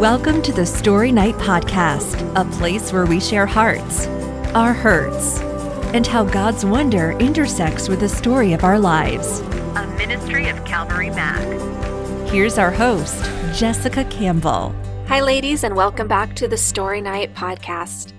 Welcome 0.00 0.40
to 0.44 0.52
the 0.54 0.64
Story 0.64 1.12
Night 1.12 1.34
Podcast, 1.34 2.32
a 2.34 2.50
place 2.56 2.90
where 2.90 3.04
we 3.04 3.20
share 3.20 3.44
hearts, 3.44 4.06
our 4.54 4.72
hurts, 4.72 5.40
and 5.92 6.06
how 6.06 6.24
God's 6.24 6.64
wonder 6.64 7.10
intersects 7.18 7.86
with 7.86 8.00
the 8.00 8.08
story 8.08 8.54
of 8.54 8.64
our 8.64 8.78
lives. 8.78 9.40
A 9.40 9.94
ministry 9.98 10.48
of 10.48 10.64
Calvary 10.64 11.10
Mac. 11.10 11.38
Here's 12.30 12.56
our 12.56 12.70
host, 12.70 13.22
Jessica 13.54 14.04
Campbell. 14.04 14.74
Hi, 15.06 15.20
ladies, 15.20 15.64
and 15.64 15.76
welcome 15.76 16.08
back 16.08 16.34
to 16.36 16.48
the 16.48 16.56
Story 16.56 17.02
Night 17.02 17.34
Podcast. 17.34 18.14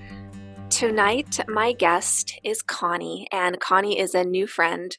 Tonight, 0.70 1.39
my 1.48 1.73
guest 1.73 2.39
is 2.43 2.61
Connie, 2.61 3.27
and 3.32 3.59
Connie 3.59 3.98
is 3.98 4.13
a 4.13 4.23
new 4.23 4.45
friend. 4.45 4.95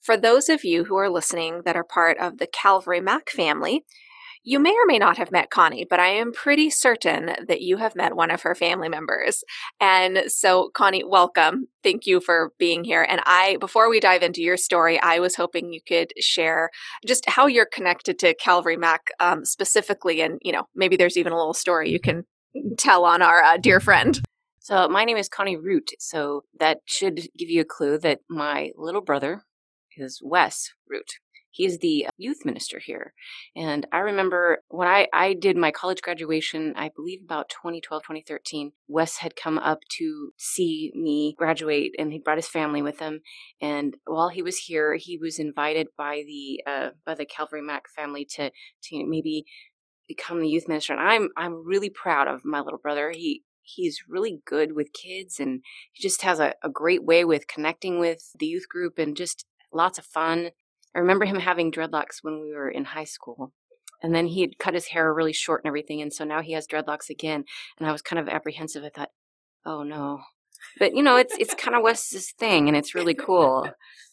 For 0.00 0.16
those 0.16 0.48
of 0.48 0.64
you 0.64 0.84
who 0.84 0.96
are 0.96 1.10
listening 1.10 1.60
that 1.66 1.76
are 1.76 1.84
part 1.84 2.16
of 2.16 2.38
the 2.38 2.46
Calvary 2.46 3.02
Mac 3.02 3.28
family, 3.28 3.84
you 4.44 4.58
may 4.58 4.70
or 4.70 4.86
may 4.86 4.98
not 4.98 5.18
have 5.18 5.30
met 5.30 5.50
Connie, 5.50 5.86
but 5.88 6.00
I 6.00 6.08
am 6.08 6.32
pretty 6.32 6.68
certain 6.68 7.32
that 7.46 7.60
you 7.60 7.76
have 7.76 7.94
met 7.94 8.16
one 8.16 8.30
of 8.30 8.42
her 8.42 8.54
family 8.54 8.88
members. 8.88 9.44
And 9.80 10.24
so, 10.26 10.70
Connie, 10.74 11.04
welcome. 11.04 11.68
Thank 11.82 12.06
you 12.06 12.20
for 12.20 12.52
being 12.58 12.82
here. 12.82 13.06
And 13.08 13.20
I, 13.24 13.56
before 13.60 13.88
we 13.88 14.00
dive 14.00 14.22
into 14.22 14.42
your 14.42 14.56
story, 14.56 14.98
I 15.00 15.20
was 15.20 15.36
hoping 15.36 15.72
you 15.72 15.80
could 15.80 16.12
share 16.18 16.70
just 17.06 17.28
how 17.28 17.46
you're 17.46 17.66
connected 17.66 18.18
to 18.20 18.34
Calvary 18.34 18.76
Mac 18.76 19.10
um, 19.20 19.44
specifically. 19.44 20.20
And, 20.20 20.38
you 20.42 20.52
know, 20.52 20.64
maybe 20.74 20.96
there's 20.96 21.16
even 21.16 21.32
a 21.32 21.38
little 21.38 21.54
story 21.54 21.90
you 21.90 22.00
can 22.00 22.24
tell 22.78 23.04
on 23.04 23.22
our 23.22 23.42
uh, 23.42 23.56
dear 23.58 23.78
friend. 23.78 24.20
So, 24.58 24.88
my 24.88 25.04
name 25.04 25.16
is 25.16 25.28
Connie 25.28 25.56
Root. 25.56 25.90
So, 25.98 26.44
that 26.58 26.78
should 26.84 27.28
give 27.36 27.50
you 27.50 27.62
a 27.62 27.64
clue 27.64 27.98
that 27.98 28.20
my 28.28 28.70
little 28.76 29.00
brother 29.00 29.42
is 29.96 30.20
Wes 30.22 30.70
Root. 30.88 31.14
He's 31.52 31.78
the 31.78 32.08
youth 32.16 32.46
minister 32.46 32.78
here. 32.78 33.12
And 33.54 33.86
I 33.92 33.98
remember 33.98 34.62
when 34.68 34.88
I, 34.88 35.06
I 35.12 35.34
did 35.34 35.56
my 35.56 35.70
college 35.70 36.00
graduation, 36.00 36.72
I 36.76 36.90
believe 36.96 37.20
about 37.22 37.50
2012, 37.50 38.02
2013, 38.02 38.72
Wes 38.88 39.18
had 39.18 39.36
come 39.36 39.58
up 39.58 39.80
to 39.98 40.32
see 40.38 40.92
me 40.94 41.34
graduate 41.36 41.94
and 41.98 42.10
he 42.10 42.18
brought 42.18 42.38
his 42.38 42.48
family 42.48 42.80
with 42.80 42.98
him. 43.00 43.20
And 43.60 43.94
while 44.06 44.30
he 44.30 44.42
was 44.42 44.56
here, 44.56 44.96
he 44.96 45.18
was 45.18 45.38
invited 45.38 45.88
by 45.96 46.22
the, 46.26 46.62
uh, 46.66 46.90
by 47.04 47.14
the 47.14 47.26
Calvary 47.26 47.62
Mac 47.62 47.86
family 47.88 48.24
to, 48.36 48.50
to 48.84 49.06
maybe 49.06 49.44
become 50.08 50.40
the 50.40 50.48
youth 50.48 50.68
minister. 50.68 50.94
And 50.94 51.02
I'm, 51.02 51.28
I'm 51.36 51.66
really 51.66 51.90
proud 51.90 52.28
of 52.28 52.46
my 52.46 52.60
little 52.60 52.78
brother. 52.78 53.12
He, 53.14 53.42
he's 53.60 54.04
really 54.08 54.40
good 54.46 54.72
with 54.72 54.94
kids 54.94 55.38
and 55.38 55.60
he 55.92 56.02
just 56.02 56.22
has 56.22 56.40
a, 56.40 56.54
a 56.64 56.70
great 56.70 57.04
way 57.04 57.26
with 57.26 57.46
connecting 57.46 57.98
with 57.98 58.32
the 58.38 58.46
youth 58.46 58.68
group 58.70 58.98
and 58.98 59.14
just 59.14 59.44
lots 59.72 59.98
of 59.98 60.06
fun. 60.06 60.50
I 60.94 60.98
remember 60.98 61.24
him 61.24 61.40
having 61.40 61.72
dreadlocks 61.72 62.22
when 62.22 62.40
we 62.42 62.52
were 62.52 62.68
in 62.68 62.84
high 62.84 63.04
school. 63.04 63.52
And 64.02 64.14
then 64.14 64.26
he 64.26 64.40
had 64.40 64.58
cut 64.58 64.74
his 64.74 64.88
hair 64.88 65.12
really 65.14 65.32
short 65.32 65.62
and 65.62 65.68
everything. 65.68 66.02
And 66.02 66.12
so 66.12 66.24
now 66.24 66.42
he 66.42 66.52
has 66.52 66.66
dreadlocks 66.66 67.08
again. 67.08 67.44
And 67.78 67.88
I 67.88 67.92
was 67.92 68.02
kind 68.02 68.18
of 68.18 68.28
apprehensive. 68.28 68.82
I 68.84 68.90
thought, 68.90 69.10
oh 69.64 69.82
no. 69.82 70.20
But 70.78 70.94
you 70.94 71.02
know, 71.02 71.16
it's 71.16 71.36
it's 71.38 71.54
kind 71.54 71.76
of 71.76 71.82
Wes's 71.82 72.32
thing 72.32 72.68
and 72.68 72.76
it's 72.76 72.94
really 72.94 73.14
cool. 73.14 73.68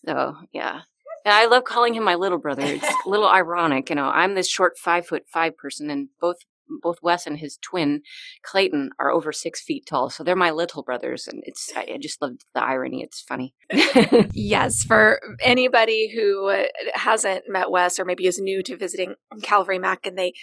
So 0.06 0.36
yeah. 0.52 0.82
And 1.26 1.34
I 1.34 1.46
love 1.48 1.64
calling 1.64 1.94
him 1.94 2.04
my 2.04 2.16
little 2.16 2.38
brother. 2.38 2.64
It's 2.64 2.88
a 3.06 3.10
little 3.10 3.28
ironic, 3.28 3.90
you 3.90 3.96
know. 3.96 4.06
I'm 4.06 4.36
this 4.36 4.50
short 4.50 4.78
five 4.78 5.06
foot 5.06 5.26
five 5.28 5.58
person, 5.58 5.90
and 5.90 6.10
both 6.22 6.38
both 6.82 6.98
Wes 7.02 7.26
and 7.26 7.38
his 7.38 7.58
twin 7.58 8.02
Clayton 8.44 8.92
are 9.00 9.12
over 9.12 9.32
six 9.32 9.62
feet 9.62 9.86
tall, 9.86 10.10
so 10.10 10.24
they're 10.24 10.36
my 10.36 10.52
little 10.52 10.84
brothers, 10.84 11.28
and 11.28 11.44
it's 11.46 11.72
I 11.76 11.98
just 12.02 12.22
love 12.22 12.34
the 12.54 12.64
irony. 12.64 13.02
It's 13.02 13.22
funny. 13.22 13.54
yes, 14.34 14.84
for 14.84 15.20
anybody 15.42 16.12
who 16.14 16.66
hasn't 16.94 17.44
met 17.48 17.72
Wes 17.72 18.00
or 18.00 18.06
maybe 18.06 18.28
is 18.28 18.40
new 18.40 18.62
to 18.64 18.78
visiting 18.78 19.16
Calvary 19.42 19.80
Mac, 19.80 20.06
and 20.06 20.18
they 20.18 20.34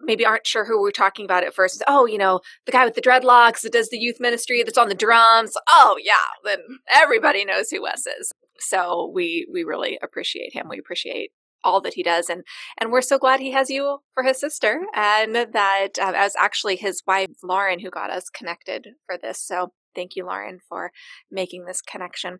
maybe 0.00 0.24
aren't 0.24 0.46
sure 0.46 0.64
who 0.64 0.80
we're 0.80 0.90
talking 0.90 1.24
about 1.24 1.44
at 1.44 1.54
first. 1.54 1.82
Oh, 1.86 2.06
you 2.06 2.18
know, 2.18 2.40
the 2.66 2.72
guy 2.72 2.84
with 2.84 2.94
the 2.94 3.02
dreadlocks 3.02 3.60
that 3.62 3.72
does 3.72 3.90
the 3.90 3.98
youth 3.98 4.16
ministry 4.20 4.62
that's 4.62 4.78
on 4.78 4.88
the 4.88 4.94
drums. 4.94 5.52
Oh, 5.68 5.96
yeah, 6.02 6.14
then 6.44 6.58
everybody 6.90 7.44
knows 7.44 7.70
who 7.70 7.82
Wes 7.82 8.06
is. 8.06 8.32
So 8.58 9.10
we 9.14 9.46
we 9.52 9.64
really 9.64 9.98
appreciate 10.02 10.54
him. 10.54 10.68
We 10.68 10.78
appreciate 10.78 11.32
all 11.64 11.80
that 11.80 11.94
he 11.94 12.02
does 12.02 12.28
and 12.28 12.42
and 12.78 12.90
we're 12.90 13.02
so 13.02 13.18
glad 13.18 13.40
he 13.40 13.52
has 13.52 13.70
you 13.70 13.98
for 14.14 14.22
his 14.22 14.38
sister 14.40 14.82
and 14.94 15.34
that 15.34 15.90
uh, 16.00 16.12
as 16.14 16.34
actually 16.38 16.76
his 16.76 17.02
wife 17.06 17.30
lauren 17.42 17.80
who 17.80 17.90
got 17.90 18.10
us 18.10 18.30
connected 18.30 18.88
for 19.06 19.16
this. 19.18 19.40
So 19.44 19.72
thank 19.94 20.16
you 20.16 20.24
lauren 20.26 20.58
for 20.68 20.90
making 21.30 21.64
this 21.64 21.80
connection. 21.80 22.38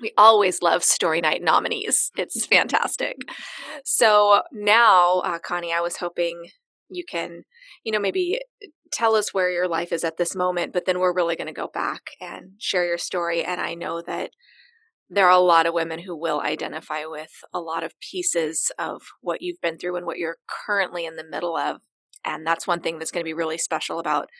We 0.00 0.12
always 0.16 0.62
love 0.62 0.82
story 0.82 1.20
night 1.20 1.42
nominees. 1.42 2.10
It's 2.16 2.46
fantastic. 2.56 3.16
So 3.84 4.42
now 4.52 5.20
uh, 5.20 5.38
connie 5.38 5.72
i 5.72 5.80
was 5.80 5.96
hoping 5.96 6.48
you 6.88 7.04
can 7.08 7.42
you 7.84 7.92
know 7.92 7.98
maybe 7.98 8.40
tell 8.92 9.14
us 9.14 9.32
where 9.32 9.50
your 9.50 9.68
life 9.68 9.92
is 9.92 10.04
at 10.04 10.18
this 10.18 10.34
moment 10.34 10.72
but 10.72 10.84
then 10.84 10.98
we're 10.98 11.14
really 11.14 11.36
going 11.36 11.46
to 11.46 11.52
go 11.52 11.68
back 11.72 12.10
and 12.20 12.52
share 12.58 12.84
your 12.84 12.98
story 12.98 13.42
and 13.42 13.60
i 13.60 13.74
know 13.74 14.02
that 14.02 14.30
there 15.12 15.26
are 15.26 15.38
a 15.38 15.38
lot 15.38 15.66
of 15.66 15.74
women 15.74 15.98
who 15.98 16.16
will 16.16 16.40
identify 16.40 17.04
with 17.04 17.44
a 17.52 17.60
lot 17.60 17.84
of 17.84 18.00
pieces 18.00 18.72
of 18.78 19.02
what 19.20 19.42
you've 19.42 19.60
been 19.60 19.76
through 19.76 19.94
and 19.96 20.06
what 20.06 20.16
you're 20.16 20.38
currently 20.46 21.04
in 21.04 21.16
the 21.16 21.24
middle 21.24 21.54
of. 21.54 21.82
And 22.24 22.46
that's 22.46 22.66
one 22.66 22.80
thing 22.80 22.98
that's 22.98 23.10
going 23.10 23.22
to 23.22 23.28
be 23.28 23.34
really 23.34 23.58
special 23.58 23.98
about 23.98 24.30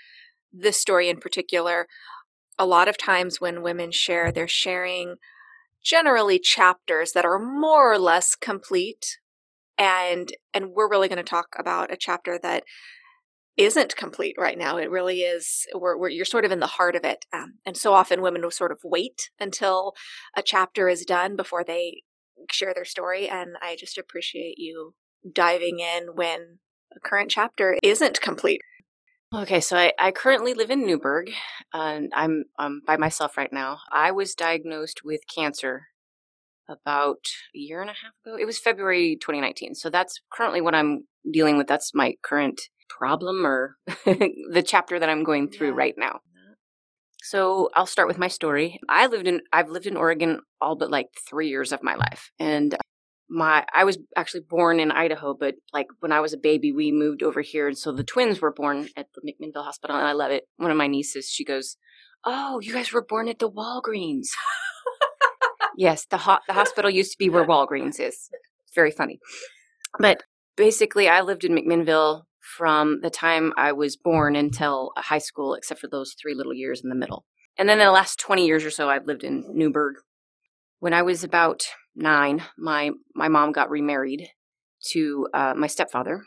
this 0.50 0.80
story 0.80 1.10
in 1.10 1.18
particular. 1.18 1.88
A 2.58 2.64
lot 2.64 2.88
of 2.88 2.96
times 2.96 3.38
when 3.38 3.60
women 3.60 3.90
share, 3.90 4.32
they're 4.32 4.48
sharing 4.48 5.16
generally 5.84 6.38
chapters 6.38 7.12
that 7.12 7.26
are 7.26 7.38
more 7.38 7.92
or 7.92 7.98
less 7.98 8.34
complete. 8.34 9.18
And 9.76 10.32
and 10.54 10.70
we're 10.72 10.88
really 10.88 11.08
going 11.08 11.18
to 11.18 11.22
talk 11.22 11.48
about 11.58 11.92
a 11.92 11.98
chapter 11.98 12.38
that 12.42 12.64
isn't 13.56 13.96
complete 13.96 14.36
right 14.38 14.56
now. 14.56 14.76
It 14.78 14.90
really 14.90 15.20
is. 15.20 15.66
We're, 15.74 15.96
we're, 15.96 16.08
you're 16.08 16.24
sort 16.24 16.44
of 16.44 16.52
in 16.52 16.60
the 16.60 16.66
heart 16.66 16.96
of 16.96 17.04
it, 17.04 17.26
um, 17.32 17.54
and 17.66 17.76
so 17.76 17.92
often 17.92 18.22
women 18.22 18.42
will 18.42 18.50
sort 18.50 18.72
of 18.72 18.80
wait 18.84 19.30
until 19.38 19.94
a 20.36 20.42
chapter 20.42 20.88
is 20.88 21.04
done 21.04 21.36
before 21.36 21.64
they 21.64 22.02
share 22.50 22.74
their 22.74 22.84
story. 22.84 23.28
And 23.28 23.56
I 23.62 23.76
just 23.76 23.98
appreciate 23.98 24.58
you 24.58 24.94
diving 25.30 25.80
in 25.80 26.14
when 26.14 26.58
a 26.94 27.00
current 27.00 27.30
chapter 27.30 27.76
isn't 27.82 28.20
complete. 28.20 28.62
Okay, 29.34 29.60
so 29.60 29.78
I, 29.78 29.92
I 29.98 30.10
currently 30.10 30.52
live 30.52 30.70
in 30.70 30.86
Newberg, 30.86 31.30
and 31.72 32.12
I'm 32.14 32.44
um, 32.58 32.82
by 32.86 32.98
myself 32.98 33.38
right 33.38 33.52
now. 33.52 33.78
I 33.90 34.10
was 34.10 34.34
diagnosed 34.34 35.04
with 35.04 35.20
cancer 35.34 35.86
about 36.68 37.24
a 37.54 37.58
year 37.58 37.80
and 37.80 37.90
a 37.90 37.94
half 37.94 38.12
ago. 38.24 38.36
It 38.38 38.44
was 38.44 38.58
February 38.58 39.16
2019. 39.20 39.74
So 39.74 39.90
that's 39.90 40.20
currently 40.30 40.60
what 40.60 40.74
I'm 40.74 41.06
dealing 41.30 41.56
with. 41.56 41.66
That's 41.66 41.94
my 41.94 42.14
current 42.22 42.60
problem 42.98 43.46
or 43.46 43.76
the 43.86 44.64
chapter 44.66 44.98
that 44.98 45.08
I'm 45.08 45.24
going 45.24 45.48
through 45.48 45.70
yeah. 45.70 45.76
right 45.76 45.94
now. 45.96 46.20
So 47.22 47.70
I'll 47.74 47.86
start 47.86 48.08
with 48.08 48.18
my 48.18 48.28
story. 48.28 48.80
I 48.88 49.06
lived 49.06 49.28
in 49.28 49.42
I've 49.52 49.70
lived 49.70 49.86
in 49.86 49.96
Oregon 49.96 50.40
all 50.60 50.76
but 50.76 50.90
like 50.90 51.08
3 51.28 51.48
years 51.48 51.72
of 51.72 51.82
my 51.82 51.94
life. 51.94 52.32
And 52.38 52.76
my 53.30 53.64
I 53.72 53.84
was 53.84 53.98
actually 54.16 54.42
born 54.48 54.80
in 54.80 54.90
Idaho, 54.90 55.34
but 55.34 55.54
like 55.72 55.86
when 56.00 56.12
I 56.12 56.20
was 56.20 56.32
a 56.32 56.38
baby 56.38 56.72
we 56.72 56.90
moved 56.90 57.22
over 57.22 57.40
here 57.40 57.68
and 57.68 57.78
so 57.78 57.92
the 57.92 58.04
twins 58.04 58.40
were 58.40 58.52
born 58.52 58.88
at 58.96 59.06
the 59.14 59.22
McMinnville 59.22 59.64
Hospital 59.64 59.96
and 59.96 60.06
I 60.06 60.12
love 60.12 60.32
it. 60.32 60.44
One 60.56 60.70
of 60.70 60.76
my 60.76 60.88
nieces, 60.88 61.30
she 61.30 61.44
goes, 61.44 61.76
"Oh, 62.24 62.60
you 62.60 62.72
guys 62.72 62.92
were 62.92 63.04
born 63.04 63.28
at 63.28 63.38
the 63.38 63.50
Walgreens." 63.50 64.28
yes, 65.76 66.06
the 66.06 66.18
ho- 66.18 66.44
the 66.48 66.54
hospital 66.54 66.90
used 66.90 67.12
to 67.12 67.18
be 67.18 67.30
where 67.30 67.46
Walgreens 67.52 68.00
is. 68.00 68.28
It's 68.32 68.74
very 68.74 68.90
funny. 68.90 69.20
But 69.98 70.24
basically 70.56 71.08
I 71.08 71.20
lived 71.20 71.44
in 71.44 71.54
McMinnville 71.54 72.22
from 72.42 73.00
the 73.00 73.10
time 73.10 73.52
I 73.56 73.72
was 73.72 73.96
born 73.96 74.34
until 74.34 74.92
high 74.96 75.18
school, 75.18 75.54
except 75.54 75.80
for 75.80 75.88
those 75.88 76.14
three 76.20 76.34
little 76.34 76.52
years 76.52 76.82
in 76.82 76.88
the 76.88 76.96
middle. 76.96 77.24
And 77.56 77.68
then 77.68 77.78
in 77.78 77.86
the 77.86 77.92
last 77.92 78.18
20 78.18 78.46
years 78.46 78.64
or 78.64 78.70
so, 78.70 78.90
I've 78.90 79.06
lived 79.06 79.24
in 79.24 79.44
Newberg. 79.48 79.94
When 80.80 80.92
I 80.92 81.02
was 81.02 81.22
about 81.22 81.62
nine, 81.94 82.42
my, 82.58 82.90
my 83.14 83.28
mom 83.28 83.52
got 83.52 83.70
remarried 83.70 84.28
to 84.90 85.28
uh, 85.32 85.54
my 85.56 85.68
stepfather. 85.68 86.24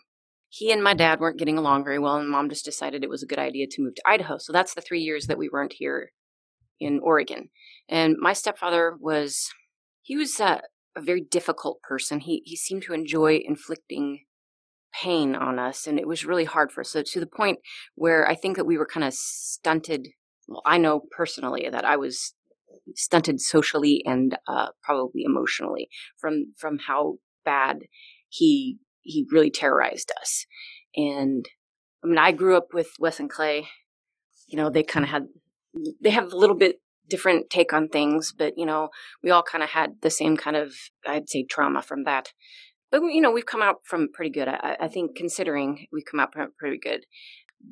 He 0.48 0.72
and 0.72 0.82
my 0.82 0.94
dad 0.94 1.20
weren't 1.20 1.40
getting 1.40 1.58
along 1.58 1.84
very 1.84 2.00
well, 2.00 2.16
and 2.16 2.30
mom 2.30 2.48
just 2.48 2.64
decided 2.64 3.04
it 3.04 3.10
was 3.10 3.22
a 3.22 3.28
good 3.28 3.40
idea 3.40 3.68
to 3.68 3.82
move 3.82 3.96
to 3.96 4.04
Idaho. 4.08 4.38
So 4.38 4.54
that's 4.54 4.74
the 4.74 4.82
three 4.82 5.02
years 5.02 5.28
that 5.28 5.38
we 5.38 5.50
weren't 5.50 5.74
here 5.74 6.12
in 6.80 7.02
Oregon. 7.04 7.50
And 7.90 8.16
my 8.20 8.32
stepfather 8.32 8.96
was, 8.98 9.50
he 10.02 10.16
was 10.16 10.40
a, 10.40 10.62
a 10.96 11.02
very 11.02 11.22
difficult 11.22 11.82
person. 11.82 12.22
He, 12.22 12.42
he 12.46 12.56
seemed 12.56 12.84
to 12.84 12.94
enjoy 12.94 13.42
inflicting 13.44 14.22
pain 15.02 15.36
on 15.36 15.60
us 15.60 15.88
and 15.88 16.00
it 16.00 16.08
was 16.08 16.26
really 16.26 16.46
hard 16.46 16.72
for 16.72 16.82
us. 16.82 16.92
So 16.92 17.02
to 17.04 17.20
the 17.20 17.26
point 17.28 17.60
where 17.96 18.28
i 18.28 18.36
think 18.36 18.56
that 18.56 18.66
we 18.66 18.78
were 18.78 18.86
kind 18.86 19.04
of 19.04 19.14
stunted 19.14 20.10
well 20.48 20.62
i 20.66 20.78
know 20.78 21.02
personally 21.12 21.68
that 21.72 21.86
i 21.86 21.96
was 21.98 22.34
stunted 22.96 23.42
socially 23.42 24.04
and 24.06 24.38
uh, 24.48 24.68
probably 24.84 25.24
emotionally 25.26 25.90
from 26.18 26.54
from 26.58 26.80
how 26.80 27.16
bad 27.44 27.84
he 28.30 28.78
he 29.02 29.26
really 29.32 29.52
terrorized 29.52 30.12
us. 30.20 30.46
And 30.96 31.46
i 32.04 32.08
mean 32.08 32.18
i 32.18 32.32
grew 32.32 32.58
up 32.58 32.74
with 32.74 32.90
wes 33.00 33.20
and 33.20 33.30
clay. 33.30 33.68
You 34.48 34.58
know 34.58 34.70
they 34.70 34.84
kind 34.84 35.04
of 35.04 35.10
had 35.10 35.28
they 36.02 36.12
have 36.12 36.32
a 36.32 36.38
little 36.38 36.56
bit 36.56 36.80
different 37.08 37.50
take 37.50 37.72
on 37.74 37.88
things 37.88 38.34
but 38.36 38.54
you 38.58 38.66
know 38.66 38.90
we 39.22 39.30
all 39.30 39.44
kind 39.44 39.64
of 39.64 39.70
had 39.70 39.96
the 40.02 40.10
same 40.10 40.36
kind 40.36 40.56
of 40.56 40.74
i'd 41.06 41.30
say 41.30 41.44
trauma 41.44 41.82
from 41.82 42.04
that 42.04 42.32
but 43.02 43.14
you 43.14 43.22
know 43.22 43.32
we've 43.32 43.46
come 43.46 43.62
out 43.62 43.78
from 43.84 44.08
pretty 44.14 44.32
good. 44.32 44.48
I, 44.48 44.78
I 44.82 44.88
think 44.88 45.16
considering 45.16 45.88
we've 45.92 46.06
come 46.10 46.20
out 46.20 46.34
pretty 46.58 46.78
good. 46.78 47.06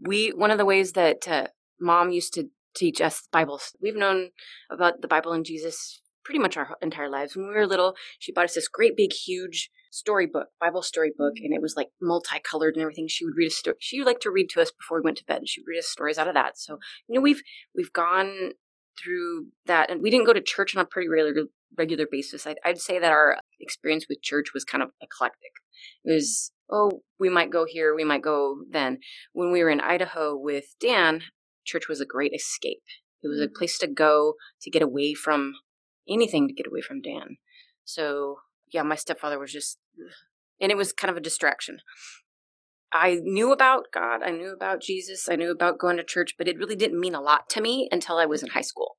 we 0.02 0.30
one 0.30 0.52
of 0.52 0.58
the 0.58 0.66
ways 0.66 0.94
that 0.94 1.28
uh, 1.28 1.48
mom 1.80 2.12
used 2.12 2.34
to 2.34 2.50
teach 2.76 3.02
us 3.02 3.28
Bibles. 3.32 3.76
We've 3.82 3.96
known 3.96 4.30
about 4.72 5.02
the 5.02 5.08
Bible 5.08 5.34
and 5.34 5.46
Jesus 5.46 6.02
pretty 6.26 6.40
much 6.40 6.58
our 6.58 6.76
entire 6.82 7.10
lives. 7.10 7.36
When 7.36 7.48
we 7.48 7.54
were 7.54 7.68
little, 7.68 7.96
she 8.18 8.32
bought 8.32 8.46
us 8.46 8.56
this 8.56 8.68
great 8.68 8.96
big 8.96 9.12
huge 9.12 9.70
storybook, 9.92 10.48
Bible 10.60 10.82
storybook, 10.82 11.34
and 11.38 11.54
it 11.54 11.62
was 11.62 11.76
like 11.76 11.90
multicolored 12.02 12.76
and 12.76 12.82
everything. 12.82 13.08
She 13.08 13.26
would 13.26 13.36
read 13.36 13.48
a 13.48 13.52
story. 13.52 13.76
She 13.80 14.00
would 14.00 14.08
like 14.08 14.22
to 14.22 14.32
read 14.32 14.50
to 14.52 14.62
us 14.62 14.72
before 14.72 14.98
we 14.98 15.04
went 15.04 15.18
to 15.18 15.26
bed. 15.26 15.40
And 15.40 15.50
she 15.50 15.62
would 15.62 15.68
read 15.68 15.80
us 15.80 15.88
stories 15.88 16.18
out 16.18 16.28
of 16.28 16.34
that. 16.34 16.58
So 16.58 16.80
you 17.08 17.16
know 17.16 17.22
we've 17.22 17.44
we've 17.76 17.94
gone 17.94 18.52
through 19.02 19.48
that, 19.66 19.90
and 19.90 20.02
we 20.02 20.10
didn't 20.10 20.26
go 20.26 20.34
to 20.34 20.42
church 20.42 20.76
on 20.76 20.82
a 20.82 20.86
pretty 20.86 21.10
regular 21.10 21.46
regular 21.78 22.06
basis. 22.10 22.48
I'd, 22.48 22.60
I'd 22.66 22.80
say 22.80 23.00
that 23.00 23.12
our 23.12 23.38
experience 23.64 24.06
with 24.08 24.22
church 24.22 24.54
was 24.54 24.64
kind 24.64 24.84
of 24.84 24.90
eclectic. 25.02 25.52
It 26.04 26.14
was 26.14 26.52
oh 26.70 27.02
we 27.20 27.30
might 27.30 27.52
go 27.52 27.66
here, 27.68 27.96
we 27.96 28.04
might 28.04 28.22
go 28.22 28.58
then. 28.70 29.00
When 29.32 29.52
we 29.52 29.64
were 29.64 29.70
in 29.70 29.80
Idaho 29.80 30.36
with 30.36 30.76
Dan, 30.80 31.22
church 31.66 31.88
was 31.88 32.02
a 32.02 32.06
great 32.06 32.34
escape. 32.34 32.84
It 33.24 33.28
was 33.28 33.40
a 33.40 33.48
mm. 33.48 33.54
place 33.54 33.78
to 33.80 33.88
go 33.88 34.34
to 34.62 34.70
get 34.70 34.82
away 34.82 35.14
from 35.14 35.54
anything 36.08 36.48
to 36.48 36.54
get 36.54 36.68
away 36.68 36.82
from 36.82 37.02
Dan. 37.02 37.38
So 37.86 38.38
yeah, 38.72 38.84
my 38.84 38.96
stepfather 38.96 39.40
was 39.40 39.52
just, 39.52 39.78
and 40.60 40.72
it 40.72 40.78
was 40.78 40.92
kind 40.92 41.12
of 41.12 41.18
a 41.18 41.22
distraction. 41.22 41.80
I 42.92 43.20
knew 43.24 43.52
about 43.52 43.86
God, 43.94 44.22
I 44.24 44.32
knew 44.32 44.54
about 44.54 44.82
Jesus, 44.82 45.28
I 45.30 45.36
knew 45.36 45.52
about 45.52 45.80
going 45.80 45.98
to 45.98 46.04
church, 46.04 46.36
but 46.38 46.48
it 46.48 46.58
really 46.58 46.76
didn't 46.76 47.00
mean 47.00 47.16
a 47.16 47.22
lot 47.22 47.50
to 47.52 47.62
me 47.62 47.88
until 47.92 48.18
I 48.18 48.26
was 48.26 48.44
in 48.44 48.50
high 48.50 48.62
school. 48.62 48.98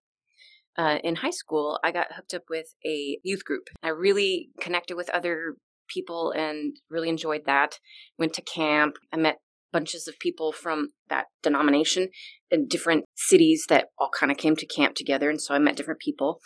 Uh, 0.76 0.98
in 1.04 1.16
high 1.16 1.30
school, 1.30 1.78
I 1.84 1.92
got 1.92 2.14
hooked 2.14 2.34
up 2.34 2.44
with 2.50 2.74
a 2.84 3.18
youth 3.22 3.44
group. 3.44 3.68
I 3.82 3.88
really 3.88 4.50
connected 4.60 4.96
with 4.96 5.08
other 5.10 5.56
people 5.88 6.32
and 6.32 6.76
really 6.90 7.08
enjoyed 7.08 7.42
that. 7.46 7.78
Went 8.18 8.32
to 8.34 8.42
camp. 8.42 8.96
I 9.12 9.16
met 9.16 9.36
bunches 9.72 10.06
of 10.08 10.18
people 10.20 10.52
from 10.52 10.90
that 11.10 11.26
denomination 11.42 12.08
in 12.50 12.68
different 12.68 13.04
cities 13.16 13.66
that 13.68 13.88
all 13.98 14.10
kind 14.18 14.30
of 14.30 14.38
came 14.38 14.56
to 14.56 14.66
camp 14.66 14.94
together. 14.94 15.28
And 15.28 15.40
so 15.40 15.54
I 15.54 15.58
met 15.58 15.76
different 15.76 16.00
people. 16.00 16.40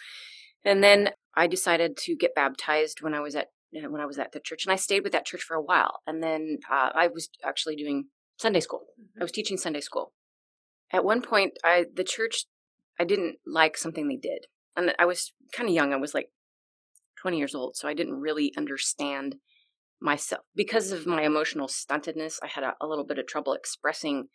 And 0.65 0.83
then 0.83 1.11
I 1.37 1.47
decided 1.47 1.97
to 1.99 2.17
get 2.17 2.35
baptized 2.35 3.01
when 3.01 3.15
I 3.15 3.21
was 3.21 3.37
at 3.37 3.49
when 3.71 4.01
I 4.01 4.07
was 4.07 4.19
at 4.19 4.33
the 4.33 4.41
church, 4.41 4.65
and 4.65 4.73
I 4.73 4.77
stayed 4.77 5.03
with 5.05 5.13
that 5.13 5.27
church 5.27 5.43
for 5.43 5.55
a 5.55 5.63
while. 5.63 6.01
And 6.07 6.23
then 6.23 6.59
uh, 6.73 6.89
I 6.95 7.09
was 7.09 7.29
actually 7.45 7.77
doing 7.77 8.07
Sunday 8.39 8.61
school. 8.61 8.81
Mm-hmm. 8.99 9.21
I 9.21 9.25
was 9.25 9.33
teaching 9.33 9.59
Sunday 9.59 9.83
school. 9.83 10.13
At 10.91 11.05
one 11.05 11.21
point, 11.21 11.53
I 11.63 11.85
the 11.95 12.03
church 12.03 12.47
I 12.99 13.05
didn't 13.05 13.37
like 13.47 13.77
something 13.77 14.09
they 14.09 14.17
did, 14.17 14.47
and 14.77 14.95
I 14.99 15.07
was 15.07 15.33
kind 15.53 15.69
of 15.69 15.75
young. 15.75 15.93
I 15.93 15.97
was 15.97 16.15
like 16.15 16.31
twenty 17.21 17.39
years 17.39 17.55
old, 17.55 17.77
so 17.77 17.89
I 17.89 17.95
didn't 17.95 18.21
really 18.21 18.53
understand 18.57 19.37
myself 20.01 20.43
because 20.55 20.93
of 20.93 21.07
my 21.07 21.23
emotional 21.23 21.69
stuntedness. 21.69 22.39
I 22.43 22.47
had 22.47 22.65
a, 22.65 22.75
a 22.81 22.87
little 22.87 23.05
bit 23.05 23.19
of 23.19 23.27
trouble 23.27 23.53
expressing 23.53 24.29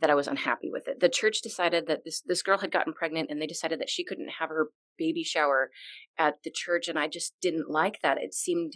that 0.00 0.10
I 0.10 0.14
was 0.14 0.28
unhappy 0.28 0.70
with 0.70 0.88
it. 0.88 1.00
The 1.00 1.08
church 1.08 1.40
decided 1.40 1.86
that 1.86 2.04
this 2.04 2.22
this 2.26 2.42
girl 2.42 2.58
had 2.58 2.72
gotten 2.72 2.92
pregnant 2.92 3.30
and 3.30 3.40
they 3.40 3.46
decided 3.46 3.80
that 3.80 3.90
she 3.90 4.04
couldn't 4.04 4.30
have 4.38 4.50
her 4.50 4.68
baby 4.98 5.22
shower 5.22 5.70
at 6.18 6.34
the 6.44 6.50
church 6.50 6.88
and 6.88 6.98
I 6.98 7.08
just 7.08 7.34
didn't 7.40 7.70
like 7.70 8.00
that. 8.02 8.18
It 8.20 8.34
seemed, 8.34 8.74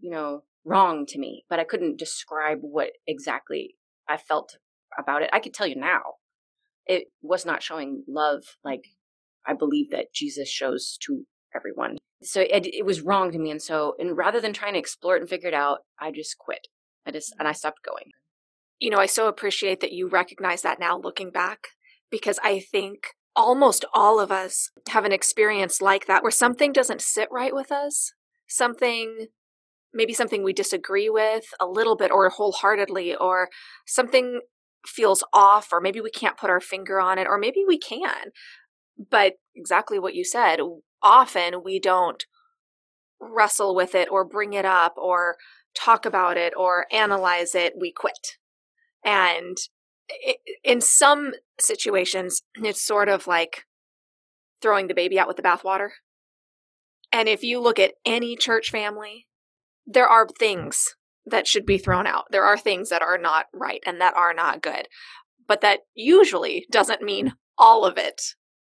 you 0.00 0.10
know, 0.10 0.44
wrong 0.64 1.06
to 1.06 1.18
me, 1.18 1.44
but 1.48 1.58
I 1.58 1.64
couldn't 1.64 1.98
describe 1.98 2.58
what 2.60 2.90
exactly 3.06 3.76
I 4.08 4.16
felt 4.16 4.58
about 4.98 5.22
it. 5.22 5.30
I 5.32 5.40
could 5.40 5.54
tell 5.54 5.66
you 5.66 5.76
now. 5.76 6.02
It 6.86 7.04
was 7.22 7.46
not 7.46 7.62
showing 7.62 8.04
love 8.08 8.42
like 8.64 8.84
I 9.46 9.54
believe 9.54 9.90
that 9.90 10.12
Jesus 10.12 10.48
shows 10.48 10.98
to 11.06 11.24
everyone. 11.54 11.98
So 12.22 12.40
it, 12.40 12.66
it 12.66 12.86
was 12.86 13.00
wrong 13.00 13.32
to 13.32 13.38
me 13.38 13.50
and 13.50 13.60
so 13.60 13.94
and 13.98 14.16
rather 14.16 14.40
than 14.40 14.52
trying 14.52 14.74
to 14.74 14.78
explore 14.78 15.16
it 15.16 15.20
and 15.20 15.28
figure 15.28 15.48
it 15.48 15.54
out, 15.54 15.80
I 16.00 16.12
just 16.12 16.38
quit. 16.38 16.68
I 17.06 17.10
just 17.10 17.34
and 17.38 17.48
I 17.48 17.52
stopped 17.52 17.84
going 17.84 18.10
you 18.82 18.90
know, 18.90 18.98
I 18.98 19.06
so 19.06 19.28
appreciate 19.28 19.80
that 19.80 19.92
you 19.92 20.08
recognize 20.08 20.62
that 20.62 20.80
now 20.80 20.98
looking 20.98 21.30
back 21.30 21.68
because 22.10 22.40
I 22.42 22.58
think 22.58 23.14
almost 23.36 23.84
all 23.94 24.18
of 24.18 24.32
us 24.32 24.70
have 24.88 25.04
an 25.04 25.12
experience 25.12 25.80
like 25.80 26.06
that 26.06 26.22
where 26.24 26.32
something 26.32 26.72
doesn't 26.72 27.00
sit 27.00 27.28
right 27.30 27.54
with 27.54 27.70
us, 27.70 28.12
something 28.48 29.28
maybe 29.94 30.12
something 30.12 30.42
we 30.42 30.52
disagree 30.52 31.08
with 31.08 31.44
a 31.60 31.66
little 31.66 31.96
bit 31.96 32.10
or 32.10 32.28
wholeheartedly 32.28 33.14
or 33.14 33.50
something 33.86 34.40
feels 34.86 35.24
off 35.32 35.72
or 35.72 35.80
maybe 35.80 36.00
we 36.00 36.10
can't 36.10 36.36
put 36.36 36.50
our 36.50 36.60
finger 36.60 37.00
on 37.00 37.18
it 37.18 37.26
or 37.26 37.38
maybe 37.38 37.64
we 37.66 37.78
can. 37.78 38.30
But 39.10 39.34
exactly 39.54 39.98
what 39.98 40.14
you 40.14 40.24
said, 40.24 40.60
often 41.02 41.62
we 41.64 41.78
don't 41.78 42.24
wrestle 43.20 43.74
with 43.74 43.94
it 43.94 44.08
or 44.10 44.24
bring 44.24 44.52
it 44.52 44.64
up 44.64 44.94
or 44.96 45.36
talk 45.74 46.04
about 46.04 46.36
it 46.36 46.52
or 46.56 46.86
analyze 46.92 47.54
it, 47.54 47.74
we 47.78 47.92
quit. 47.92 48.36
And 49.04 49.56
in 50.62 50.80
some 50.80 51.32
situations, 51.58 52.42
it's 52.56 52.84
sort 52.84 53.08
of 53.08 53.26
like 53.26 53.64
throwing 54.60 54.88
the 54.88 54.94
baby 54.94 55.18
out 55.18 55.28
with 55.28 55.36
the 55.36 55.42
bathwater. 55.42 55.90
And 57.12 57.28
if 57.28 57.42
you 57.42 57.60
look 57.60 57.78
at 57.78 57.94
any 58.04 58.36
church 58.36 58.70
family, 58.70 59.26
there 59.86 60.06
are 60.06 60.26
things 60.38 60.96
that 61.26 61.46
should 61.46 61.66
be 61.66 61.78
thrown 61.78 62.06
out. 62.06 62.24
There 62.30 62.44
are 62.44 62.58
things 62.58 62.88
that 62.90 63.02
are 63.02 63.18
not 63.18 63.46
right 63.52 63.82
and 63.86 64.00
that 64.00 64.14
are 64.16 64.34
not 64.34 64.62
good. 64.62 64.88
But 65.46 65.60
that 65.60 65.80
usually 65.94 66.66
doesn't 66.70 67.02
mean 67.02 67.34
all 67.58 67.84
of 67.84 67.98
it 67.98 68.22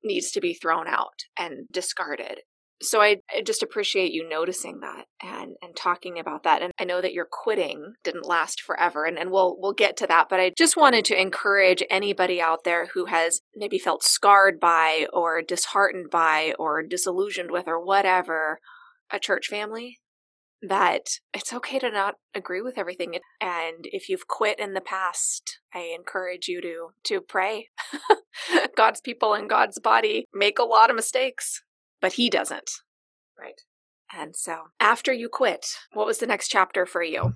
needs 0.03 0.31
to 0.33 0.41
be 0.41 0.55
thrown 0.55 0.87
out 0.87 1.25
and 1.39 1.67
discarded 1.71 2.41
so 2.83 3.01
I, 3.01 3.19
I, 3.35 3.43
just 3.43 3.63
appreciate 3.63 4.13
you 4.13 4.29
noticing 4.29 4.81
that 4.81 5.07
and 5.23 5.57
and 5.63 5.75
talking 5.77 6.19
about 6.19 6.43
that 6.43 6.63
and 6.63 6.73
i 6.79 6.85
know 6.85 7.01
that 7.01 7.13
your 7.13 7.27
quitting 7.31 7.95
didn't 8.03 8.27
last 8.27 8.61
forever 8.61 9.05
and, 9.05 9.19
and 9.19 9.31
we'll 9.31 9.57
we'll 9.59 9.73
get 9.73 9.97
to 9.99 10.07
that 10.07 10.29
but 10.29 10.41
i 10.41 10.53
just 10.57 10.77
wanted 10.77 11.05
to 11.07 11.21
encourage 11.21 11.83
anybody 11.91 12.41
out 12.41 12.65
there 12.65 12.87
who 12.95 13.07
has 13.07 13.41
maybe 13.55 13.79
felt 13.79 14.03
scarred 14.03 14.61
by 14.61 15.07
or 15.13 15.43
disheartened 15.43 16.11
by 16.11 16.55
or 16.59 16.83
disillusioned 16.83 17.51
with 17.51 17.69
or 17.69 17.83
whatever 17.83 18.59
a 19.11 19.19
church 19.19 19.47
family 19.49 19.99
that 20.67 21.19
it's 21.33 21.53
okay 21.53 21.79
to 21.79 21.91
not 21.91 22.15
agree 22.35 22.63
with 22.63 22.79
everything 22.79 23.19
and 23.41 23.85
if 23.85 24.09
you've 24.09 24.27
quit 24.27 24.59
in 24.59 24.73
the 24.73 24.81
past 24.81 25.59
i 25.75 25.95
encourage 25.97 26.49
you 26.49 26.61
to 26.61 26.89
to 27.03 27.21
pray 27.21 27.69
god's 28.77 29.01
people 29.01 29.35
and 29.35 29.49
god's 29.49 29.79
body 29.79 30.25
make 30.33 30.59
a 30.59 30.65
lot 30.65 30.91
of 30.91 30.97
mistakes 30.97 31.63
but 32.05 32.13
he 32.13 32.29
doesn't. 32.29 32.71
Right. 33.41 33.63
And 34.15 34.37
so 34.37 34.65
after 34.79 35.11
you 35.11 35.31
quit, 35.31 35.67
what 35.95 36.07
was 36.07 36.19
the 36.19 36.27
next 36.27 36.49
chapter 36.49 36.85
for 36.85 37.03
you? 37.03 37.33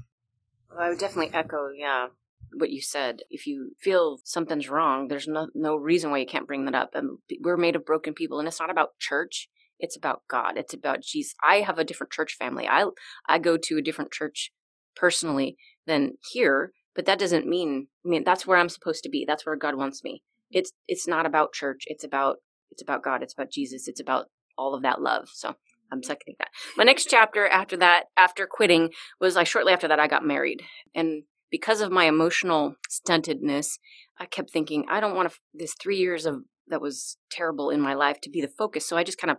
Well, 0.68 0.78
I 0.78 0.90
would 0.90 0.98
definitely 0.98 1.32
echo, 1.32 1.70
yeah, 1.74 2.08
what 2.52 2.68
you 2.68 2.82
said. 2.82 3.20
If 3.30 3.46
you 3.46 3.70
feel 3.80 4.18
something's 4.24 4.68
wrong, 4.68 5.08
there's 5.08 5.26
no 5.26 5.48
no 5.54 5.74
reason 5.74 6.10
why 6.10 6.18
you 6.18 6.26
can't 6.26 6.46
bring 6.46 6.66
that 6.66 6.74
up. 6.74 6.90
And 6.92 7.16
we're 7.40 7.56
made 7.56 7.76
of 7.76 7.86
broken 7.86 8.12
people, 8.12 8.38
and 8.38 8.46
it's 8.46 8.60
not 8.60 8.68
about 8.68 8.98
church. 8.98 9.48
It's 9.78 9.96
about 9.96 10.22
God. 10.28 10.56
It's 10.56 10.74
about 10.74 11.02
Jesus. 11.02 11.34
I 11.46 11.56
have 11.60 11.78
a 11.78 11.84
different 11.84 12.12
church 12.12 12.36
family. 12.38 12.66
I 12.68 12.86
I 13.26 13.38
go 13.38 13.56
to 13.56 13.78
a 13.78 13.82
different 13.82 14.12
church 14.12 14.52
personally 14.96 15.56
than 15.86 16.12
here, 16.32 16.72
but 16.94 17.06
that 17.06 17.18
doesn't 17.18 17.46
mean. 17.46 17.88
I 18.04 18.08
mean, 18.08 18.24
that's 18.24 18.46
where 18.46 18.58
I'm 18.58 18.68
supposed 18.68 19.02
to 19.04 19.08
be. 19.08 19.24
That's 19.26 19.46
where 19.46 19.56
God 19.56 19.76
wants 19.76 20.02
me. 20.02 20.22
It's 20.50 20.72
it's 20.86 21.06
not 21.06 21.26
about 21.26 21.52
church. 21.52 21.84
It's 21.86 22.04
about 22.04 22.38
it's 22.70 22.82
about 22.82 23.02
God. 23.02 23.22
It's 23.22 23.34
about 23.34 23.50
Jesus. 23.50 23.88
It's 23.88 24.00
about 24.00 24.26
all 24.56 24.74
of 24.74 24.82
that 24.82 25.00
love. 25.00 25.28
So 25.32 25.54
I'm 25.90 26.02
seconding 26.02 26.36
that. 26.38 26.48
My 26.76 26.84
next 26.84 27.06
chapter 27.06 27.46
after 27.46 27.76
that, 27.78 28.04
after 28.16 28.46
quitting, 28.46 28.90
was 29.20 29.36
like 29.36 29.46
shortly 29.46 29.72
after 29.72 29.88
that, 29.88 30.00
I 30.00 30.06
got 30.06 30.24
married. 30.24 30.62
And 30.94 31.22
because 31.50 31.80
of 31.80 31.90
my 31.90 32.04
emotional 32.04 32.74
stuntedness, 32.90 33.78
I 34.18 34.26
kept 34.26 34.50
thinking, 34.50 34.84
I 34.88 35.00
don't 35.00 35.14
want 35.14 35.30
to, 35.30 35.38
this 35.54 35.74
three 35.80 35.96
years 35.96 36.26
of 36.26 36.42
that 36.68 36.82
was 36.82 37.16
terrible 37.30 37.70
in 37.70 37.80
my 37.80 37.94
life 37.94 38.20
to 38.20 38.30
be 38.30 38.42
the 38.42 38.48
focus. 38.48 38.86
So 38.86 38.96
I 38.96 39.04
just 39.04 39.18
kind 39.18 39.30
of 39.30 39.38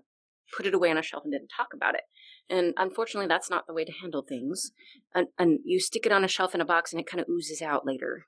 put 0.56 0.66
it 0.66 0.74
away 0.74 0.90
on 0.90 0.98
a 0.98 1.02
shelf 1.04 1.24
and 1.24 1.34
didn't 1.34 1.52
talk 1.56 1.70
about 1.74 1.96
it. 1.96 2.02
And 2.50 2.74
unfortunately, 2.78 3.28
that's 3.28 3.50
not 3.50 3.68
the 3.68 3.74
way 3.74 3.86
to 3.86 3.92
handle 3.92 4.24
things. 4.28 4.72
And, 5.14 5.28
and 5.38 5.60
you 5.64 5.80
stick 5.80 6.06
it 6.06 6.12
on 6.12 6.24
a 6.24 6.28
shelf 6.28 6.56
in 6.56 6.62
a 6.62 6.66
box 6.66 6.92
and 6.92 7.00
it 7.00 7.08
kind 7.08 7.22
of 7.22 7.30
oozes 7.30 7.62
out 7.62 7.86
later. 7.86 8.26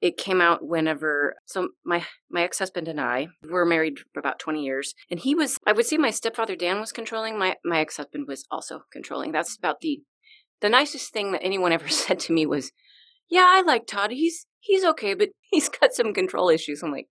It 0.00 0.16
came 0.16 0.40
out 0.40 0.60
whenever 0.64 1.34
so 1.44 1.70
my 1.84 2.04
my 2.30 2.42
ex-husband 2.42 2.86
and 2.86 3.00
I 3.00 3.28
were 3.42 3.66
married 3.66 3.98
for 4.14 4.20
about 4.20 4.38
20 4.38 4.62
years 4.62 4.94
and 5.10 5.18
he 5.18 5.34
was 5.34 5.58
I 5.66 5.72
would 5.72 5.86
say 5.86 5.96
my 5.96 6.12
stepfather 6.12 6.54
Dan 6.54 6.78
was 6.78 6.92
controlling 6.92 7.36
my 7.36 7.56
my 7.64 7.80
ex-husband 7.80 8.26
was 8.28 8.44
also 8.48 8.82
controlling. 8.92 9.32
That's 9.32 9.56
about 9.56 9.80
the 9.80 10.02
the 10.60 10.68
nicest 10.68 11.12
thing 11.12 11.32
that 11.32 11.42
anyone 11.42 11.72
ever 11.78 11.88
said 11.88 12.20
to 12.20 12.32
me 12.32 12.46
was 12.46 12.70
yeah 13.28 13.46
I 13.48 13.62
like 13.62 13.88
Todd. 13.88 14.12
He's 14.12 14.46
he's 14.60 14.84
okay 14.84 15.14
but 15.14 15.30
he's 15.50 15.68
got 15.68 15.92
some 15.92 16.14
control 16.14 16.48
issues. 16.48 16.80
I'm 16.84 16.92
like 16.92 17.08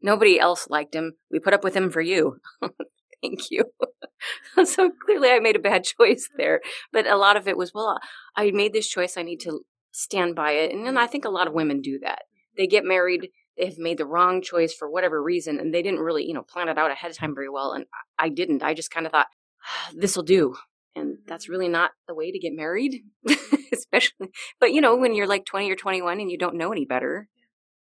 nobody 0.00 0.40
else 0.40 0.66
liked 0.70 0.94
him. 0.94 1.16
We 1.30 1.40
put 1.40 1.52
up 1.52 1.62
with 1.62 1.76
him 1.76 1.90
for 1.90 2.00
you. 2.00 2.38
Thank 3.22 3.50
you 3.50 3.64
so 4.64 4.90
clearly 5.04 5.30
I 5.30 5.40
made 5.40 5.56
a 5.56 5.60
bad 5.60 5.84
choice 5.98 6.28
there 6.36 6.60
but 6.92 7.06
a 7.06 7.16
lot 7.16 7.36
of 7.36 7.48
it 7.48 7.56
was 7.56 7.72
well 7.74 7.98
I 8.36 8.50
made 8.50 8.72
this 8.72 8.88
choice 8.88 9.16
I 9.16 9.22
need 9.22 9.40
to 9.40 9.64
stand 9.92 10.34
by 10.34 10.52
it. 10.52 10.72
And 10.72 10.86
then 10.86 10.96
I 10.96 11.06
think 11.06 11.24
a 11.24 11.30
lot 11.30 11.46
of 11.46 11.52
women 11.52 11.80
do 11.80 11.98
that. 12.00 12.22
They 12.56 12.66
get 12.66 12.84
married 12.84 13.30
they 13.58 13.66
have 13.66 13.78
made 13.78 13.98
the 13.98 14.06
wrong 14.06 14.40
choice 14.40 14.72
for 14.72 14.88
whatever 14.88 15.22
reason 15.22 15.58
and 15.58 15.74
they 15.74 15.82
didn't 15.82 16.00
really 16.00 16.24
you 16.24 16.32
know 16.32 16.42
plan 16.42 16.68
it 16.68 16.78
out 16.78 16.90
ahead 16.90 17.10
of 17.10 17.16
time 17.16 17.34
very 17.34 17.48
well 17.48 17.72
and 17.72 17.84
i 18.18 18.28
didn't. 18.28 18.62
I 18.62 18.74
just 18.74 18.90
kind 18.90 19.06
of 19.06 19.12
thought 19.12 19.26
ah, 19.64 19.90
this 19.94 20.16
will 20.16 20.22
do. 20.22 20.56
And 20.96 21.18
that's 21.26 21.48
really 21.48 21.68
not 21.68 21.92
the 22.08 22.14
way 22.14 22.32
to 22.32 22.38
get 22.38 22.52
married 22.52 23.02
especially 23.72 24.30
but 24.58 24.72
you 24.72 24.80
know 24.80 24.96
when 24.96 25.14
you're 25.14 25.26
like 25.26 25.44
20 25.44 25.70
or 25.70 25.76
21 25.76 26.20
and 26.20 26.30
you 26.30 26.38
don't 26.38 26.56
know 26.56 26.72
any 26.72 26.84
better. 26.84 27.28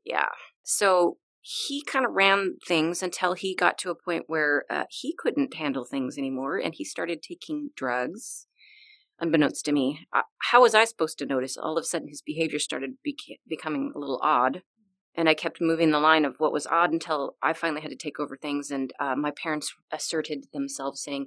Yeah. 0.04 0.28
So 0.62 1.18
he 1.46 1.82
kind 1.84 2.06
of 2.06 2.12
ran 2.12 2.56
things 2.66 3.02
until 3.02 3.34
he 3.34 3.54
got 3.54 3.76
to 3.76 3.90
a 3.90 3.94
point 3.94 4.24
where 4.28 4.64
uh, 4.70 4.84
he 4.88 5.14
couldn't 5.14 5.52
handle 5.52 5.84
things 5.84 6.16
anymore 6.16 6.56
and 6.56 6.74
he 6.74 6.84
started 6.84 7.22
taking 7.22 7.68
drugs 7.76 8.46
unbeknownst 9.20 9.66
to 9.66 9.72
me. 9.72 10.06
Uh, 10.10 10.22
how 10.50 10.62
was 10.62 10.74
I 10.74 10.86
supposed 10.86 11.18
to 11.18 11.26
notice? 11.26 11.58
All 11.58 11.76
of 11.76 11.82
a 11.82 11.86
sudden, 11.86 12.08
his 12.08 12.22
behavior 12.22 12.58
started 12.58 12.92
beca- 13.06 13.38
becoming 13.46 13.92
a 13.94 13.98
little 13.98 14.20
odd. 14.22 14.62
And 15.14 15.28
I 15.28 15.34
kept 15.34 15.60
moving 15.60 15.90
the 15.90 16.00
line 16.00 16.24
of 16.24 16.36
what 16.38 16.52
was 16.52 16.66
odd 16.66 16.92
until 16.92 17.36
I 17.42 17.52
finally 17.52 17.82
had 17.82 17.90
to 17.90 17.96
take 17.96 18.18
over 18.18 18.36
things. 18.38 18.70
And 18.70 18.92
uh, 18.98 19.14
my 19.14 19.30
parents 19.30 19.72
asserted 19.92 20.46
themselves, 20.52 21.02
saying, 21.02 21.26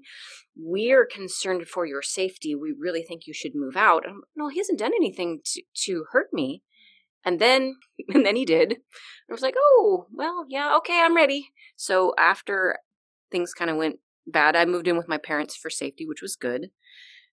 We're 0.58 1.06
concerned 1.06 1.68
for 1.68 1.86
your 1.86 2.02
safety. 2.02 2.56
We 2.56 2.74
really 2.78 3.04
think 3.04 3.28
you 3.28 3.34
should 3.34 3.54
move 3.54 3.78
out. 3.78 4.06
And, 4.06 4.24
no, 4.36 4.50
he 4.50 4.58
hasn't 4.58 4.80
done 4.80 4.94
anything 4.96 5.42
to, 5.46 5.62
to 5.86 6.06
hurt 6.12 6.30
me. 6.34 6.64
And 7.28 7.40
then, 7.40 7.76
and 8.14 8.26
then 8.26 8.38
he 8.38 8.46
did. 8.46 8.78
I 9.30 9.34
was 9.34 9.42
like, 9.42 9.56
oh, 9.58 10.08
well, 10.12 10.46
yeah, 10.50 10.76
okay, 10.78 11.02
I'm 11.04 11.16
ready. 11.16 11.50
So 11.76 12.14
after 12.18 12.80
things 13.30 13.54
kind 13.54 13.70
of 13.70 13.76
went 13.76 14.00
bad, 14.26 14.56
I 14.56 14.64
moved 14.64 14.88
in 14.88 14.98
with 14.98 15.10
my 15.10 15.18
parents 15.18 15.56
for 15.56 15.70
safety, 15.70 16.08
which 16.08 16.22
was 16.22 16.38
good. 16.38 16.70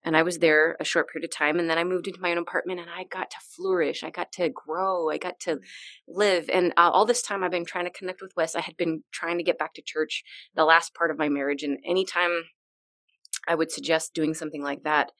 And 0.07 0.17
I 0.17 0.23
was 0.23 0.41
there 0.41 0.77
a 0.81 0.85
short 0.85 1.09
period 1.09 1.25
of 1.25 1.35
time. 1.35 1.59
And 1.59 1.71
then 1.71 1.79
I 1.79 1.85
moved 1.85 2.09
into 2.09 2.21
my 2.21 2.33
own 2.33 2.39
apartment 2.39 2.81
and 2.81 2.91
I 2.91 3.05
got 3.05 3.31
to 3.31 3.37
flourish. 3.57 4.03
I 4.03 4.11
got 4.11 4.33
to 4.33 4.51
grow. 4.51 5.09
I 5.09 5.17
got 5.17 5.41
to 5.41 5.61
live. 6.07 6.51
And 6.53 6.75
uh, 6.77 6.91
all 6.93 7.07
this 7.07 7.23
time 7.23 7.43
I've 7.43 7.53
been 7.53 7.65
trying 7.65 7.87
to 7.87 7.91
connect 7.91 8.21
with 8.21 8.33
Wes. 8.37 8.55
I 8.55 8.61
had 8.61 8.77
been 8.77 9.05
trying 9.13 9.39
to 9.39 9.45
get 9.45 9.59
back 9.59 9.73
to 9.75 9.83
church 9.83 10.23
the 10.55 10.65
last 10.65 10.95
part 10.95 11.11
of 11.11 11.19
my 11.19 11.31
marriage. 11.31 11.63
And 11.63 11.79
anytime 11.87 12.43
I 13.49 13.55
would 13.55 13.71
suggest 13.71 14.13
doing 14.13 14.35
something 14.35 14.63
like 14.63 14.83
that, 14.83 15.13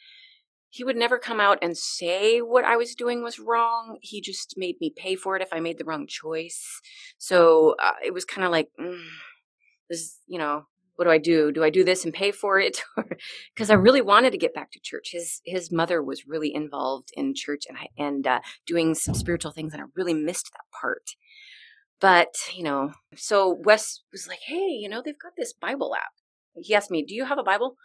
he 0.75 0.83
would 0.83 0.97
never 0.97 1.21
come 1.21 1.39
out 1.39 1.57
and 1.63 1.79
say 1.79 2.41
what 2.41 2.65
I 2.65 2.77
was 2.77 2.97
doing 2.97 3.23
was 3.23 3.39
wrong. 3.39 3.99
He 4.03 4.21
just 4.21 4.55
made 4.57 4.75
me 4.81 4.93
pay 4.95 5.15
for 5.15 5.37
it 5.37 5.43
if 5.43 5.53
I 5.53 5.61
made 5.61 5.79
the 5.79 5.85
wrong 5.85 6.09
choice. 6.09 6.81
So 7.17 7.77
uh, 7.81 7.93
it 8.05 8.13
was 8.13 8.25
kind 8.25 8.45
of 8.45 8.51
like, 8.51 8.71
mm, 8.81 9.05
this, 9.89 10.19
you 10.27 10.37
know, 10.37 10.67
what 10.97 11.05
do 11.05 11.13
I 11.13 11.19
do? 11.19 11.53
Do 11.53 11.63
I 11.63 11.71
do 11.71 11.85
this 11.85 12.05
and 12.05 12.13
pay 12.13 12.33
for 12.33 12.59
it? 12.59 12.83
Because 13.55 13.71
I 13.71 13.75
really 13.75 14.01
wanted 14.01 14.33
to 14.33 14.39
get 14.39 14.53
back 14.53 14.73
to 14.73 14.81
church. 14.81 15.11
His 15.13 15.41
his 15.45 15.71
mother 15.71 16.03
was 16.03 16.27
really 16.27 16.53
involved 16.53 17.11
in 17.15 17.35
church 17.37 17.65
and 17.69 17.79
I, 17.79 17.89
and 17.97 18.27
uh, 18.27 18.41
doing 18.67 18.97
some 18.97 19.15
spiritual 19.15 19.53
things, 19.53 19.73
and 19.73 19.81
I 19.81 19.87
really 19.95 20.15
missed 20.15 20.51
that 20.53 20.65
part. 20.81 21.11
But 22.01 22.35
you 22.53 22.65
know, 22.65 22.93
so 23.15 23.61
Wes 23.65 24.01
was 24.11 24.27
like, 24.27 24.41
"Hey, 24.47 24.71
you 24.83 24.89
know, 24.89 25.03
they've 25.05 25.19
got 25.19 25.35
this 25.37 25.53
Bible 25.53 25.95
app." 25.95 26.15
He 26.57 26.75
asked 26.75 26.91
me, 26.91 27.05
"Do 27.05 27.15
you 27.15 27.27
have 27.27 27.39
a 27.39 27.45
Bible?" 27.45 27.77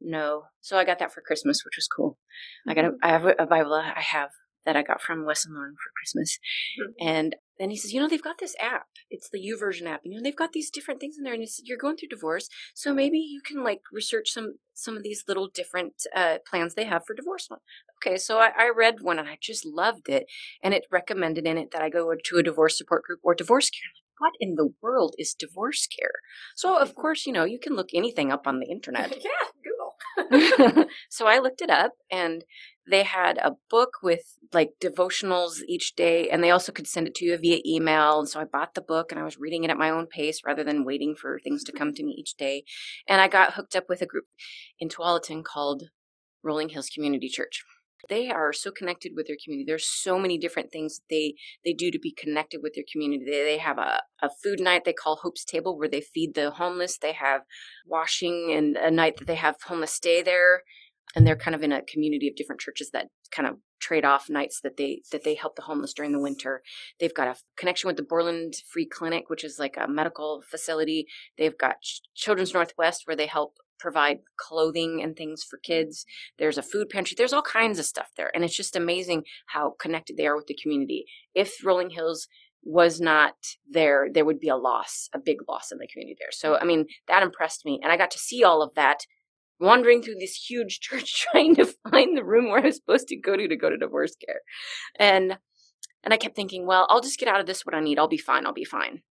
No. 0.00 0.44
So 0.60 0.78
I 0.78 0.84
got 0.84 0.98
that 1.00 1.12
for 1.12 1.20
Christmas, 1.20 1.64
which 1.64 1.76
was 1.76 1.88
cool. 1.88 2.18
I 2.66 2.74
got 2.74 2.84
a, 2.84 2.88
mm-hmm. 2.88 3.04
I 3.04 3.08
have 3.08 3.24
a 3.38 3.46
Bible 3.46 3.74
I 3.74 4.00
have 4.00 4.30
that 4.68 4.76
I 4.76 4.82
got 4.82 5.00
from 5.00 5.24
Wes 5.24 5.46
and 5.46 5.54
Lauren 5.54 5.74
for 5.74 5.90
Christmas. 5.96 6.38
Mm-hmm. 6.78 7.08
And 7.08 7.36
then 7.58 7.70
he 7.70 7.76
says, 7.76 7.92
you 7.92 8.00
know, 8.00 8.08
they've 8.08 8.22
got 8.22 8.38
this 8.38 8.54
app. 8.60 8.86
It's 9.10 9.28
the 9.30 9.38
YouVersion 9.38 9.86
app. 9.86 10.02
And, 10.04 10.12
You 10.12 10.18
know, 10.18 10.22
they've 10.22 10.36
got 10.36 10.52
these 10.52 10.70
different 10.70 11.00
things 11.00 11.16
in 11.16 11.24
there. 11.24 11.32
And 11.32 11.42
he 11.42 11.46
said, 11.46 11.64
you're 11.66 11.78
going 11.78 11.96
through 11.96 12.10
divorce. 12.10 12.48
So 12.74 12.92
maybe 12.92 13.18
you 13.18 13.40
can 13.44 13.64
like 13.64 13.80
research 13.90 14.30
some, 14.30 14.56
some 14.74 14.96
of 14.96 15.02
these 15.02 15.24
little 15.26 15.48
different 15.48 15.94
uh, 16.14 16.38
plans 16.48 16.74
they 16.74 16.84
have 16.84 17.04
for 17.06 17.14
divorce. 17.14 17.48
Okay. 17.96 18.18
So 18.18 18.38
I, 18.38 18.50
I 18.56 18.70
read 18.76 19.00
one 19.00 19.18
and 19.18 19.28
I 19.28 19.38
just 19.40 19.64
loved 19.64 20.08
it. 20.08 20.26
And 20.62 20.74
it 20.74 20.84
recommended 20.92 21.46
in 21.46 21.56
it 21.56 21.70
that 21.72 21.82
I 21.82 21.88
go 21.88 22.12
to 22.14 22.36
a 22.36 22.42
divorce 22.42 22.76
support 22.76 23.04
group 23.04 23.20
or 23.22 23.34
divorce 23.34 23.70
care 23.70 23.90
what 24.20 24.32
in 24.40 24.56
the 24.56 24.74
world 24.82 25.14
is 25.16 25.32
divorce 25.32 25.86
care? 25.86 26.10
So, 26.56 26.76
of 26.76 26.96
course, 26.96 27.24
you 27.24 27.32
know, 27.32 27.44
you 27.44 27.60
can 27.60 27.76
look 27.76 27.90
anything 27.94 28.32
up 28.32 28.48
on 28.48 28.58
the 28.58 28.66
internet. 28.66 29.10
yeah, 29.24 29.46
so 31.08 31.26
I 31.26 31.38
looked 31.38 31.60
it 31.60 31.70
up 31.70 31.92
and 32.10 32.44
they 32.90 33.02
had 33.02 33.38
a 33.38 33.56
book 33.70 33.98
with 34.02 34.38
like 34.52 34.72
devotionals 34.80 35.60
each 35.68 35.94
day 35.94 36.28
and 36.28 36.42
they 36.42 36.50
also 36.50 36.72
could 36.72 36.86
send 36.86 37.06
it 37.06 37.14
to 37.16 37.24
you 37.24 37.36
via 37.36 37.60
email 37.66 38.18
and 38.18 38.28
so 38.28 38.40
i 38.40 38.44
bought 38.44 38.74
the 38.74 38.80
book 38.80 39.10
and 39.10 39.20
i 39.20 39.24
was 39.24 39.38
reading 39.38 39.62
it 39.62 39.70
at 39.70 39.76
my 39.76 39.90
own 39.90 40.06
pace 40.06 40.40
rather 40.44 40.64
than 40.64 40.84
waiting 40.84 41.14
for 41.14 41.38
things 41.38 41.62
to 41.62 41.72
come 41.72 41.92
to 41.92 42.02
me 42.02 42.12
each 42.12 42.34
day 42.36 42.64
and 43.06 43.20
i 43.20 43.28
got 43.28 43.54
hooked 43.54 43.76
up 43.76 43.88
with 43.88 44.00
a 44.00 44.06
group 44.06 44.24
in 44.78 44.88
tualatin 44.88 45.44
called 45.44 45.84
rolling 46.42 46.70
hills 46.70 46.88
community 46.88 47.28
church 47.28 47.62
they 48.08 48.30
are 48.30 48.52
so 48.52 48.70
connected 48.70 49.12
with 49.14 49.26
their 49.26 49.36
community 49.42 49.64
there's 49.66 49.88
so 49.88 50.18
many 50.18 50.38
different 50.38 50.70
things 50.70 51.00
they 51.10 51.34
they 51.64 51.72
do 51.72 51.90
to 51.90 51.98
be 51.98 52.12
connected 52.12 52.60
with 52.62 52.74
their 52.74 52.84
community 52.90 53.24
they, 53.24 53.44
they 53.44 53.58
have 53.58 53.78
a, 53.78 54.00
a 54.22 54.28
food 54.42 54.60
night 54.60 54.84
they 54.84 54.92
call 54.92 55.16
hope's 55.16 55.44
table 55.44 55.76
where 55.78 55.88
they 55.88 56.00
feed 56.00 56.34
the 56.34 56.50
homeless 56.50 56.98
they 56.98 57.12
have 57.12 57.42
washing 57.86 58.52
and 58.52 58.76
a 58.76 58.90
night 58.90 59.16
that 59.16 59.26
they 59.26 59.34
have 59.34 59.56
homeless 59.66 59.92
stay 59.92 60.22
there 60.22 60.62
and 61.14 61.26
they're 61.26 61.36
kind 61.36 61.54
of 61.54 61.62
in 61.62 61.72
a 61.72 61.82
community 61.82 62.28
of 62.28 62.36
different 62.36 62.60
churches 62.60 62.90
that 62.92 63.08
kind 63.30 63.48
of 63.48 63.56
trade 63.80 64.04
off 64.04 64.28
nights 64.28 64.60
that 64.62 64.76
they 64.76 65.02
that 65.12 65.24
they 65.24 65.34
help 65.34 65.56
the 65.56 65.62
homeless 65.62 65.92
during 65.92 66.12
the 66.12 66.20
winter. 66.20 66.62
They've 66.98 67.14
got 67.14 67.28
a 67.28 67.36
connection 67.56 67.88
with 67.88 67.96
the 67.96 68.02
Borland 68.02 68.54
Free 68.70 68.86
Clinic, 68.86 69.28
which 69.28 69.44
is 69.44 69.58
like 69.58 69.76
a 69.78 69.88
medical 69.88 70.42
facility. 70.48 71.06
They've 71.36 71.56
got 71.56 71.76
Children's 72.14 72.54
Northwest 72.54 73.02
where 73.06 73.16
they 73.16 73.26
help 73.26 73.54
provide 73.78 74.18
clothing 74.36 75.02
and 75.02 75.16
things 75.16 75.42
for 75.42 75.58
kids. 75.58 76.04
There's 76.38 76.58
a 76.58 76.62
food 76.62 76.88
pantry. 76.88 77.14
There's 77.16 77.32
all 77.32 77.42
kinds 77.42 77.78
of 77.78 77.84
stuff 77.84 78.10
there. 78.16 78.30
And 78.34 78.44
it's 78.44 78.56
just 78.56 78.76
amazing 78.76 79.24
how 79.46 79.74
connected 79.80 80.16
they 80.16 80.26
are 80.26 80.36
with 80.36 80.46
the 80.46 80.58
community. 80.60 81.06
If 81.34 81.64
Rolling 81.64 81.90
Hills 81.90 82.28
was 82.62 83.00
not 83.00 83.34
there, 83.70 84.08
there 84.12 84.24
would 84.24 84.40
be 84.40 84.48
a 84.48 84.56
loss, 84.56 85.08
a 85.14 85.18
big 85.18 85.38
loss 85.48 85.70
in 85.72 85.78
the 85.78 85.86
community 85.86 86.16
there. 86.18 86.32
So, 86.32 86.56
I 86.56 86.64
mean, 86.64 86.86
that 87.06 87.22
impressed 87.22 87.64
me. 87.64 87.80
And 87.82 87.92
I 87.92 87.96
got 87.96 88.10
to 88.12 88.18
see 88.18 88.44
all 88.44 88.62
of 88.62 88.74
that 88.74 89.06
wandering 89.60 90.02
through 90.02 90.16
this 90.18 90.34
huge 90.48 90.80
church 90.80 91.26
trying 91.30 91.54
to 91.56 91.72
find 91.90 92.16
the 92.16 92.24
room 92.24 92.48
where 92.48 92.60
I 92.60 92.66
was 92.66 92.76
supposed 92.76 93.08
to 93.08 93.16
go 93.16 93.36
to 93.36 93.48
to 93.48 93.56
go 93.56 93.70
to 93.70 93.76
divorce 93.76 94.14
care. 94.16 94.40
And 94.98 95.38
and 96.04 96.14
I 96.14 96.16
kept 96.16 96.36
thinking, 96.36 96.64
well, 96.64 96.86
I'll 96.88 97.00
just 97.00 97.18
get 97.18 97.28
out 97.28 97.40
of 97.40 97.46
this 97.46 97.66
what 97.66 97.74
I 97.74 97.80
need. 97.80 97.98
I'll 97.98 98.08
be 98.08 98.18
fine. 98.18 98.46
I'll 98.46 98.52
be 98.52 98.64
fine. 98.64 99.02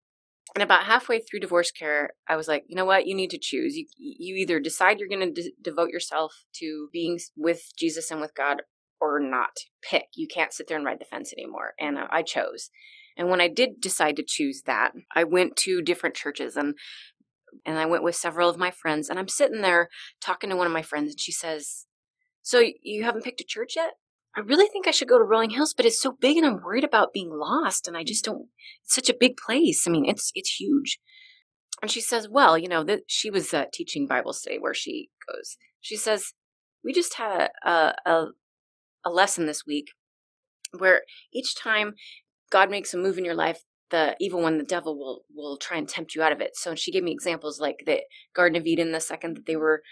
And 0.54 0.62
about 0.62 0.84
halfway 0.84 1.20
through 1.20 1.40
divorce 1.40 1.70
care, 1.70 2.10
I 2.28 2.36
was 2.36 2.48
like, 2.48 2.64
you 2.66 2.76
know 2.76 2.84
what? 2.84 3.06
You 3.06 3.14
need 3.14 3.30
to 3.30 3.38
choose. 3.38 3.76
You 3.76 3.86
you 3.96 4.36
either 4.36 4.60
decide 4.60 4.98
you're 4.98 5.08
going 5.08 5.34
to 5.34 5.42
de- 5.42 5.52
devote 5.60 5.90
yourself 5.90 6.44
to 6.54 6.88
being 6.92 7.18
with 7.36 7.72
Jesus 7.76 8.10
and 8.10 8.20
with 8.20 8.34
God 8.34 8.62
or 9.00 9.20
not. 9.20 9.56
Pick. 9.82 10.06
You 10.14 10.26
can't 10.26 10.52
sit 10.52 10.68
there 10.68 10.76
and 10.76 10.86
ride 10.86 11.00
the 11.00 11.04
fence 11.04 11.32
anymore. 11.32 11.74
And 11.78 11.98
uh, 11.98 12.06
I 12.10 12.22
chose. 12.22 12.70
And 13.16 13.28
when 13.30 13.40
I 13.40 13.48
did 13.48 13.80
decide 13.80 14.16
to 14.16 14.24
choose 14.26 14.62
that, 14.66 14.92
I 15.14 15.24
went 15.24 15.56
to 15.58 15.82
different 15.82 16.14
churches 16.14 16.56
and 16.56 16.74
and 17.64 17.78
I 17.78 17.86
went 17.86 18.02
with 18.02 18.14
several 18.14 18.50
of 18.50 18.58
my 18.58 18.70
friends 18.70 19.08
and 19.08 19.18
I'm 19.18 19.28
sitting 19.28 19.62
there 19.62 19.88
talking 20.20 20.50
to 20.50 20.56
one 20.56 20.66
of 20.66 20.72
my 20.72 20.82
friends 20.82 21.12
and 21.12 21.20
she 21.20 21.32
says, 21.32 21.86
"So 22.42 22.62
you 22.82 23.04
haven't 23.04 23.24
picked 23.24 23.40
a 23.40 23.44
church 23.44 23.74
yet?" 23.76 23.94
I 24.36 24.40
really 24.40 24.68
think 24.68 24.86
I 24.86 24.90
should 24.90 25.08
go 25.08 25.18
to 25.18 25.24
Rolling 25.24 25.50
Hills, 25.50 25.72
but 25.74 25.86
it's 25.86 26.00
so 26.00 26.12
big 26.12 26.36
and 26.36 26.44
I'm 26.44 26.62
worried 26.62 26.84
about 26.84 27.14
being 27.14 27.30
lost 27.30 27.88
and 27.88 27.96
I 27.96 28.04
just 28.04 28.24
don't 28.24 28.48
it's 28.84 28.94
such 28.94 29.08
a 29.08 29.16
big 29.18 29.36
place. 29.36 29.86
I 29.86 29.90
mean, 29.90 30.04
it's 30.04 30.30
it's 30.34 30.60
huge. 30.60 30.98
And 31.82 31.90
she 31.90 32.00
says, 32.00 32.28
"Well, 32.28 32.56
you 32.56 32.68
know, 32.68 32.84
that 32.84 33.02
she 33.06 33.30
was 33.30 33.52
uh, 33.52 33.64
teaching 33.72 34.06
Bible 34.06 34.32
study 34.32 34.58
where 34.58 34.74
she 34.74 35.10
goes. 35.26 35.56
She 35.80 35.96
says, 35.96 36.32
"We 36.84 36.92
just 36.92 37.14
had 37.14 37.50
a, 37.64 37.94
a 38.06 38.26
a 39.04 39.10
lesson 39.10 39.46
this 39.46 39.66
week 39.66 39.88
where 40.76 41.02
each 41.32 41.54
time 41.54 41.94
God 42.50 42.70
makes 42.70 42.92
a 42.92 42.98
move 42.98 43.18
in 43.18 43.24
your 43.24 43.34
life, 43.34 43.62
the 43.90 44.16
evil 44.20 44.42
one, 44.42 44.58
the 44.58 44.64
devil, 44.64 44.98
will 44.98 45.24
will 45.34 45.56
try 45.58 45.76
and 45.76 45.88
tempt 45.88 46.14
you 46.14 46.22
out 46.22 46.32
of 46.32 46.40
it. 46.40 46.56
So 46.56 46.74
she 46.74 46.90
gave 46.92 47.02
me 47.02 47.12
examples 47.12 47.60
like 47.60 47.82
the 47.86 48.00
Garden 48.34 48.56
of 48.56 48.66
Eden, 48.66 48.92
the 48.92 49.00
second 49.00 49.36
that 49.36 49.46
they 49.46 49.56
were 49.56 49.82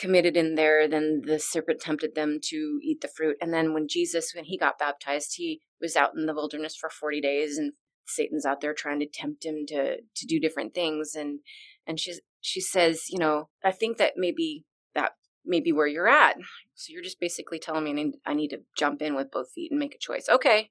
committed 0.00 0.36
in 0.36 0.54
there, 0.54 0.88
then 0.88 1.22
the 1.24 1.38
serpent 1.38 1.80
tempted 1.80 2.14
them 2.14 2.38
to 2.44 2.78
eat 2.82 3.00
the 3.02 3.08
fruit. 3.08 3.36
And 3.40 3.52
then 3.52 3.74
when 3.74 3.86
Jesus, 3.86 4.32
when 4.34 4.44
he 4.44 4.56
got 4.56 4.78
baptized, 4.78 5.34
he 5.36 5.60
was 5.80 5.96
out 5.96 6.12
in 6.16 6.26
the 6.26 6.34
wilderness 6.34 6.74
for 6.74 6.88
40 6.88 7.20
days 7.20 7.58
and 7.58 7.72
Satan's 8.06 8.46
out 8.46 8.60
there 8.60 8.74
trying 8.74 8.98
to 9.00 9.06
tempt 9.06 9.44
him 9.44 9.64
to 9.68 9.98
to 9.98 10.26
do 10.26 10.40
different 10.40 10.74
things. 10.74 11.14
And 11.14 11.40
and 11.86 12.00
she 12.00 12.14
she 12.40 12.60
says, 12.60 13.02
you 13.10 13.18
know, 13.18 13.48
I 13.62 13.72
think 13.72 13.98
that 13.98 14.14
maybe 14.16 14.64
that 14.94 15.12
may 15.44 15.60
be 15.60 15.72
where 15.72 15.86
you're 15.86 16.08
at. 16.08 16.36
So 16.74 16.92
you're 16.92 17.02
just 17.02 17.20
basically 17.20 17.58
telling 17.58 17.84
me 17.84 17.90
I 17.90 17.94
need, 17.94 18.12
I 18.26 18.34
need 18.34 18.48
to 18.48 18.62
jump 18.76 19.02
in 19.02 19.14
with 19.14 19.30
both 19.30 19.52
feet 19.54 19.70
and 19.70 19.78
make 19.78 19.94
a 19.94 19.98
choice. 19.98 20.28
Okay. 20.28 20.70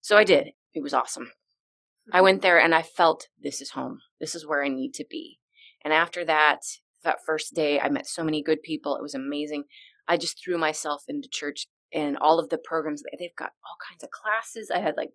So 0.00 0.16
I 0.16 0.24
did. 0.24 0.50
It 0.72 0.82
was 0.82 0.94
awesome. 0.94 1.32
I 2.12 2.16
mm-hmm. 2.16 2.24
went 2.24 2.42
there 2.42 2.58
and 2.60 2.74
I 2.74 2.82
felt 2.82 3.28
this 3.40 3.60
is 3.60 3.70
home. 3.70 3.98
This 4.20 4.34
is 4.34 4.46
where 4.46 4.64
I 4.64 4.68
need 4.68 4.94
to 4.94 5.04
be. 5.08 5.40
And 5.84 5.92
after 5.92 6.24
that, 6.24 6.60
that 7.04 7.18
first 7.24 7.54
day, 7.54 7.80
I 7.80 7.88
met 7.88 8.06
so 8.06 8.24
many 8.24 8.42
good 8.42 8.62
people. 8.62 8.96
It 8.96 9.02
was 9.02 9.14
amazing. 9.14 9.64
I 10.06 10.16
just 10.16 10.42
threw 10.42 10.58
myself 10.58 11.04
into 11.08 11.28
church 11.30 11.66
and 11.92 12.16
all 12.18 12.38
of 12.38 12.48
the 12.48 12.58
programs. 12.58 13.02
They've 13.18 13.34
got 13.36 13.52
all 13.64 13.76
kinds 13.88 14.02
of 14.02 14.10
classes. 14.10 14.70
I 14.74 14.78
had 14.78 14.96
like 14.96 15.10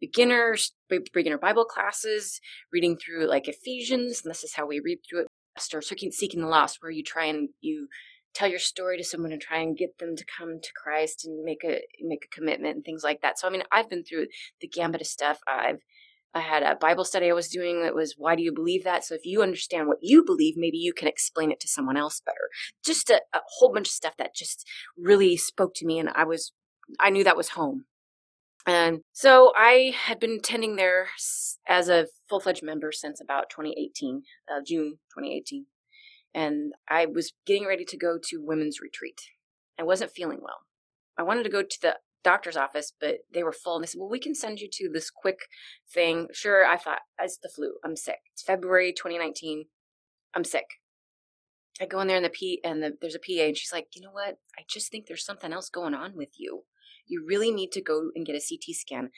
beginners, 0.00 0.72
beginner 0.88 1.38
Bible 1.38 1.64
classes, 1.64 2.40
reading 2.72 2.96
through 2.96 3.28
like 3.28 3.48
Ephesians, 3.48 4.22
and 4.24 4.30
this 4.30 4.44
is 4.44 4.54
how 4.54 4.66
we 4.66 4.80
read 4.80 4.98
through 5.08 5.22
it. 5.22 5.26
Start 5.58 5.84
seeking, 5.84 6.10
seeking 6.12 6.40
the 6.40 6.48
lost, 6.48 6.78
where 6.80 6.90
you 6.90 7.02
try 7.02 7.26
and 7.26 7.48
you 7.60 7.88
tell 8.34 8.48
your 8.48 8.58
story 8.58 8.98
to 8.98 9.04
someone 9.04 9.32
and 9.32 9.40
try 9.40 9.58
and 9.58 9.78
get 9.78 9.98
them 9.98 10.14
to 10.14 10.24
come 10.38 10.60
to 10.62 10.68
Christ 10.74 11.24
and 11.24 11.42
make 11.42 11.64
a 11.64 11.80
make 12.02 12.26
a 12.26 12.34
commitment 12.34 12.76
and 12.76 12.84
things 12.84 13.02
like 13.02 13.22
that. 13.22 13.38
So 13.38 13.48
I 13.48 13.50
mean, 13.50 13.62
I've 13.72 13.88
been 13.88 14.04
through 14.04 14.26
the 14.60 14.68
gambit 14.68 15.00
of 15.00 15.06
stuff. 15.06 15.38
I've 15.48 15.80
I 16.36 16.40
had 16.40 16.62
a 16.62 16.76
Bible 16.76 17.04
study 17.06 17.30
I 17.30 17.32
was 17.32 17.48
doing 17.48 17.82
that 17.82 17.94
was, 17.94 18.14
why 18.18 18.36
do 18.36 18.42
you 18.42 18.52
believe 18.52 18.84
that? 18.84 19.04
So 19.04 19.14
if 19.14 19.24
you 19.24 19.42
understand 19.42 19.88
what 19.88 19.98
you 20.02 20.22
believe, 20.22 20.54
maybe 20.58 20.76
you 20.76 20.92
can 20.92 21.08
explain 21.08 21.50
it 21.50 21.60
to 21.60 21.68
someone 21.68 21.96
else 21.96 22.20
better. 22.20 22.50
Just 22.84 23.08
a, 23.08 23.22
a 23.32 23.40
whole 23.56 23.72
bunch 23.72 23.88
of 23.88 23.92
stuff 23.92 24.18
that 24.18 24.34
just 24.34 24.68
really 24.98 25.38
spoke 25.38 25.72
to 25.76 25.86
me. 25.86 25.98
And 25.98 26.10
I 26.14 26.24
was, 26.24 26.52
I 27.00 27.08
knew 27.08 27.24
that 27.24 27.38
was 27.38 27.50
home. 27.50 27.86
And 28.66 29.00
so 29.12 29.52
I 29.56 29.94
had 29.96 30.20
been 30.20 30.32
attending 30.32 30.76
there 30.76 31.08
as 31.66 31.88
a 31.88 32.08
full 32.28 32.40
fledged 32.40 32.62
member 32.62 32.92
since 32.92 33.18
about 33.18 33.48
2018, 33.48 34.22
uh, 34.50 34.60
June 34.66 34.98
2018. 35.16 35.64
And 36.34 36.74
I 36.86 37.06
was 37.06 37.32
getting 37.46 37.64
ready 37.64 37.86
to 37.86 37.96
go 37.96 38.18
to 38.22 38.44
women's 38.44 38.80
retreat. 38.82 39.22
I 39.80 39.84
wasn't 39.84 40.10
feeling 40.10 40.40
well. 40.42 40.66
I 41.18 41.22
wanted 41.22 41.44
to 41.44 41.48
go 41.48 41.62
to 41.62 41.78
the 41.80 41.96
doctor's 42.26 42.56
office, 42.56 42.92
but 43.00 43.18
they 43.32 43.44
were 43.44 43.52
full. 43.52 43.76
And 43.76 43.84
they 43.84 43.86
said, 43.86 44.00
Well, 44.00 44.10
we 44.10 44.18
can 44.18 44.34
send 44.34 44.58
you 44.58 44.68
to 44.72 44.90
this 44.92 45.10
quick 45.10 45.38
thing. 45.88 46.26
Sure, 46.32 46.66
I 46.66 46.76
thought, 46.76 47.02
it's 47.20 47.38
the 47.38 47.48
flu. 47.48 47.74
I'm 47.84 47.96
sick. 47.96 48.18
It's 48.32 48.42
February 48.42 48.92
2019. 48.92 49.66
I'm 50.34 50.44
sick. 50.44 50.66
I 51.80 51.86
go 51.86 52.00
in 52.00 52.08
there 52.08 52.16
and 52.16 52.24
the 52.24 52.30
P 52.30 52.60
and 52.64 52.82
the, 52.82 52.96
there's 53.00 53.14
a 53.14 53.18
PA 53.18 53.44
and 53.44 53.56
she's 53.56 53.72
like, 53.72 53.88
you 53.94 54.02
know 54.02 54.10
what? 54.10 54.38
I 54.58 54.62
just 54.68 54.90
think 54.90 55.06
there's 55.06 55.24
something 55.24 55.52
else 55.52 55.68
going 55.68 55.94
on 55.94 56.16
with 56.16 56.30
you. 56.36 56.64
You 57.06 57.24
really 57.24 57.52
need 57.52 57.70
to 57.72 57.80
go 57.82 58.10
and 58.16 58.26
get 58.26 58.34
a 58.34 58.40
CT 58.40 58.74
scan. 58.74 59.10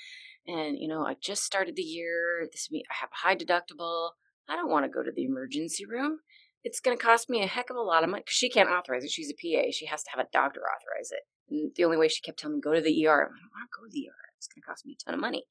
And 0.46 0.78
you 0.78 0.88
know, 0.88 1.06
I 1.06 1.14
just 1.20 1.44
started 1.44 1.76
the 1.76 1.82
year. 1.82 2.46
This 2.52 2.68
I 2.72 2.94
have 3.00 3.10
a 3.10 3.26
high 3.26 3.36
deductible. 3.36 4.10
I 4.48 4.56
don't 4.56 4.70
want 4.70 4.84
to 4.84 4.90
go 4.90 5.02
to 5.02 5.12
the 5.14 5.24
emergency 5.24 5.86
room. 5.86 6.18
It's 6.64 6.80
going 6.80 6.96
to 6.96 7.02
cost 7.02 7.30
me 7.30 7.42
a 7.42 7.46
heck 7.46 7.70
of 7.70 7.76
a 7.76 7.80
lot 7.80 8.04
of 8.04 8.10
money 8.10 8.22
because 8.22 8.36
she 8.36 8.50
can't 8.50 8.68
authorize 8.68 9.04
it. 9.04 9.10
She's 9.10 9.30
a 9.30 9.34
PA. 9.34 9.70
She 9.70 9.86
has 9.86 10.02
to 10.02 10.10
have 10.10 10.24
a 10.24 10.28
doctor 10.32 10.60
authorize 10.60 11.10
it. 11.12 11.22
And 11.50 11.72
the 11.76 11.84
only 11.84 11.96
way 11.96 12.08
she 12.08 12.20
kept 12.20 12.38
telling 12.38 12.56
me 12.56 12.60
go 12.60 12.74
to 12.74 12.80
the 12.80 13.06
ER. 13.06 13.12
I'm 13.12 13.30
like, 13.30 13.30
I 13.30 13.42
don't 13.42 13.50
want 13.54 13.70
to 13.70 13.78
go 13.78 13.86
to 13.86 13.92
the 13.92 14.08
ER. 14.08 14.28
It's 14.36 14.48
going 14.48 14.62
to 14.62 14.66
cost 14.66 14.84
me 14.84 14.96
a 15.00 15.04
ton 15.04 15.14
of 15.14 15.20
money. 15.20 15.44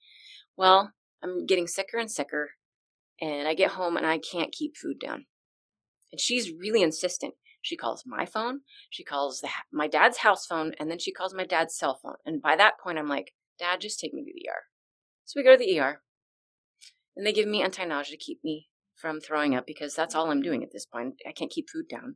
Well, 0.58 0.92
I'm 1.24 1.46
getting 1.46 1.68
sicker 1.68 1.98
and 1.98 2.12
sicker, 2.12 2.52
and 3.22 3.48
I 3.48 3.54
get 3.54 3.72
home 3.72 3.98
and 3.98 4.06
I 4.06 4.20
can't 4.20 4.52
keep 4.52 4.76
food 4.76 5.00
down. 5.00 5.26
And 6.12 6.20
she's 6.20 6.52
really 6.52 6.82
insistent. 6.82 7.34
She 7.62 7.76
calls 7.76 8.04
my 8.06 8.26
phone, 8.26 8.62
she 8.90 9.04
calls 9.04 9.42
the, 9.42 9.50
my 9.74 9.88
dad's 9.88 10.20
house 10.20 10.46
phone, 10.46 10.74
and 10.80 10.90
then 10.90 11.00
she 11.00 11.12
calls 11.12 11.34
my 11.34 11.44
dad's 11.44 11.76
cell 11.76 12.00
phone. 12.02 12.16
And 12.26 12.42
by 12.42 12.56
that 12.56 12.80
point, 12.82 12.98
I'm 12.98 13.10
like, 13.10 13.34
Dad, 13.60 13.82
just 13.82 14.00
take 14.00 14.14
me 14.14 14.24
to 14.24 14.32
the 14.34 14.50
ER. 14.50 14.62
So 15.26 15.40
we 15.40 15.44
go 15.44 15.52
to 15.52 15.58
the 15.58 15.80
ER, 15.80 16.02
and 17.16 17.26
they 17.26 17.34
give 17.34 17.48
me 17.48 17.62
anti 17.62 17.84
nausea 17.84 18.12
to 18.12 18.24
keep 18.24 18.40
me 18.44 18.68
from 18.98 19.20
throwing 19.20 19.56
up 19.56 19.66
because 19.66 19.94
that's 19.94 20.16
all 20.16 20.32
I'm 20.32 20.42
doing 20.42 20.63
at 20.63 20.72
this 20.72 20.86
point. 20.86 21.16
I 21.27 21.32
can't 21.32 21.51
keep 21.51 21.70
food 21.70 21.86
down. 21.89 22.16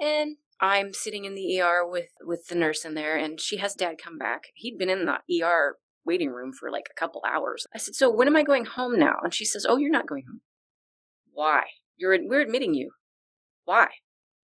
And 0.00 0.36
I'm 0.60 0.92
sitting 0.92 1.24
in 1.24 1.34
the 1.34 1.60
ER 1.60 1.86
with 1.86 2.08
with 2.22 2.46
the 2.46 2.54
nurse 2.54 2.84
in 2.84 2.94
there, 2.94 3.16
and 3.16 3.40
she 3.40 3.58
has 3.58 3.74
Dad 3.74 3.96
come 4.02 4.18
back. 4.18 4.44
He'd 4.54 4.78
been 4.78 4.90
in 4.90 5.06
the 5.06 5.42
ER 5.42 5.76
waiting 6.04 6.30
room 6.30 6.52
for 6.52 6.70
like 6.70 6.86
a 6.90 6.98
couple 6.98 7.22
hours. 7.28 7.66
I 7.74 7.78
said, 7.78 7.94
"So 7.94 8.10
when 8.10 8.28
am 8.28 8.36
I 8.36 8.42
going 8.42 8.64
home 8.64 8.98
now?" 8.98 9.16
And 9.22 9.34
she 9.34 9.44
says, 9.44 9.66
"Oh, 9.68 9.76
you're 9.76 9.90
not 9.90 10.08
going 10.08 10.24
home. 10.28 10.40
Why? 11.32 11.64
You're 11.96 12.18
we're 12.26 12.40
admitting 12.40 12.74
you. 12.74 12.90
Why? 13.64 13.88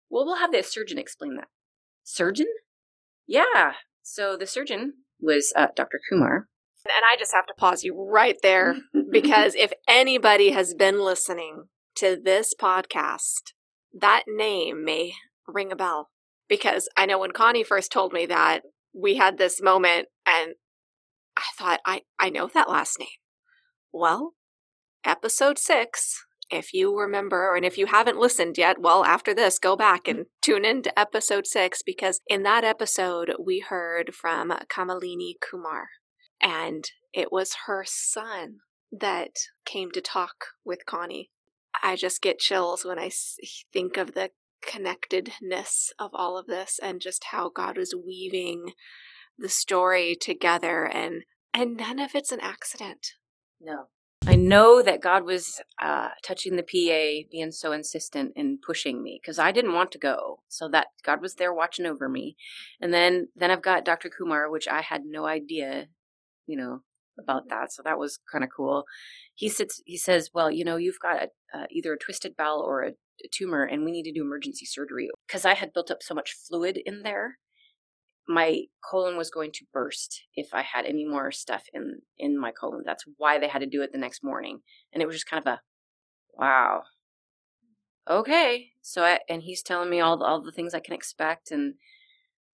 Well, 0.10 0.26
we'll 0.26 0.38
have 0.38 0.52
the 0.52 0.64
surgeon 0.64 0.98
explain 0.98 1.36
that. 1.36 1.48
Surgeon? 2.04 2.48
Yeah. 3.28 3.74
So 4.02 4.36
the 4.36 4.48
surgeon 4.48 4.94
was 5.20 5.54
uh, 5.56 5.68
Dr. 5.76 6.02
Kumar. 6.10 6.50
And 6.86 7.04
I 7.12 7.18
just 7.18 7.34
have 7.34 7.46
to 7.48 7.54
pause 7.54 7.84
you 7.84 7.96
right 7.96 8.38
there 8.42 8.76
because 9.12 9.56
if 9.56 9.72
anybody 9.88 10.52
has 10.52 10.74
been 10.74 11.00
listening 11.00 11.66
to 11.96 12.20
this 12.22 12.54
podcast, 12.60 13.54
that 13.94 14.24
name 14.28 14.84
may 14.84 15.14
ring 15.48 15.72
a 15.72 15.76
bell. 15.76 16.10
Because 16.48 16.90
I 16.98 17.06
know 17.06 17.20
when 17.20 17.32
Connie 17.32 17.64
first 17.64 17.92
told 17.92 18.12
me 18.12 18.26
that, 18.26 18.64
we 18.94 19.16
had 19.16 19.38
this 19.38 19.62
moment 19.62 20.08
and 20.26 20.56
I 21.38 21.44
thought, 21.58 21.80
I, 21.86 22.02
I 22.20 22.30
know 22.30 22.50
that 22.54 22.70
last 22.70 23.00
name. 23.00 23.08
Well, 23.94 24.34
episode 25.06 25.58
six 25.58 26.26
if 26.52 26.74
you 26.74 26.98
remember, 26.98 27.56
and 27.56 27.66
if 27.66 27.78
you 27.78 27.86
haven't 27.86 28.20
listened 28.20 28.58
yet, 28.58 28.82
well, 28.82 29.06
after 29.06 29.34
this, 29.34 29.58
go 29.58 29.76
back 29.76 30.08
and 30.08 30.26
tune 30.42 30.66
in 30.66 30.82
to 30.84 31.00
episode 31.00 31.48
six 31.48 31.82
because 31.82 32.20
in 32.28 32.44
that 32.44 32.64
episode, 32.64 33.34
we 33.40 33.60
heard 33.60 34.14
from 34.14 34.52
Kamalini 34.70 35.36
Kumar, 35.40 35.88
and 36.42 36.86
it 37.14 37.32
was 37.32 37.56
her 37.66 37.84
son 37.86 38.60
that 38.92 39.32
came 39.66 39.92
to 39.92 40.02
talk 40.02 40.46
with 40.66 40.86
Connie. 40.86 41.30
I 41.82 41.96
just 41.96 42.22
get 42.22 42.40
chills 42.40 42.84
when 42.84 43.00
I 43.00 43.12
think 43.72 43.98
of 43.98 44.14
the 44.14 44.32
connectedness 44.62 45.92
of 45.98 46.12
all 46.14 46.38
of 46.38 46.48
this 46.48 46.80
and 46.82 47.02
just 47.02 47.26
how 47.32 47.50
God 47.50 47.78
was 47.78 47.96
weaving 47.96 48.74
the 49.38 49.50
story 49.50 50.16
together 50.20 50.86
and 50.86 51.24
and 51.54 51.76
none 51.76 52.00
of 52.00 52.16
it's 52.16 52.32
an 52.32 52.40
accident. 52.40 53.14
No. 53.60 53.88
I 54.26 54.36
know 54.36 54.82
that 54.84 55.02
God 55.02 55.26
was 55.26 55.60
uh, 55.82 56.10
touching 56.24 56.56
the 56.56 56.64
PA, 56.64 57.28
being 57.32 57.52
so 57.52 57.72
insistent 57.72 58.34
and 58.36 58.62
pushing 58.62 59.02
me 59.02 59.20
because 59.22 59.40
I 59.40 59.52
didn't 59.52 59.74
want 59.74 59.92
to 59.92 59.98
go. 59.98 60.44
So 60.48 60.70
that 60.70 60.88
God 61.04 61.22
was 61.22 61.36
there 61.36 61.54
watching 61.54 61.88
over 61.88 62.08
me. 62.08 62.38
And 62.80 62.94
then, 62.94 63.30
then 63.36 63.50
I've 63.50 63.64
got 63.64 63.84
Dr. 63.84 64.10
Kumar, 64.10 64.50
which 64.50 64.68
I 64.68 64.82
had 64.82 65.02
no 65.06 65.26
idea, 65.26 65.88
you 66.48 66.58
know, 66.58 66.82
about 67.20 67.50
that. 67.50 67.72
So 67.72 67.82
that 67.84 68.00
was 68.00 68.20
kind 68.32 68.44
of 68.44 68.50
cool. 68.56 68.86
He 69.36 69.50
sits, 69.50 69.82
he 69.86 69.98
says, 69.98 70.32
well, 70.34 70.52
you 70.52 70.64
know, 70.64 70.78
you've 70.78 71.00
got 71.00 71.24
a, 71.24 71.58
uh, 71.58 71.66
either 71.70 71.94
a 71.94 71.98
twisted 72.00 72.36
bowel 72.38 72.62
or 72.62 72.84
a, 72.84 72.90
a 72.90 73.28
tumor 73.32 73.64
and 73.64 73.84
we 73.84 73.92
need 73.92 74.04
to 74.04 74.14
do 74.14 74.24
emergency 74.24 74.66
surgery 74.66 75.10
because 75.28 75.46
I 75.46 75.54
had 75.54 75.74
built 75.74 75.92
up 75.92 76.02
so 76.02 76.14
much 76.14 76.36
fluid 76.48 76.80
in 76.86 77.04
there 77.04 77.38
my 78.28 78.64
colon 78.88 79.18
was 79.18 79.30
going 79.30 79.52
to 79.52 79.66
burst 79.74 80.24
if 80.36 80.54
I 80.54 80.62
had 80.62 80.86
any 80.86 81.06
more 81.06 81.32
stuff 81.32 81.64
in 81.74 82.02
in 82.18 82.40
my 82.40 82.52
colon. 82.52 82.84
That's 82.86 83.04
why 83.18 83.40
they 83.40 83.48
had 83.48 83.60
to 83.60 83.66
do 83.66 83.82
it 83.82 83.92
the 83.92 83.98
next 83.98 84.24
morning, 84.24 84.62
and 84.94 85.02
it 85.02 85.06
was 85.06 85.16
just 85.16 85.30
kind 85.30 85.46
of 85.46 85.54
a 85.54 85.62
wow. 86.34 86.84
Okay, 88.10 88.72
so 88.82 89.04
I 89.04 89.20
and 89.30 89.44
he's 89.44 89.62
telling 89.62 89.90
me 89.90 90.00
all 90.00 90.18
the, 90.18 90.26
all 90.26 90.42
the 90.42 90.52
things 90.52 90.74
I 90.74 90.80
can 90.80 90.94
expect, 90.94 91.52
and 91.52 91.76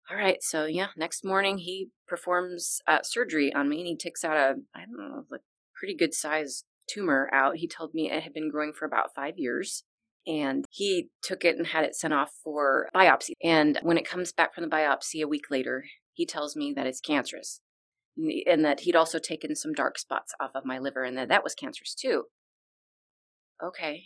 all 0.10 0.18
right, 0.18 0.42
so 0.42 0.66
yeah, 0.66 0.88
next 0.96 1.26
morning 1.26 1.58
he 1.58 1.90
performs 2.08 2.82
uh, 2.88 3.00
surgery 3.04 3.54
on 3.54 3.68
me, 3.68 3.80
and 3.80 3.88
he 3.88 3.98
takes 3.98 4.24
out 4.24 4.38
a 4.38 4.56
I 4.76 4.86
don't 4.86 4.98
know 4.98 5.24
like 5.30 5.42
pretty 5.76 5.96
good 5.96 6.14
sized 6.14 6.66
tumor 6.88 7.30
out. 7.34 7.58
He 7.58 7.68
told 7.68 7.94
me 7.94 8.10
it 8.10 8.24
had 8.24 8.34
been 8.34 8.50
growing 8.50 8.74
for 8.74 8.86
about 8.86 9.14
five 9.16 9.34
years 9.38 9.84
and 10.26 10.66
he 10.70 11.10
took 11.22 11.46
it 11.46 11.58
and 11.58 11.68
had 11.68 11.86
it 11.86 11.96
sent 11.96 12.14
off 12.14 12.32
for 12.44 12.90
biopsy. 12.94 13.32
And 13.44 13.80
when 13.82 13.98
it 13.98 14.08
comes 14.08 14.34
back 14.34 14.54
from 14.54 14.64
the 14.64 14.70
biopsy 14.70 15.24
a 15.24 15.28
week 15.28 15.46
later, 15.50 15.86
he 16.14 16.26
tells 16.26 16.56
me 16.56 16.74
that 16.76 16.86
it's 16.86 17.00
cancerous 17.00 17.62
and 18.18 18.66
that 18.66 18.82
he'd 18.82 18.96
also 18.96 19.20
taken 19.20 19.56
some 19.56 19.74
dark 19.74 19.98
spots 19.98 20.34
off 20.40 20.52
of 20.56 20.66
my 20.66 20.80
liver 20.80 21.04
and 21.04 21.18
that 21.18 21.30
that 21.30 21.44
was 21.44 21.56
cancerous 21.56 21.96
too. 21.96 22.24
Okay. 23.64 24.06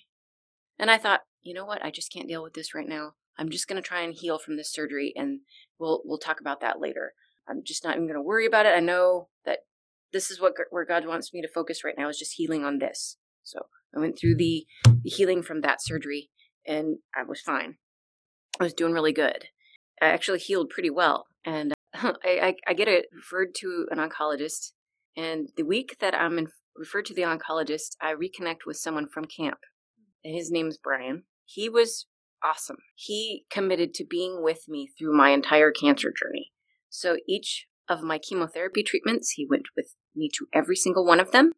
And 0.77 0.91
I 0.91 0.97
thought, 0.97 1.21
you 1.41 1.53
know 1.53 1.65
what? 1.65 1.83
I 1.83 1.89
just 1.91 2.11
can't 2.13 2.27
deal 2.27 2.43
with 2.43 2.53
this 2.53 2.75
right 2.75 2.87
now. 2.87 3.13
I'm 3.41 3.49
just 3.49 3.67
going 3.67 3.81
to 3.81 3.87
try 3.87 4.01
and 4.01 4.13
heal 4.13 4.37
from 4.37 4.55
this 4.55 4.71
surgery 4.71 5.13
and 5.15 5.39
we'll 5.79 6.03
we'll 6.05 6.19
talk 6.19 6.39
about 6.39 6.61
that 6.61 6.79
later. 6.79 7.13
I'm 7.49 7.63
just 7.65 7.83
not 7.83 7.95
even 7.95 8.05
going 8.05 8.15
to 8.15 8.21
worry 8.21 8.45
about 8.45 8.67
it. 8.67 8.75
I 8.75 8.79
know 8.79 9.29
that 9.45 9.59
this 10.13 10.29
is 10.29 10.39
what 10.39 10.53
where 10.69 10.85
God 10.85 11.07
wants 11.07 11.33
me 11.33 11.41
to 11.41 11.47
focus 11.47 11.83
right 11.83 11.95
now 11.97 12.07
is 12.07 12.19
just 12.19 12.35
healing 12.35 12.63
on 12.63 12.77
this. 12.77 13.17
So 13.43 13.61
I 13.95 13.99
went 13.99 14.17
through 14.19 14.35
the, 14.35 14.67
the 14.85 15.09
healing 15.09 15.41
from 15.41 15.61
that 15.61 15.81
surgery 15.81 16.29
and 16.67 16.97
I 17.17 17.23
was 17.23 17.41
fine. 17.41 17.77
I 18.59 18.63
was 18.63 18.75
doing 18.75 18.93
really 18.93 19.11
good. 19.11 19.45
I 19.99 20.09
actually 20.09 20.37
healed 20.37 20.69
pretty 20.69 20.91
well. 20.91 21.25
And 21.43 21.73
I, 21.95 22.13
I, 22.23 22.55
I, 22.67 22.73
get 22.73 22.87
it 22.87 23.07
referred 23.11 23.55
to 23.55 23.87
an 23.89 23.97
oncologist. 23.97 24.73
And 25.17 25.49
the 25.57 25.65
week 25.65 25.97
that 25.99 26.13
I'm 26.13 26.37
in, 26.37 26.47
referred 26.75 27.07
to 27.07 27.15
the 27.15 27.23
oncologist, 27.23 27.95
I 27.99 28.13
reconnect 28.13 28.67
with 28.67 28.77
someone 28.77 29.07
from 29.07 29.25
camp. 29.25 29.57
And 30.23 30.35
his 30.35 30.51
name 30.51 30.67
is 30.67 30.77
Brian. 30.77 31.23
He 31.45 31.67
was 31.67 32.05
awesome. 32.43 32.77
He 32.95 33.45
committed 33.49 33.93
to 33.95 34.05
being 34.09 34.43
with 34.43 34.63
me 34.67 34.89
through 34.97 35.15
my 35.15 35.29
entire 35.29 35.71
cancer 35.71 36.09
journey. 36.09 36.51
So 36.89 37.17
each 37.27 37.67
of 37.87 38.01
my 38.01 38.17
chemotherapy 38.17 38.83
treatments, 38.83 39.31
he 39.31 39.47
went 39.49 39.67
with 39.75 39.95
me 40.15 40.29
to 40.37 40.47
every 40.53 40.75
single 40.75 41.05
one 41.05 41.19
of 41.19 41.31
them. 41.31 41.53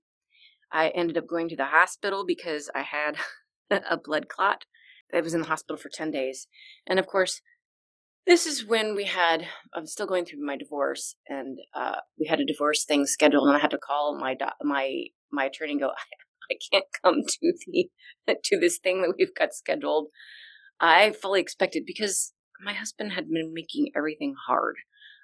I 0.72 0.89
ended 0.89 1.17
up 1.17 1.28
going 1.28 1.50
to 1.50 1.56
the 1.56 1.65
hospital 1.65 2.24
because 2.26 2.69
I 2.74 2.82
had 2.82 3.17
a 3.89 3.98
blood 3.98 4.28
clot. 4.28 4.65
I 5.13 5.22
was 5.22 5.34
in 5.34 5.41
the 5.41 5.48
hospital 5.48 5.78
for 5.78 5.89
10 5.89 6.12
days. 6.12 6.48
And 6.88 6.98
of 6.98 7.06
course, 7.06 7.41
this 8.26 8.46
is 8.46 8.65
when 8.65 8.96
we 8.96 9.04
had, 9.04 9.46
I'm 9.76 9.86
still 9.86 10.08
going 10.08 10.26
through 10.26 10.46
my 10.46 10.56
divorce, 10.56 11.15
and 11.28 11.60
uh, 11.76 11.98
we 12.17 12.28
had 12.28 12.39
a 12.39 12.46
divorce 12.46 12.86
thing 12.86 13.06
scheduled, 13.06 13.48
and 13.48 13.58
I 13.58 13.60
had 13.60 13.72
to 13.72 13.78
call 13.78 14.17
my 14.17 14.36
my 14.62 15.04
my 15.30 15.46
attorney 15.46 15.74
and 15.74 15.82
go, 15.82 15.91
I 16.52 16.56
can't 16.72 16.86
come 17.04 17.22
to 17.28 17.54
the 17.67 17.89
to 18.28 18.60
this 18.60 18.80
thing 18.80 19.02
that 19.02 19.15
we've 19.17 19.36
got 19.38 19.54
scheduled. 19.54 20.08
I 20.84 21.13
fully 21.13 21.39
expected 21.39 21.86
because 21.88 22.34
my 22.63 22.74
husband 22.74 23.13
had 23.13 23.30
been 23.30 23.54
making 23.54 23.91
everything 23.96 24.36
hard. 24.48 24.76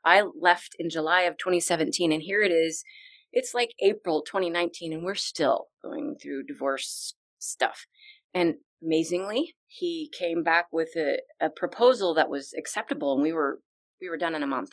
I 0.05 0.23
left 0.39 0.75
in 0.79 0.89
July 0.89 1.23
of 1.23 1.37
2017, 1.37 2.11
and 2.11 2.23
here 2.23 2.41
it 2.41 2.51
is 2.51 2.83
it's 3.31 3.53
like 3.53 3.73
April 3.79 4.21
2019 4.21 4.93
and 4.93 5.03
we're 5.03 5.15
still 5.15 5.67
going 5.83 6.15
through 6.21 6.43
divorce 6.43 7.15
stuff. 7.37 7.85
And 8.33 8.55
amazingly, 8.83 9.55
he 9.67 10.11
came 10.17 10.43
back 10.43 10.67
with 10.71 10.89
a, 10.95 11.19
a 11.39 11.49
proposal 11.49 12.13
that 12.15 12.29
was 12.29 12.53
acceptable 12.57 13.13
and 13.13 13.21
we 13.21 13.33
were 13.33 13.59
we 14.01 14.09
were 14.09 14.17
done 14.17 14.35
in 14.35 14.43
a 14.43 14.47
month. 14.47 14.71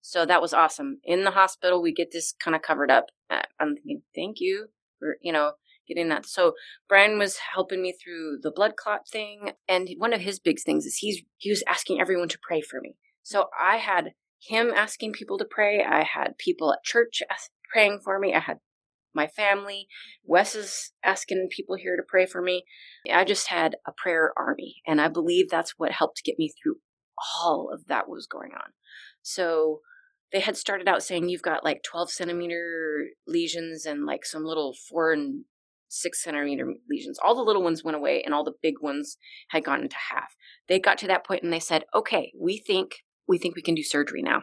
So 0.00 0.26
that 0.26 0.42
was 0.42 0.52
awesome. 0.52 1.00
In 1.04 1.24
the 1.24 1.32
hospital, 1.32 1.82
we 1.82 1.92
get 1.92 2.12
this 2.12 2.32
kind 2.32 2.54
of 2.54 2.62
covered 2.62 2.90
up. 2.90 3.06
Uh, 3.30 3.42
I'm 3.60 3.74
thinking, 3.74 4.02
thank 4.14 4.36
you 4.40 4.68
for, 4.98 5.16
you 5.22 5.32
know, 5.32 5.52
getting 5.88 6.08
that. 6.08 6.26
So 6.26 6.52
Brian 6.88 7.18
was 7.18 7.38
helping 7.54 7.82
me 7.82 7.92
through 7.92 8.38
the 8.42 8.52
blood 8.54 8.76
clot 8.76 9.08
thing. 9.08 9.52
And 9.68 9.88
one 9.98 10.12
of 10.12 10.20
his 10.20 10.38
big 10.38 10.58
things 10.64 10.84
is 10.84 10.96
he's, 10.96 11.22
he 11.36 11.50
was 11.50 11.64
asking 11.68 12.00
everyone 12.00 12.28
to 12.28 12.38
pray 12.46 12.60
for 12.60 12.80
me. 12.80 12.96
So 13.22 13.46
I 13.58 13.76
had 13.76 14.12
him 14.40 14.72
asking 14.74 15.12
people 15.12 15.38
to 15.38 15.46
pray. 15.48 15.82
I 15.82 16.04
had 16.04 16.38
people 16.38 16.72
at 16.72 16.84
church 16.84 17.22
praying 17.72 18.00
for 18.04 18.18
me. 18.18 18.34
I 18.34 18.40
had 18.40 18.58
my 19.14 19.26
family. 19.26 19.88
Wes 20.24 20.54
is 20.54 20.92
asking 21.02 21.48
people 21.50 21.76
here 21.76 21.96
to 21.96 22.02
pray 22.06 22.26
for 22.26 22.40
me. 22.40 22.64
I 23.12 23.24
just 23.24 23.48
had 23.48 23.76
a 23.86 23.92
prayer 23.92 24.32
army, 24.36 24.76
and 24.86 25.00
I 25.00 25.08
believe 25.08 25.48
that's 25.48 25.74
what 25.76 25.92
helped 25.92 26.22
get 26.24 26.38
me 26.38 26.50
through 26.50 26.76
all 27.42 27.70
of 27.72 27.86
that 27.86 28.08
was 28.08 28.26
going 28.26 28.52
on. 28.52 28.72
So 29.22 29.80
they 30.32 30.40
had 30.40 30.56
started 30.56 30.88
out 30.88 31.02
saying 31.02 31.28
you've 31.28 31.42
got 31.42 31.64
like 31.64 31.82
12 31.82 32.10
centimeter 32.10 33.06
lesions 33.26 33.86
and 33.86 34.06
like 34.06 34.24
some 34.24 34.44
little 34.44 34.74
and 34.94 35.44
six 35.88 36.22
centimeter 36.22 36.72
lesions. 36.88 37.18
All 37.22 37.34
the 37.34 37.42
little 37.42 37.62
ones 37.62 37.84
went 37.84 37.96
away 37.96 38.22
and 38.22 38.34
all 38.34 38.44
the 38.44 38.52
big 38.62 38.74
ones 38.80 39.16
had 39.50 39.64
gone 39.64 39.82
into 39.82 39.96
half. 40.10 40.34
They 40.68 40.78
got 40.78 40.98
to 40.98 41.06
that 41.08 41.26
point 41.26 41.42
and 41.42 41.52
they 41.52 41.60
said, 41.60 41.84
okay, 41.94 42.32
we 42.38 42.58
think 42.58 42.96
we 43.26 43.38
think 43.38 43.56
we 43.56 43.62
can 43.62 43.74
do 43.74 43.82
surgery 43.82 44.22
now. 44.22 44.42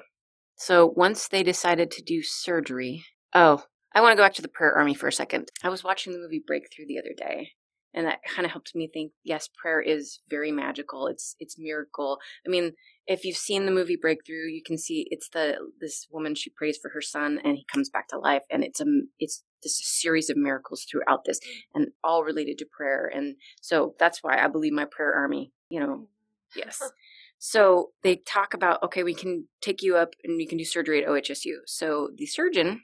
So 0.58 0.94
once 0.96 1.28
they 1.28 1.44
decided 1.44 1.92
to 1.92 2.04
do 2.04 2.22
surgery, 2.22 3.04
oh, 3.34 3.64
I 3.94 4.02
want 4.02 4.12
to 4.12 4.16
go 4.16 4.24
back 4.24 4.36
to 4.36 4.42
the 4.42 4.48
prayer 4.48 4.74
army 4.74 4.94
for 4.94 5.08
a 5.08 5.12
second. 5.12 5.50
I 5.64 5.70
was 5.70 5.84
watching 5.84 6.14
the 6.14 6.20
movie 6.20 6.44
Breakthrough 6.46 6.86
the 6.88 7.00
other 7.00 7.14
day, 7.18 7.50
and 7.96 8.06
that 8.06 8.20
kind 8.24 8.46
of 8.46 8.52
helped 8.52 8.76
me 8.76 8.90
think 8.94 9.14
yes 9.24 9.50
prayer 9.60 9.82
is 9.82 10.20
very 10.30 10.52
magical 10.52 11.08
it's 11.08 11.36
it's 11.40 11.56
miracle 11.58 12.20
i 12.46 12.50
mean 12.50 12.74
if 13.08 13.24
you've 13.24 13.38
seen 13.38 13.66
the 13.66 13.72
movie 13.72 13.98
breakthrough 14.00 14.48
you 14.48 14.62
can 14.64 14.78
see 14.78 15.08
it's 15.10 15.30
the 15.30 15.56
this 15.80 16.06
woman 16.12 16.36
she 16.36 16.52
prays 16.52 16.78
for 16.80 16.92
her 16.94 17.02
son 17.02 17.40
and 17.44 17.58
he 17.58 17.66
comes 17.72 17.90
back 17.90 18.08
to 18.08 18.20
life 18.20 18.44
and 18.52 18.64
it's 18.64 18.82
a 18.82 18.86
it's 19.18 19.44
a 19.66 19.70
series 19.70 20.30
of 20.30 20.38
miracles 20.38 20.86
throughout 20.90 21.26
this 21.26 21.40
and 21.74 21.88
all 22.04 22.24
related 22.24 22.58
to 22.58 22.66
prayer 22.66 23.10
and 23.14 23.36
so 23.62 23.96
that's 24.00 24.20
why 24.22 24.38
i 24.44 24.48
believe 24.48 24.74
my 24.74 24.86
prayer 24.86 25.14
army 25.14 25.52
you 25.70 25.80
know 25.80 26.08
yes 26.56 26.82
so 27.38 27.90
they 28.04 28.16
talk 28.16 28.54
about 28.54 28.82
okay 28.84 29.04
we 29.04 29.14
can 29.14 29.48
take 29.62 29.82
you 29.82 29.96
up 29.96 30.10
and 30.24 30.40
you 30.40 30.48
can 30.48 30.58
do 30.58 30.66
surgery 30.66 31.04
at 31.04 31.10
ohsu 31.10 31.56
so 31.66 32.10
the 32.18 32.26
surgeon 32.26 32.82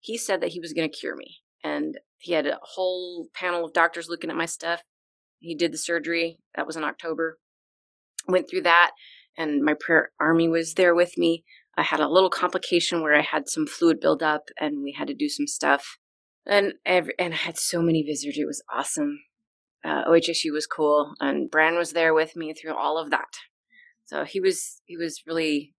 he 0.00 0.18
said 0.18 0.40
that 0.40 0.50
he 0.50 0.60
was 0.60 0.72
going 0.72 0.88
to 0.88 0.96
cure 0.96 1.16
me 1.16 1.42
and 1.64 1.98
he 2.22 2.32
had 2.32 2.46
a 2.46 2.58
whole 2.62 3.28
panel 3.34 3.64
of 3.64 3.72
doctors 3.72 4.08
looking 4.08 4.30
at 4.30 4.36
my 4.36 4.46
stuff. 4.46 4.82
He 5.40 5.56
did 5.56 5.72
the 5.72 5.78
surgery. 5.78 6.38
That 6.54 6.66
was 6.66 6.76
in 6.76 6.84
October. 6.84 7.38
Went 8.28 8.48
through 8.48 8.62
that, 8.62 8.92
and 9.36 9.62
my 9.62 9.74
prayer 9.74 10.12
army 10.20 10.48
was 10.48 10.74
there 10.74 10.94
with 10.94 11.18
me. 11.18 11.44
I 11.76 11.82
had 11.82 11.98
a 11.98 12.08
little 12.08 12.30
complication 12.30 13.02
where 13.02 13.16
I 13.16 13.22
had 13.22 13.48
some 13.48 13.66
fluid 13.66 13.98
buildup, 14.00 14.42
and 14.60 14.84
we 14.84 14.94
had 14.96 15.08
to 15.08 15.14
do 15.14 15.28
some 15.28 15.48
stuff. 15.48 15.98
And 16.46 16.74
every, 16.84 17.14
and 17.18 17.32
I 17.34 17.36
had 17.36 17.58
so 17.58 17.82
many 17.82 18.02
visitors. 18.02 18.38
It 18.38 18.46
was 18.46 18.62
awesome. 18.72 19.20
Uh, 19.84 20.04
OHSU 20.04 20.52
was 20.52 20.66
cool, 20.66 21.14
and 21.20 21.50
Brian 21.50 21.76
was 21.76 21.92
there 21.92 22.14
with 22.14 22.36
me 22.36 22.52
through 22.54 22.74
all 22.74 22.98
of 22.98 23.10
that. 23.10 23.34
So 24.04 24.24
he 24.24 24.40
was 24.40 24.80
he 24.84 24.96
was 24.96 25.22
really 25.26 25.74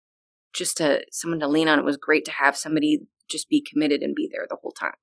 just 0.53 0.79
a 0.79 1.03
someone 1.11 1.39
to 1.39 1.47
lean 1.47 1.67
on. 1.67 1.79
It 1.79 1.85
was 1.85 1.97
great 1.97 2.25
to 2.25 2.31
have 2.31 2.57
somebody 2.57 2.99
just 3.29 3.49
be 3.49 3.61
committed 3.61 4.01
and 4.01 4.15
be 4.15 4.29
there 4.31 4.45
the 4.49 4.57
whole 4.61 4.71
time 4.71 4.95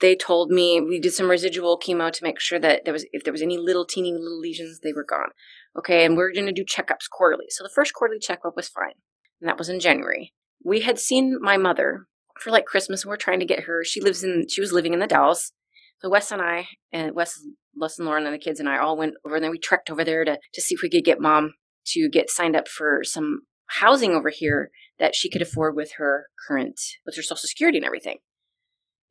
they 0.00 0.14
told 0.14 0.50
me 0.50 0.80
we 0.80 1.00
did 1.00 1.12
some 1.12 1.30
residual 1.30 1.78
chemo 1.78 2.10
to 2.10 2.24
make 2.24 2.40
sure 2.40 2.58
that 2.58 2.84
there 2.84 2.92
was 2.92 3.06
if 3.12 3.24
there 3.24 3.32
was 3.32 3.42
any 3.42 3.58
little 3.58 3.84
teeny 3.84 4.12
little 4.12 4.38
lesions 4.38 4.80
they 4.80 4.92
were 4.92 5.04
gone 5.04 5.30
okay 5.76 6.04
and 6.04 6.16
we're 6.16 6.32
going 6.32 6.46
to 6.46 6.52
do 6.52 6.64
checkups 6.64 7.08
quarterly 7.10 7.46
so 7.48 7.62
the 7.62 7.70
first 7.74 7.94
quarterly 7.94 8.20
checkup 8.20 8.56
was 8.56 8.68
fine 8.68 8.94
and 9.40 9.48
that 9.48 9.58
was 9.58 9.68
in 9.68 9.80
january 9.80 10.32
we 10.64 10.80
had 10.80 10.98
seen 10.98 11.38
my 11.40 11.56
mother 11.56 12.06
for 12.40 12.50
like 12.50 12.64
christmas 12.64 13.02
and 13.02 13.10
we're 13.10 13.16
trying 13.16 13.40
to 13.40 13.46
get 13.46 13.64
her 13.64 13.84
she 13.84 14.00
lives 14.00 14.22
in 14.22 14.46
she 14.48 14.60
was 14.60 14.72
living 14.72 14.92
in 14.92 15.00
the 15.00 15.06
dalles 15.06 15.52
so 16.00 16.08
wes 16.08 16.30
and 16.30 16.42
i 16.42 16.66
and 16.92 17.14
wes 17.14 17.40
wes 17.76 17.98
and 17.98 18.06
lauren 18.06 18.26
and 18.26 18.34
the 18.34 18.38
kids 18.38 18.60
and 18.60 18.68
i 18.68 18.78
all 18.78 18.96
went 18.96 19.14
over 19.24 19.36
and 19.36 19.44
then 19.44 19.50
we 19.50 19.58
trekked 19.58 19.90
over 19.90 20.04
there 20.04 20.24
to 20.24 20.38
to 20.52 20.60
see 20.60 20.74
if 20.74 20.82
we 20.82 20.90
could 20.90 21.04
get 21.04 21.20
mom 21.20 21.54
to 21.86 22.08
get 22.08 22.30
signed 22.30 22.56
up 22.56 22.68
for 22.68 23.02
some 23.02 23.40
housing 23.80 24.12
over 24.12 24.30
here 24.30 24.70
that 24.98 25.14
she 25.14 25.30
could 25.30 25.42
afford 25.42 25.76
with 25.76 25.92
her 25.96 26.26
current 26.46 26.80
with 27.04 27.16
her 27.16 27.22
social 27.22 27.48
security 27.48 27.78
and 27.78 27.86
everything 27.86 28.18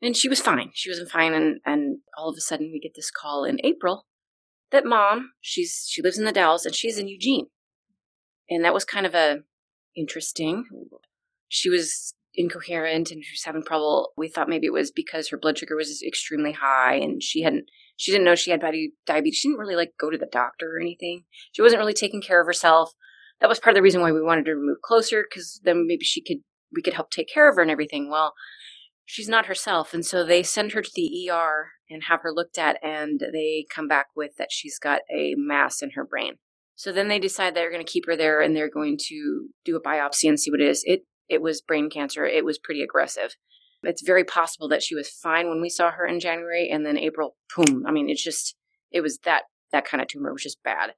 and 0.01 0.15
she 0.15 0.29
was 0.29 0.39
fine. 0.39 0.69
She 0.73 0.89
wasn't 0.89 1.09
fine, 1.09 1.33
and 1.33 1.59
and 1.65 1.99
all 2.17 2.29
of 2.29 2.35
a 2.37 2.41
sudden 2.41 2.69
we 2.71 2.79
get 2.79 2.93
this 2.95 3.11
call 3.11 3.43
in 3.43 3.59
April 3.63 4.05
that 4.71 4.85
mom, 4.85 5.31
she's 5.41 5.85
she 5.89 6.01
lives 6.01 6.17
in 6.17 6.25
the 6.25 6.31
Dalles 6.31 6.65
and 6.65 6.75
she's 6.75 6.97
in 6.97 7.07
Eugene, 7.07 7.47
and 8.49 8.63
that 8.63 8.73
was 8.73 8.85
kind 8.85 9.05
of 9.05 9.15
a 9.15 9.39
interesting. 9.95 10.65
She 11.47 11.69
was 11.69 12.13
incoherent 12.38 13.12
and 13.12 13.23
she 13.23 13.34
was 13.34 13.43
having 13.43 13.63
trouble. 13.63 14.13
We 14.15 14.30
thought 14.30 14.47
maybe 14.47 14.67
it 14.67 14.73
was 14.73 14.91
because 14.91 15.30
her 15.30 15.38
blood 15.38 15.58
sugar 15.58 15.76
was 15.76 16.02
extremely 16.06 16.54
high 16.54 16.95
and 16.95 17.21
she 17.21 17.41
hadn't 17.41 17.65
she 17.97 18.12
didn't 18.12 18.26
know 18.26 18.36
she 18.36 18.52
had 18.52 18.62
diabetes. 18.62 19.36
She 19.36 19.50
didn't 19.50 19.60
really 19.60 19.76
like 19.76 19.93
go 20.00 20.12
to 20.12 20.17
the 20.17 20.30
doctor 20.32 20.76
or 20.76 20.80
anything. 20.80 21.23
She 21.52 21.63
wasn't 21.63 21.80
really 21.80 21.95
taking 21.95 22.21
care 22.21 22.39
of 22.39 22.45
herself. 22.45 22.91
That 23.41 23.50
was 23.50 23.60
part 23.60 23.73
of 23.73 23.76
the 23.76 23.82
reason 23.82 24.02
why 24.02 24.12
we 24.12 24.21
wanted 24.21 24.47
her 24.47 24.54
to 24.54 24.60
move 24.60 24.82
closer 24.84 25.26
because 25.28 25.60
then 25.63 25.86
maybe 25.88 26.06
she 26.06 26.21
could 26.21 26.38
we 26.73 26.82
could 26.82 26.93
help 26.93 27.10
take 27.10 27.28
care 27.34 27.50
of 27.50 27.56
her 27.56 27.62
and 27.62 27.71
everything. 27.71 28.10
Well, 28.10 28.34
she's 29.06 29.30
not 29.30 29.47
herself. 29.47 29.93
And 29.93 30.06
so 30.06 30.23
they 30.23 30.43
send 30.43 30.73
her 30.73 30.82
to 30.82 30.91
the 30.93 31.30
ER 31.30 31.71
and 31.89 32.04
have 32.04 32.21
her 32.21 32.34
looked 32.34 32.58
at, 32.58 32.78
and 32.84 33.21
they 33.32 33.65
come 33.73 33.88
back 33.88 34.08
with 34.15 34.36
that 34.38 34.52
she's 34.52 34.78
got 34.78 35.02
a 35.12 35.34
mass 35.38 35.82
in 35.82 35.91
her 35.91 36.06
brain. 36.06 36.36
So 36.76 36.91
then 36.91 37.08
they 37.08 37.17
decide 37.17 37.56
they're 37.56 37.71
going 37.71 37.84
to 37.84 37.91
keep 37.91 38.06
her 38.06 38.15
there 38.15 38.39
and 38.39 38.56
they're 38.56 38.69
going 38.69 38.97
to 39.08 39.47
do 39.65 39.76
a 39.76 39.82
biopsy 39.82 40.30
and 40.30 40.39
see 40.39 40.52
what 40.52 40.62
it 40.62 40.69
is. 40.69 40.84
It 40.86 41.02
it 41.29 41.41
was 41.41 41.61
brain 41.61 41.89
cancer. 41.89 42.25
It 42.25 42.45
was 42.45 42.57
pretty 42.57 42.81
aggressive. 42.81 43.35
It's 43.83 44.01
very 44.01 44.23
possible 44.23 44.67
that 44.69 44.81
she 44.81 44.95
was 44.95 45.09
fine 45.09 45.49
when 45.49 45.61
we 45.61 45.69
saw 45.69 45.91
her 45.91 46.05
in 46.05 46.19
January, 46.19 46.69
and 46.69 46.85
then 46.85 46.97
April, 46.97 47.35
boom. 47.55 47.85
I 47.87 47.91
mean, 47.91 48.09
it's 48.09 48.23
just 48.23 48.55
it 48.91 49.01
was 49.01 49.19
that 49.19 49.43
that 49.71 49.85
kind 49.85 50.01
of 50.01 50.07
tumor, 50.07 50.33
which 50.33 50.45
is 50.45 50.57
bad. 50.63 50.93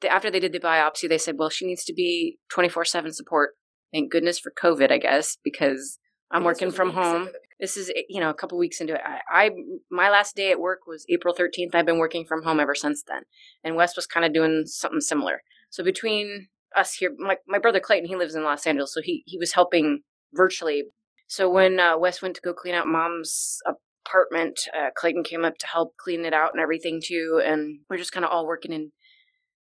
The, 0.00 0.08
after 0.08 0.30
they 0.30 0.40
did 0.40 0.52
the 0.52 0.60
biopsy, 0.60 1.08
they 1.08 1.18
said, 1.18 1.36
well, 1.38 1.50
she 1.50 1.66
needs 1.66 1.84
to 1.84 1.94
be 1.94 2.38
twenty 2.52 2.68
four 2.68 2.84
seven 2.84 3.12
support. 3.12 3.50
Thank 3.92 4.12
goodness 4.12 4.38
for 4.38 4.52
COVID, 4.52 4.92
I 4.92 4.98
guess, 4.98 5.36
because 5.42 5.98
I'm 6.30 6.44
working 6.44 6.70
from 6.70 6.90
home. 6.90 7.28
This 7.58 7.76
is 7.76 7.92
you 8.08 8.20
know 8.20 8.30
a 8.30 8.34
couple 8.34 8.58
weeks 8.58 8.80
into 8.80 8.94
it. 8.94 9.00
I, 9.04 9.46
I, 9.46 9.50
my 9.90 10.10
last 10.10 10.36
day 10.36 10.50
at 10.50 10.60
work 10.60 10.80
was 10.86 11.04
April 11.08 11.34
13th. 11.34 11.74
I've 11.74 11.86
been 11.86 11.98
working 11.98 12.24
from 12.24 12.42
home 12.42 12.60
ever 12.60 12.74
since 12.74 13.02
then. 13.06 13.22
And 13.64 13.76
Wes 13.76 13.96
was 13.96 14.06
kind 14.06 14.24
of 14.24 14.32
doing 14.32 14.64
something 14.66 15.00
similar. 15.00 15.42
So 15.70 15.84
between 15.84 16.48
us 16.76 16.94
here, 16.94 17.14
my 17.18 17.36
my 17.46 17.58
brother 17.58 17.80
Clayton, 17.80 18.08
he 18.08 18.16
lives 18.16 18.34
in 18.34 18.44
Los 18.44 18.66
Angeles, 18.66 18.94
so 18.94 19.00
he 19.02 19.22
he 19.26 19.38
was 19.38 19.52
helping 19.52 20.02
virtually. 20.32 20.84
So 21.26 21.48
when 21.48 21.78
uh, 21.78 21.96
Wes 21.98 22.22
went 22.22 22.34
to 22.36 22.40
go 22.42 22.52
clean 22.52 22.74
out 22.74 22.86
Mom's 22.86 23.58
apartment, 24.04 24.60
uh, 24.76 24.90
Clayton 24.96 25.24
came 25.24 25.44
up 25.44 25.58
to 25.58 25.66
help 25.66 25.96
clean 25.96 26.24
it 26.24 26.32
out 26.32 26.50
and 26.52 26.60
everything 26.60 27.00
too. 27.04 27.40
And 27.44 27.80
we're 27.88 27.98
just 27.98 28.12
kind 28.12 28.24
of 28.24 28.32
all 28.32 28.46
working 28.46 28.72
in 28.72 28.90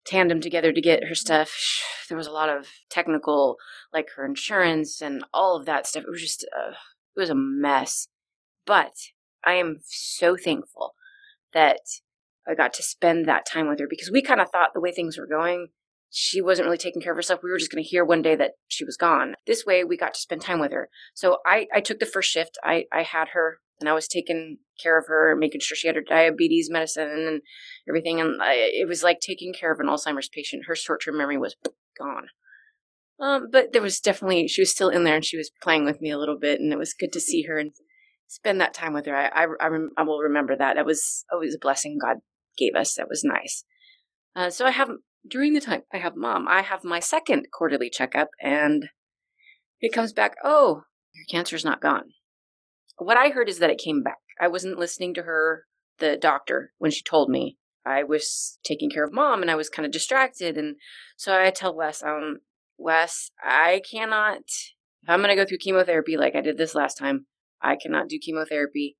tandem 0.05 0.41
together 0.41 0.73
to 0.73 0.81
get 0.81 1.05
her 1.05 1.15
stuff. 1.15 1.55
There 2.11 2.19
was 2.19 2.27
a 2.27 2.33
lot 2.33 2.51
of 2.51 2.69
technical, 2.91 3.57
like 3.91 4.09
her 4.15 4.27
insurance 4.27 5.01
and 5.01 5.25
all 5.33 5.57
of 5.57 5.65
that 5.65 5.87
stuff. 5.87 6.05
It 6.07 6.11
was 6.11 6.21
just, 6.21 6.45
uh, 6.55 6.73
it 7.17 7.19
was 7.19 7.31
a 7.31 7.35
mess. 7.35 8.09
But 8.67 8.93
I 9.43 9.55
am 9.55 9.79
so 9.87 10.37
thankful 10.37 10.93
that 11.55 11.81
I 12.47 12.55
got 12.55 12.75
to 12.75 12.83
spend 12.83 13.27
that 13.27 13.47
time 13.47 13.71
with 13.71 13.81
her 13.81 13.87
because 13.89 14.11
we 14.11 14.21
kind 14.21 14.43
of 14.43 14.51
thought 14.51 14.75
the 14.75 14.83
way 14.83 14.93
things 14.93 15.17
were 15.17 15.27
going, 15.27 15.69
she 16.17 16.41
wasn't 16.41 16.65
really 16.65 16.79
taking 16.79 17.03
care 17.03 17.11
of 17.11 17.17
herself. 17.17 17.41
We 17.43 17.51
were 17.51 17.59
just 17.59 17.73
going 17.73 17.83
to 17.83 17.89
hear 17.89 18.05
one 18.05 18.23
day 18.23 18.37
that 18.37 18.53
she 18.69 18.85
was 18.85 18.97
gone. 18.97 19.35
This 19.49 19.67
way, 19.67 19.83
we 19.83 19.97
got 19.97 20.15
to 20.15 20.21
spend 20.21 20.43
time 20.43 20.61
with 20.61 20.71
her. 20.71 20.89
So 21.13 21.39
I, 21.45 21.67
I 21.75 21.81
took 21.81 21.99
the 21.99 22.07
first 22.07 22.31
shift. 22.31 22.57
I, 22.63 22.85
I 22.93 23.03
had 23.03 23.31
her 23.31 23.59
and 23.81 23.89
I 23.89 23.95
was 23.95 24.07
taking 24.07 24.59
care 24.81 24.97
of 24.97 25.09
her, 25.09 25.35
making 25.35 25.61
sure 25.61 25.75
she 25.75 25.89
had 25.89 25.97
her 25.97 26.03
diabetes 26.03 26.71
medicine 26.71 27.11
and 27.11 27.43
everything. 27.89 28.21
And 28.21 28.41
I, 28.41 28.53
it 28.55 28.87
was 28.87 29.03
like 29.03 29.19
taking 29.19 29.53
care 29.53 29.73
of 29.73 29.81
an 29.81 29.87
Alzheimer's 29.87 30.29
patient. 30.29 30.67
Her 30.69 30.77
short 30.77 31.03
term 31.05 31.19
memory 31.19 31.37
was 31.37 31.57
gone. 31.99 32.29
Um, 33.19 33.49
but 33.51 33.73
there 33.73 33.83
was 33.83 33.99
definitely 33.99 34.47
she 34.47 34.63
was 34.63 34.71
still 34.71 34.91
in 34.91 35.03
there, 35.03 35.17
and 35.17 35.25
she 35.25 35.37
was 35.37 35.51
playing 35.63 35.85
with 35.85 36.01
me 36.01 36.11
a 36.11 36.19
little 36.19 36.39
bit, 36.39 36.61
and 36.61 36.73
it 36.73 36.79
was 36.79 36.95
good 36.95 37.13
to 37.13 37.21
see 37.21 37.43
her 37.43 37.59
and 37.59 37.73
spend 38.29 38.61
that 38.61 38.75
time 38.75 38.93
with 38.93 39.07
her. 39.07 39.17
I 39.17 39.27
I, 39.29 39.47
I, 39.61 39.67
rem- 39.67 39.93
I 39.97 40.03
will 40.03 40.19
remember 40.19 40.57
that. 40.57 40.75
That 40.75 40.87
was 40.87 41.25
always 41.33 41.55
a 41.55 41.59
blessing 41.61 41.99
God 42.01 42.19
gave 42.57 42.75
us. 42.77 42.95
That 42.95 43.09
was 43.09 43.23
nice. 43.25 43.65
Uh, 44.37 44.51
so 44.51 44.65
I 44.65 44.71
have 44.71 44.91
during 45.29 45.55
the 45.55 45.61
time 45.61 45.83
I 45.93 45.99
have 45.99 46.17
mom, 46.17 46.47
I 46.49 46.63
have 46.63 46.85
my 46.85 47.01
second 47.01 47.47
quarterly 47.53 47.91
checkup, 47.91 48.31
and 48.41 48.89
it 49.81 49.93
comes 49.93 50.13
back. 50.13 50.35
Oh, 50.45 50.83
your 51.15 51.25
cancer's 51.31 51.65
not 51.65 51.81
gone. 51.81 52.11
What 52.99 53.17
I 53.17 53.31
heard 53.31 53.49
is 53.49 53.59
that 53.59 53.71
it 53.71 53.81
came 53.83 54.03
back. 54.03 54.19
I 54.41 54.49
wasn't 54.49 54.79
listening 54.79 55.15
to 55.15 55.23
her, 55.23 55.65
the 55.99 56.17
doctor, 56.17 56.73
when 56.79 56.91
she 56.91 57.03
told 57.03 57.31
me. 57.31 57.59
I 57.87 58.03
was 58.03 58.59
taking 58.65 58.89
care 58.89 59.05
of 59.05 59.13
mom 59.13 59.43
and 59.43 59.51
I 59.51 59.57
was 59.57 59.69
kind 59.69 59.85
of 59.85 59.93
distracted. 59.93 60.57
And 60.57 60.77
so 61.19 61.39
I 61.39 61.51
tell 61.51 61.77
Wes, 61.77 62.03
um, 62.03 62.39
Wes, 62.79 63.31
I 63.43 63.83
cannot, 63.91 64.39
if 65.03 65.09
I'm 65.09 65.21
going 65.21 65.29
to 65.29 65.37
go 65.37 65.47
through 65.47 65.59
chemotherapy 65.59 66.17
like 66.17 66.35
I 66.35 66.41
did 66.41 66.57
this 66.57 66.75
last 66.75 66.95
time, 66.95 67.27
I 67.61 67.77
cannot 67.77 68.09
do 68.09 68.19
chemotherapy 68.19 68.97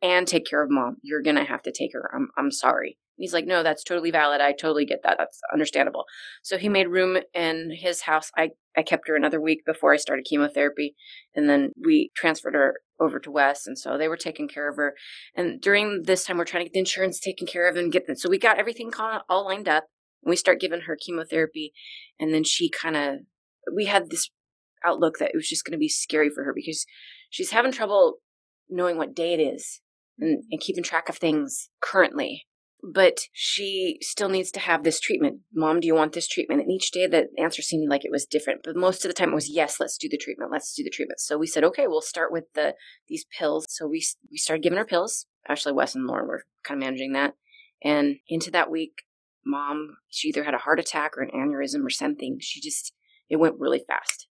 and 0.00 0.26
take 0.26 0.46
care 0.46 0.62
of 0.62 0.70
mom. 0.70 0.98
You're 1.02 1.22
going 1.22 1.36
to 1.36 1.44
have 1.44 1.62
to 1.62 1.72
take 1.72 1.94
her. 1.94 2.08
I'm, 2.14 2.28
I'm 2.38 2.52
sorry. 2.52 2.98
He's 3.16 3.32
like, 3.32 3.46
no, 3.46 3.62
that's 3.62 3.82
totally 3.82 4.10
valid. 4.10 4.40
I 4.40 4.52
totally 4.52 4.84
get 4.84 5.02
that. 5.02 5.16
That's 5.18 5.40
understandable. 5.52 6.04
So 6.42 6.58
he 6.58 6.68
made 6.68 6.88
room 6.88 7.18
in 7.32 7.70
his 7.74 8.02
house. 8.02 8.30
I, 8.36 8.50
I 8.76 8.82
kept 8.82 9.08
her 9.08 9.16
another 9.16 9.40
week 9.40 9.64
before 9.64 9.92
I 9.92 9.96
started 9.96 10.26
chemotherapy. 10.28 10.94
And 11.34 11.48
then 11.48 11.70
we 11.82 12.10
transferred 12.14 12.54
her 12.54 12.74
over 13.00 13.18
to 13.20 13.30
Wes. 13.30 13.66
And 13.66 13.78
so 13.78 13.96
they 13.96 14.08
were 14.08 14.18
taking 14.18 14.48
care 14.48 14.68
of 14.68 14.76
her. 14.76 14.94
And 15.34 15.60
during 15.60 16.02
this 16.02 16.24
time, 16.24 16.36
we're 16.36 16.44
trying 16.44 16.64
to 16.64 16.68
get 16.68 16.74
the 16.74 16.80
insurance 16.80 17.18
taken 17.18 17.46
care 17.46 17.68
of 17.68 17.76
and 17.76 17.92
get 17.92 18.06
them. 18.06 18.16
So 18.16 18.28
we 18.28 18.38
got 18.38 18.58
everything 18.58 18.92
all 18.98 19.44
lined 19.46 19.68
up. 19.68 19.84
And 20.22 20.30
we 20.30 20.36
start 20.36 20.60
giving 20.60 20.82
her 20.82 20.96
chemotherapy. 20.96 21.72
And 22.20 22.34
then 22.34 22.44
she 22.44 22.68
kind 22.68 22.96
of, 22.96 23.14
we 23.74 23.86
had 23.86 24.10
this 24.10 24.28
outlook 24.84 25.18
that 25.18 25.30
it 25.30 25.36
was 25.36 25.48
just 25.48 25.64
going 25.64 25.72
to 25.72 25.78
be 25.78 25.88
scary 25.88 26.28
for 26.28 26.44
her 26.44 26.52
because 26.54 26.84
she's 27.30 27.50
having 27.50 27.72
trouble 27.72 28.16
knowing 28.68 28.98
what 28.98 29.14
day 29.14 29.32
it 29.32 29.40
is 29.40 29.80
and, 30.18 30.42
and 30.50 30.60
keeping 30.60 30.84
track 30.84 31.08
of 31.08 31.16
things 31.16 31.70
currently. 31.80 32.46
But 32.88 33.22
she 33.32 33.98
still 34.00 34.28
needs 34.28 34.52
to 34.52 34.60
have 34.60 34.84
this 34.84 35.00
treatment. 35.00 35.40
Mom, 35.52 35.80
do 35.80 35.88
you 35.88 35.94
want 35.94 36.12
this 36.12 36.28
treatment? 36.28 36.60
And 36.60 36.70
each 36.70 36.92
day 36.92 37.08
the 37.08 37.26
answer 37.36 37.60
seemed 37.60 37.88
like 37.90 38.04
it 38.04 38.12
was 38.12 38.26
different. 38.26 38.60
But 38.62 38.76
most 38.76 39.04
of 39.04 39.08
the 39.08 39.12
time 39.12 39.30
it 39.30 39.34
was 39.34 39.50
yes, 39.50 39.80
let's 39.80 39.98
do 39.98 40.08
the 40.08 40.16
treatment. 40.16 40.52
Let's 40.52 40.72
do 40.72 40.84
the 40.84 40.90
treatment. 40.90 41.18
So 41.18 41.36
we 41.36 41.48
said, 41.48 41.64
okay, 41.64 41.88
we'll 41.88 42.00
start 42.00 42.30
with 42.30 42.44
the 42.54 42.74
these 43.08 43.24
pills. 43.36 43.66
So 43.68 43.88
we 43.88 44.06
we 44.30 44.36
started 44.36 44.62
giving 44.62 44.78
her 44.78 44.84
pills. 44.84 45.26
Ashley, 45.48 45.72
Wes 45.72 45.96
and 45.96 46.06
Lauren 46.06 46.28
were 46.28 46.44
kind 46.62 46.80
of 46.80 46.86
managing 46.86 47.12
that. 47.14 47.34
And 47.82 48.16
into 48.28 48.50
that 48.52 48.70
week, 48.70 49.02
mom, 49.44 49.96
she 50.08 50.28
either 50.28 50.44
had 50.44 50.54
a 50.54 50.58
heart 50.58 50.80
attack 50.80 51.16
or 51.16 51.22
an 51.22 51.30
aneurysm 51.34 51.84
or 51.84 51.90
something. 51.90 52.38
She 52.40 52.60
just, 52.60 52.92
it 53.28 53.36
went 53.36 53.58
really 53.58 53.82
fast. 53.86 54.28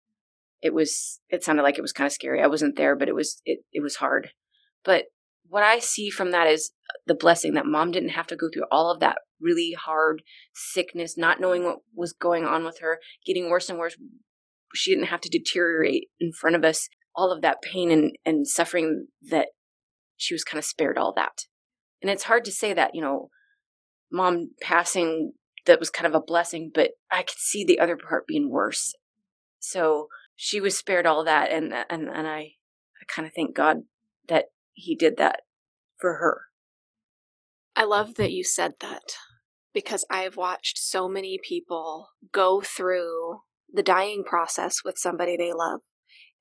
It 0.60 0.74
was, 0.74 1.20
it 1.28 1.44
sounded 1.44 1.62
like 1.62 1.78
it 1.78 1.82
was 1.82 1.92
kind 1.92 2.06
of 2.06 2.12
scary. 2.12 2.42
I 2.42 2.46
wasn't 2.46 2.76
there, 2.76 2.96
but 2.96 3.08
it 3.08 3.14
was, 3.14 3.40
it, 3.44 3.60
it 3.72 3.82
was 3.82 3.96
hard. 3.96 4.30
But 4.84 5.04
what 5.48 5.62
I 5.62 5.78
see 5.78 6.10
from 6.10 6.30
that 6.32 6.46
is 6.46 6.72
the 7.06 7.14
blessing 7.14 7.54
that 7.54 7.66
mom 7.66 7.90
didn't 7.90 8.10
have 8.10 8.26
to 8.28 8.36
go 8.36 8.48
through 8.52 8.66
all 8.70 8.90
of 8.90 9.00
that 9.00 9.18
really 9.40 9.72
hard 9.72 10.22
sickness, 10.54 11.16
not 11.16 11.40
knowing 11.40 11.64
what 11.64 11.78
was 11.94 12.12
going 12.12 12.44
on 12.44 12.64
with 12.64 12.78
her, 12.80 12.98
getting 13.24 13.48
worse 13.48 13.68
and 13.68 13.78
worse. 13.78 13.96
She 14.74 14.92
didn't 14.92 15.06
have 15.06 15.20
to 15.22 15.30
deteriorate 15.30 16.08
in 16.20 16.32
front 16.32 16.56
of 16.56 16.64
us, 16.64 16.88
all 17.14 17.32
of 17.32 17.42
that 17.42 17.62
pain 17.62 17.90
and, 17.90 18.12
and 18.24 18.46
suffering 18.46 19.06
that 19.30 19.48
she 20.16 20.34
was 20.34 20.44
kind 20.44 20.58
of 20.58 20.64
spared 20.64 20.98
all 20.98 21.12
that. 21.14 21.44
And 22.02 22.10
it's 22.10 22.24
hard 22.24 22.44
to 22.44 22.52
say 22.52 22.72
that, 22.74 22.94
you 22.94 23.00
know, 23.00 23.30
mom 24.10 24.50
passing 24.60 25.32
that 25.66 25.80
was 25.80 25.90
kind 25.90 26.06
of 26.06 26.14
a 26.14 26.24
blessing, 26.24 26.70
but 26.74 26.92
I 27.10 27.22
could 27.22 27.38
see 27.38 27.64
the 27.64 27.80
other 27.80 27.96
part 27.96 28.26
being 28.26 28.50
worse. 28.50 28.94
So 29.58 30.08
she 30.36 30.60
was 30.60 30.78
spared 30.78 31.06
all 31.06 31.24
that 31.24 31.50
and 31.50 31.72
and 31.72 32.08
and 32.08 32.26
I 32.26 32.40
I 33.00 33.04
kind 33.08 33.26
of 33.26 33.34
thank 33.34 33.54
God 33.54 33.78
that 34.28 34.46
he 34.78 34.94
did 34.94 35.16
that 35.16 35.40
for 35.98 36.14
her. 36.14 36.42
I 37.76 37.84
love 37.84 38.14
that 38.14 38.32
you 38.32 38.44
said 38.44 38.74
that 38.80 39.14
because 39.74 40.04
I've 40.10 40.36
watched 40.36 40.78
so 40.78 41.08
many 41.08 41.38
people 41.42 42.08
go 42.32 42.60
through 42.60 43.40
the 43.72 43.82
dying 43.82 44.24
process 44.24 44.78
with 44.84 44.98
somebody 44.98 45.36
they 45.36 45.52
love 45.52 45.80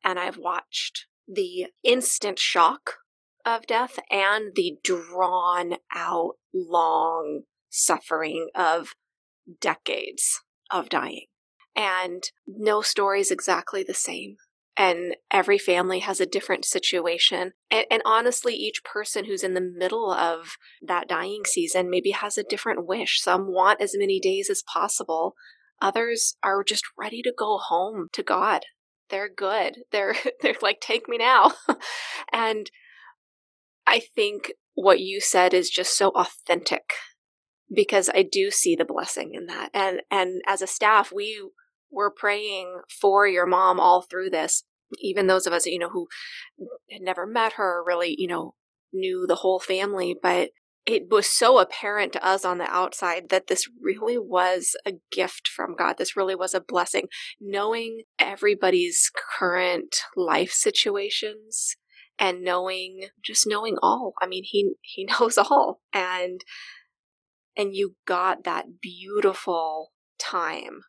and 0.03 0.19
I've 0.19 0.37
watched 0.37 1.05
the 1.27 1.67
instant 1.83 2.39
shock 2.39 2.95
of 3.45 3.67
death 3.67 3.99
and 4.09 4.53
the 4.55 4.77
drawn 4.83 5.75
out 5.93 6.33
long 6.53 7.41
suffering 7.69 8.49
of 8.55 8.89
decades 9.59 10.41
of 10.71 10.89
dying. 10.89 11.25
And 11.75 12.23
no 12.47 12.81
story 12.81 13.21
is 13.21 13.31
exactly 13.31 13.83
the 13.83 13.93
same. 13.93 14.37
And 14.77 15.15
every 15.31 15.57
family 15.57 15.99
has 15.99 16.19
a 16.19 16.25
different 16.27 16.63
situation. 16.63 17.53
And, 17.71 17.85
and, 17.89 18.01
honestly, 18.05 18.53
each 18.53 18.83
person 18.83 19.25
who's 19.25 19.43
in 19.43 19.55
the 19.55 19.61
middle 19.61 20.11
of 20.11 20.57
that 20.85 21.09
dying 21.09 21.43
season 21.45 21.89
maybe 21.89 22.11
has 22.11 22.37
a 22.37 22.43
different 22.43 22.85
wish. 22.85 23.19
Some 23.19 23.51
want 23.51 23.81
as 23.81 23.95
many 23.97 24.19
days 24.19 24.49
as 24.51 24.63
possible. 24.71 25.33
Others 25.81 26.37
are 26.43 26.63
just 26.63 26.83
ready 26.97 27.21
to 27.23 27.33
go 27.35 27.57
home 27.57 28.09
to 28.13 28.21
God. 28.21 28.63
They're 29.09 29.29
good. 29.29 29.79
They're, 29.91 30.15
they're 30.41 30.55
like, 30.61 30.79
take 30.79 31.09
me 31.09 31.17
now. 31.17 31.53
and 32.31 32.69
I 33.87 34.01
think 34.15 34.51
what 34.75 34.99
you 34.99 35.19
said 35.19 35.53
is 35.53 35.69
just 35.69 35.97
so 35.97 36.09
authentic 36.09 36.91
because 37.73 38.09
I 38.13 38.23
do 38.23 38.51
see 38.51 38.75
the 38.75 38.85
blessing 38.85 39.31
in 39.33 39.47
that. 39.47 39.69
And 39.73 40.01
and 40.11 40.41
as 40.45 40.61
a 40.61 40.67
staff, 40.67 41.11
we 41.11 41.41
were 41.91 42.11
praying 42.11 42.81
for 43.01 43.27
your 43.27 43.45
mom 43.45 43.79
all 43.79 44.01
through 44.01 44.29
this. 44.29 44.63
Even 44.99 45.27
those 45.27 45.47
of 45.47 45.53
us, 45.53 45.65
you 45.65 45.79
know, 45.79 45.89
who 45.89 46.07
had 46.91 47.01
never 47.01 47.25
met 47.25 47.53
her, 47.53 47.83
really, 47.85 48.15
you 48.17 48.27
know, 48.27 48.55
knew 48.93 49.25
the 49.27 49.35
whole 49.35 49.59
family, 49.59 50.15
but 50.21 50.51
it 50.85 51.09
was 51.11 51.29
so 51.29 51.59
apparent 51.59 52.13
to 52.13 52.25
us 52.25 52.45
on 52.45 52.59
the 52.59 52.69
outside 52.71 53.27
that 53.29 53.47
this 53.47 53.67
really 53.81 54.17
was 54.17 54.75
a 54.85 54.93
gift 55.11 55.49
from 55.53 55.75
God. 55.75 55.97
This 55.97 56.15
really 56.15 56.35
was 56.35 56.53
a 56.53 56.61
blessing. 56.61 57.07
Knowing 57.41 58.03
everybody's 58.17 59.11
current 59.37 59.97
life 60.15 60.51
situations 60.51 61.75
and 62.17 62.41
knowing 62.41 63.09
just 63.21 63.45
knowing 63.45 63.75
all. 63.81 64.13
I 64.21 64.27
mean, 64.27 64.43
he 64.45 64.71
he 64.81 65.05
knows 65.19 65.37
all. 65.37 65.81
And 65.93 66.41
and 67.57 67.75
you 67.75 67.95
got 68.05 68.45
that 68.45 68.79
beautiful 68.81 69.91
time 70.17 70.81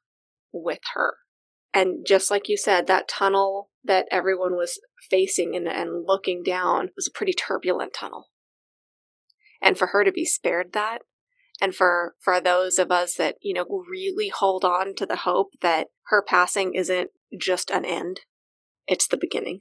with 0.53 0.81
her. 0.95 1.15
And 1.79 2.05
just 2.05 2.29
like 2.29 2.49
you 2.49 2.57
said, 2.57 2.89
that 2.89 3.07
tunnel 3.07 3.71
that 3.85 4.09
everyone 4.11 4.57
was 4.57 4.81
facing 5.09 5.55
and, 5.55 5.69
and 5.69 6.05
looking 6.09 6.43
down 6.43 6.89
was 6.97 7.07
a 7.07 7.17
pretty 7.17 7.33
turbulent 7.33 7.93
tunnel. 7.95 8.31
And 9.63 9.79
for 9.79 9.87
her 9.89 10.03
to 10.03 10.11
be 10.11 10.25
spared 10.25 10.73
that, 10.73 11.03
and 11.61 11.73
for, 11.73 12.17
for 12.19 12.41
those 12.41 12.81
of 12.81 12.91
us 12.91 13.15
that, 13.15 13.37
you 13.43 13.55
know, 13.55 13.65
really 13.89 14.29
hold 14.29 14.65
on 14.65 14.97
to 14.97 15.07
the 15.07 15.19
hope 15.19 15.53
that 15.61 15.87
her 16.07 16.21
passing 16.21 16.75
isn't 16.75 17.11
just 17.39 17.71
an 17.71 17.85
end, 17.85 18.23
it's 18.89 19.07
the 19.07 19.17
beginning 19.17 19.61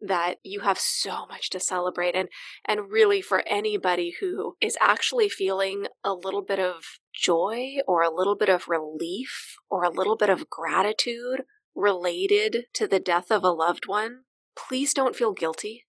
that 0.00 0.36
you 0.42 0.60
have 0.60 0.78
so 0.78 1.26
much 1.26 1.50
to 1.50 1.58
celebrate 1.58 2.14
and 2.14 2.28
and 2.64 2.88
really 2.88 3.20
for 3.20 3.42
anybody 3.48 4.14
who 4.20 4.54
is 4.60 4.78
actually 4.80 5.28
feeling 5.28 5.86
a 6.04 6.12
little 6.12 6.42
bit 6.42 6.60
of 6.60 6.84
joy 7.18 7.76
or 7.86 8.02
a 8.02 8.14
little 8.14 8.36
bit 8.36 8.48
of 8.48 8.68
relief 8.68 9.56
or 9.70 9.82
a 9.82 9.90
little 9.90 10.16
bit 10.16 10.30
of 10.30 10.48
gratitude 10.48 11.42
related 11.74 12.64
to 12.74 12.86
the 12.86 13.00
death 13.00 13.30
of 13.30 13.42
a 13.44 13.50
loved 13.50 13.86
one 13.86 14.20
please 14.58 14.92
don't 14.92 15.16
feel 15.16 15.32
guilty. 15.32 15.84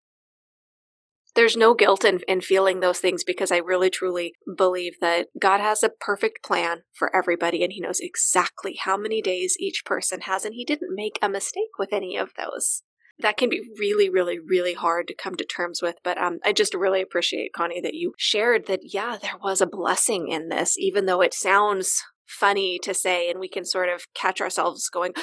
There's 1.35 1.55
no 1.55 1.73
guilt 1.73 2.03
in, 2.03 2.19
in 2.27 2.41
feeling 2.41 2.79
those 2.79 2.99
things 2.99 3.23
because 3.23 3.51
I 3.51 3.57
really 3.57 3.89
truly 3.89 4.33
believe 4.57 4.93
that 4.99 5.27
God 5.39 5.61
has 5.61 5.83
a 5.83 5.89
perfect 5.89 6.43
plan 6.43 6.81
for 6.93 7.15
everybody 7.15 7.63
and 7.63 7.71
He 7.71 7.79
knows 7.79 7.99
exactly 7.99 8.77
how 8.79 8.97
many 8.97 9.21
days 9.21 9.55
each 9.59 9.83
person 9.85 10.21
has, 10.21 10.43
and 10.43 10.53
He 10.55 10.65
didn't 10.65 10.95
make 10.95 11.17
a 11.21 11.29
mistake 11.29 11.77
with 11.77 11.93
any 11.93 12.17
of 12.17 12.31
those 12.37 12.83
that 13.21 13.37
can 13.37 13.49
be 13.49 13.61
really, 13.77 14.09
really, 14.09 14.39
really 14.39 14.73
hard 14.73 15.07
to 15.07 15.15
come 15.15 15.35
to 15.35 15.45
terms 15.45 15.81
with. 15.81 15.97
But 16.03 16.17
um, 16.17 16.39
I 16.45 16.53
just 16.53 16.73
really 16.73 17.01
appreciate, 17.01 17.53
Connie, 17.53 17.81
that 17.81 17.93
you 17.93 18.13
shared 18.17 18.67
that, 18.67 18.93
yeah, 18.93 19.17
there 19.21 19.37
was 19.41 19.61
a 19.61 19.67
blessing 19.67 20.29
in 20.29 20.49
this, 20.49 20.77
even 20.77 21.05
though 21.05 21.21
it 21.21 21.33
sounds 21.33 22.01
funny 22.25 22.79
to 22.83 22.93
say, 22.93 23.29
and 23.29 23.39
we 23.39 23.49
can 23.49 23.65
sort 23.65 23.89
of 23.89 24.05
catch 24.13 24.39
ourselves 24.39 24.89
going, 24.89 25.13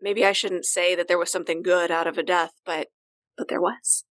maybe 0.00 0.24
I 0.24 0.32
shouldn't 0.32 0.64
say 0.64 0.94
that 0.94 1.08
there 1.08 1.18
was 1.18 1.32
something 1.32 1.62
good 1.62 1.90
out 1.90 2.06
of 2.06 2.18
a 2.18 2.22
death, 2.22 2.52
but 2.64 2.88
but 3.36 3.48
there 3.48 3.60
was. 3.60 4.04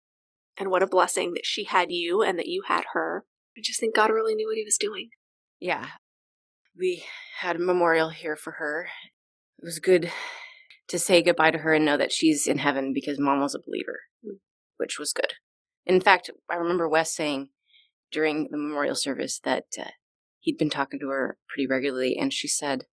And 0.57 0.69
what 0.69 0.83
a 0.83 0.87
blessing 0.87 1.33
that 1.33 1.45
she 1.45 1.65
had 1.65 1.91
you 1.91 2.23
and 2.23 2.37
that 2.39 2.47
you 2.47 2.63
had 2.67 2.83
her. 2.93 3.23
I 3.55 3.61
just 3.63 3.79
think 3.79 3.95
God 3.95 4.09
really 4.09 4.33
knew 4.33 4.47
what 4.47 4.57
he 4.57 4.63
was 4.63 4.77
doing. 4.77 5.09
Yeah. 5.59 5.85
We 6.77 7.03
had 7.39 7.57
a 7.57 7.59
memorial 7.59 8.09
here 8.09 8.35
for 8.35 8.53
her. 8.53 8.87
It 9.59 9.65
was 9.65 9.79
good 9.79 10.11
to 10.89 10.99
say 10.99 11.21
goodbye 11.21 11.51
to 11.51 11.59
her 11.59 11.73
and 11.73 11.85
know 11.85 11.97
that 11.97 12.11
she's 12.11 12.47
in 12.47 12.57
heaven 12.57 12.91
because 12.93 13.19
mom 13.19 13.39
was 13.39 13.55
a 13.55 13.59
believer, 13.59 13.99
which 14.77 14.99
was 14.99 15.13
good. 15.13 15.33
In 15.85 16.01
fact, 16.01 16.29
I 16.51 16.55
remember 16.55 16.89
Wes 16.89 17.13
saying 17.13 17.49
during 18.11 18.49
the 18.51 18.57
memorial 18.57 18.95
service 18.95 19.39
that 19.43 19.65
uh, 19.79 19.91
he'd 20.39 20.57
been 20.57 20.69
talking 20.69 20.99
to 20.99 21.09
her 21.09 21.37
pretty 21.47 21.67
regularly, 21.67 22.17
and 22.19 22.33
she 22.33 22.47
said, 22.47 22.85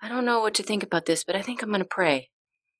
I 0.00 0.08
don't 0.08 0.24
know 0.24 0.40
what 0.40 0.54
to 0.54 0.62
think 0.62 0.82
about 0.82 1.06
this, 1.06 1.24
but 1.24 1.36
I 1.36 1.42
think 1.42 1.62
I'm 1.62 1.68
going 1.68 1.80
to 1.80 1.84
pray. 1.84 2.30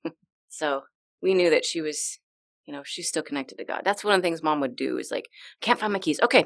so 0.49 0.83
we 1.21 1.33
knew 1.33 1.49
that 1.49 1.65
she 1.65 1.81
was, 1.81 2.19
you 2.65 2.73
know, 2.73 2.81
she's 2.83 3.09
still 3.09 3.23
connected 3.23 3.57
to 3.57 3.65
God. 3.65 3.81
That's 3.83 4.03
one 4.03 4.15
of 4.15 4.21
the 4.21 4.25
things 4.25 4.41
mom 4.41 4.61
would 4.61 4.75
do 4.75 4.97
is 4.97 5.11
like, 5.11 5.27
can't 5.61 5.79
find 5.79 5.93
my 5.93 5.99
keys. 5.99 6.19
Okay, 6.23 6.45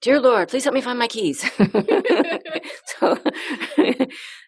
dear 0.00 0.18
Lord, 0.18 0.48
please 0.48 0.64
help 0.64 0.74
me 0.74 0.80
find 0.80 0.98
my 0.98 1.08
keys. 1.08 1.40
so, 2.98 3.18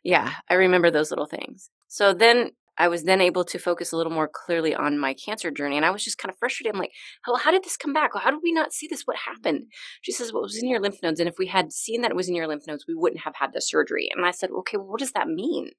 yeah, 0.02 0.32
I 0.50 0.54
remember 0.54 0.90
those 0.90 1.10
little 1.10 1.26
things. 1.26 1.70
So 1.88 2.12
then 2.12 2.52
I 2.78 2.88
was 2.88 3.04
then 3.04 3.20
able 3.20 3.44
to 3.44 3.58
focus 3.58 3.92
a 3.92 3.96
little 3.96 4.12
more 4.12 4.30
clearly 4.32 4.74
on 4.74 4.98
my 4.98 5.12
cancer 5.12 5.50
journey. 5.50 5.76
And 5.76 5.84
I 5.84 5.90
was 5.90 6.04
just 6.04 6.18
kind 6.18 6.32
of 6.32 6.38
frustrated. 6.38 6.74
I'm 6.74 6.80
like, 6.80 6.92
well, 7.26 7.36
how 7.36 7.50
did 7.50 7.64
this 7.64 7.76
come 7.76 7.92
back? 7.92 8.12
How 8.14 8.30
did 8.30 8.40
we 8.42 8.52
not 8.52 8.72
see 8.72 8.86
this? 8.86 9.02
What 9.04 9.16
happened? 9.26 9.64
She 10.02 10.12
says, 10.12 10.32
well, 10.32 10.42
it 10.42 10.46
was 10.46 10.62
in 10.62 10.68
your 10.68 10.80
lymph 10.80 11.02
nodes. 11.02 11.18
And 11.18 11.28
if 11.28 11.34
we 11.38 11.48
had 11.48 11.72
seen 11.72 12.02
that 12.02 12.12
it 12.12 12.16
was 12.16 12.28
in 12.28 12.36
your 12.36 12.46
lymph 12.46 12.66
nodes, 12.68 12.84
we 12.86 12.94
wouldn't 12.94 13.22
have 13.22 13.34
had 13.40 13.50
the 13.52 13.60
surgery. 13.60 14.08
And 14.14 14.24
I 14.24 14.30
said, 14.30 14.50
okay, 14.50 14.76
well, 14.76 14.86
what 14.86 15.00
does 15.00 15.12
that 15.12 15.28
mean? 15.28 15.70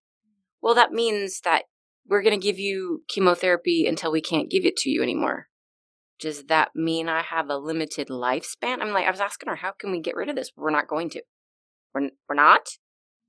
Well, 0.61 0.75
that 0.75 0.91
means 0.91 1.39
that 1.45 1.63
we're 2.05 2.21
going 2.21 2.37
to 2.37 2.45
give 2.45 2.59
you 2.59 3.03
chemotherapy 3.07 3.85
until 3.87 4.11
we 4.11 4.21
can't 4.21 4.51
give 4.51 4.65
it 4.65 4.75
to 4.77 4.89
you 4.89 5.01
anymore. 5.01 5.47
Does 6.19 6.45
that 6.45 6.71
mean 6.75 7.07
I 7.07 7.21
have 7.21 7.49
a 7.49 7.57
limited 7.57 8.09
lifespan? 8.09 8.81
I'm 8.81 8.91
like, 8.91 9.07
I 9.07 9.11
was 9.11 9.21
asking 9.21 9.47
her, 9.49 9.55
how 9.55 9.71
can 9.71 9.91
we 9.91 10.01
get 10.01 10.15
rid 10.15 10.27
of 10.27 10.35
this? 10.35 10.51
We're 10.57 10.69
not 10.69 10.89
going 10.89 11.09
to. 11.11 11.23
We're, 11.93 12.09
we're 12.27 12.35
not? 12.35 12.67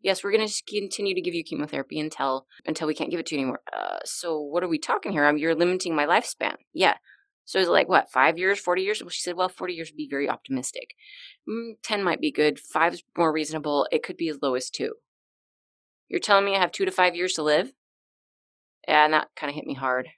Yes, 0.03 0.25
we're 0.25 0.33
going 0.33 0.47
to 0.47 0.63
continue 0.69 1.15
to 1.15 1.21
give 1.21 1.35
you 1.35 1.45
chemotherapy 1.45 1.99
until 2.01 2.47
until 2.67 2.87
we 2.87 2.95
can't 2.95 3.11
give 3.11 3.21
it 3.21 3.27
to 3.27 3.35
you 3.35 3.41
anymore. 3.41 3.61
Uh, 3.73 3.99
so 4.05 4.39
what 4.41 4.63
are 4.63 4.69
we 4.69 4.79
talking 4.79 5.13
here? 5.13 5.25
I 5.25 5.33
mean, 5.33 5.41
you're 5.41 5.55
limiting 5.55 5.95
my 5.95 6.07
lifespan. 6.07 6.57
Yeah. 6.73 6.97
So 7.45 7.59
is 7.59 7.67
it 7.67 7.73
like 7.73 7.89
what, 7.89 8.13
five 8.13 8.39
years, 8.39 8.61
40 8.61 8.83
years? 8.83 9.03
Well, 9.03 9.11
she 9.11 9.23
said, 9.23 9.37
well, 9.37 9.49
40 9.49 9.75
years 9.75 9.91
would 9.91 9.97
be 9.97 10.09
very 10.09 10.29
optimistic. 10.29 10.95
Mm, 11.49 11.73
10 11.83 12.05
might 12.05 12.21
be 12.21 12.31
good. 12.31 12.61
Five 12.61 12.95
is 12.95 13.03
more 13.19 13.33
reasonable. 13.33 13.89
It 13.91 14.05
could 14.05 14.17
be 14.17 14.29
as 14.29 14.39
low 14.41 14.55
as 14.55 14.71
two. 14.71 14.93
You're 16.09 16.21
telling 16.21 16.45
me 16.45 16.55
I 16.55 16.61
have 16.61 16.73
two 16.73 16.85
to 16.85 16.93
five 16.93 17.17
years 17.17 17.33
to 17.35 17.43
live? 17.43 17.73
Yeah, 18.87 19.05
And 19.05 19.15
that 19.15 19.29
kind 19.35 19.51
of 19.51 19.57
hit 19.57 19.67
me 19.67 19.75
hard. 19.75 20.09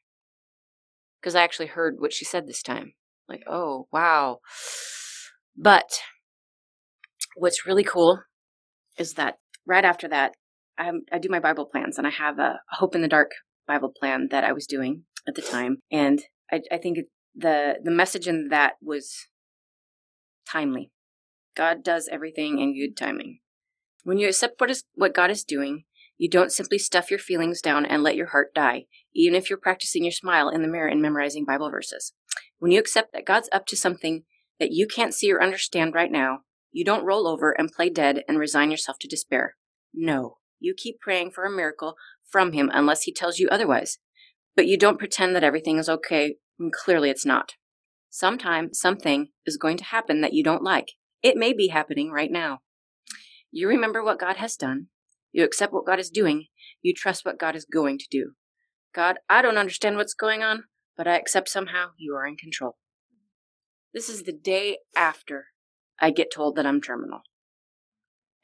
Because 1.20 1.34
I 1.34 1.42
actually 1.42 1.66
heard 1.66 1.96
what 1.98 2.12
she 2.12 2.24
said 2.24 2.46
this 2.46 2.62
time. 2.62 2.94
Like, 3.28 3.44
oh, 3.46 3.86
wow. 3.90 4.40
But 5.56 6.00
what's 7.36 7.66
really 7.66 7.84
cool 7.84 8.20
is 8.98 9.14
that 9.14 9.38
right 9.66 9.84
after 9.84 10.08
that, 10.08 10.32
I, 10.78 10.90
I 11.12 11.18
do 11.18 11.28
my 11.28 11.40
Bible 11.40 11.66
plans 11.66 11.98
and 11.98 12.06
I 12.06 12.10
have 12.10 12.38
a 12.38 12.60
Hope 12.70 12.94
in 12.94 13.02
the 13.02 13.08
Dark 13.08 13.32
Bible 13.66 13.92
plan 13.96 14.28
that 14.30 14.44
I 14.44 14.52
was 14.52 14.66
doing 14.66 15.04
at 15.28 15.34
the 15.34 15.42
time. 15.42 15.78
And 15.90 16.22
I, 16.50 16.60
I 16.70 16.78
think 16.78 16.98
the, 17.34 17.78
the 17.82 17.90
message 17.90 18.26
in 18.26 18.48
that 18.48 18.74
was 18.82 19.14
timely. 20.48 20.90
God 21.56 21.84
does 21.84 22.08
everything 22.10 22.58
in 22.58 22.78
good 22.78 22.96
timing. 22.96 23.40
When 24.04 24.18
you 24.18 24.28
accept 24.28 24.60
what 24.60 24.70
is 24.70 24.84
what 24.94 25.14
God 25.14 25.30
is 25.30 25.44
doing, 25.44 25.84
you 26.18 26.28
don't 26.28 26.52
simply 26.52 26.78
stuff 26.78 27.10
your 27.10 27.18
feelings 27.18 27.60
down 27.60 27.86
and 27.86 28.02
let 28.02 28.16
your 28.16 28.28
heart 28.28 28.54
die, 28.54 28.86
even 29.14 29.34
if 29.34 29.48
you're 29.48 29.58
practicing 29.58 30.04
your 30.04 30.12
smile 30.12 30.48
in 30.48 30.62
the 30.62 30.68
mirror 30.68 30.88
and 30.88 31.00
memorizing 31.00 31.44
Bible 31.44 31.70
verses. 31.70 32.12
When 32.58 32.72
you 32.72 32.80
accept 32.80 33.12
that 33.12 33.26
God's 33.26 33.48
up 33.52 33.66
to 33.66 33.76
something 33.76 34.24
that 34.58 34.72
you 34.72 34.86
can't 34.86 35.14
see 35.14 35.32
or 35.32 35.42
understand 35.42 35.94
right 35.94 36.10
now, 36.10 36.40
you 36.72 36.84
don't 36.84 37.04
roll 37.04 37.28
over 37.28 37.52
and 37.52 37.70
play 37.70 37.90
dead 37.90 38.22
and 38.26 38.38
resign 38.38 38.70
yourself 38.70 38.98
to 39.00 39.08
despair. 39.08 39.56
No, 39.94 40.38
you 40.58 40.74
keep 40.76 41.00
praying 41.00 41.32
for 41.32 41.44
a 41.44 41.50
miracle 41.50 41.94
from 42.28 42.52
Him 42.52 42.70
unless 42.72 43.02
He 43.02 43.12
tells 43.12 43.38
you 43.38 43.48
otherwise. 43.50 43.98
But 44.56 44.66
you 44.66 44.78
don't 44.78 44.98
pretend 44.98 45.36
that 45.36 45.44
everything 45.44 45.78
is 45.78 45.88
okay 45.88 46.36
when 46.56 46.70
clearly 46.72 47.10
it's 47.10 47.26
not. 47.26 47.54
Sometime, 48.10 48.72
something 48.72 49.28
is 49.46 49.56
going 49.56 49.76
to 49.78 49.84
happen 49.84 50.20
that 50.20 50.34
you 50.34 50.42
don't 50.42 50.62
like. 50.62 50.92
It 51.22 51.36
may 51.36 51.52
be 51.52 51.68
happening 51.68 52.10
right 52.10 52.30
now. 52.30 52.60
You 53.50 53.68
remember 53.68 54.02
what 54.02 54.18
God 54.18 54.36
has 54.36 54.56
done, 54.56 54.88
you 55.32 55.44
accept 55.44 55.72
what 55.72 55.86
God 55.86 55.98
is 55.98 56.10
doing. 56.10 56.46
You 56.82 56.92
trust 56.94 57.24
what 57.24 57.38
God 57.38 57.56
is 57.56 57.64
going 57.64 57.98
to 57.98 58.06
do. 58.10 58.32
God, 58.94 59.16
I 59.28 59.40
don't 59.40 59.56
understand 59.56 59.96
what's 59.96 60.14
going 60.14 60.42
on, 60.42 60.64
but 60.96 61.08
I 61.08 61.16
accept 61.16 61.48
somehow 61.48 61.90
you 61.96 62.14
are 62.14 62.26
in 62.26 62.36
control. 62.36 62.76
This 63.94 64.08
is 64.08 64.24
the 64.24 64.32
day 64.32 64.78
after 64.96 65.46
I 66.02 66.10
get 66.10 66.32
told 66.32 66.56
that 66.56 66.66
I'm 66.66 66.80
terminal. 66.80 67.20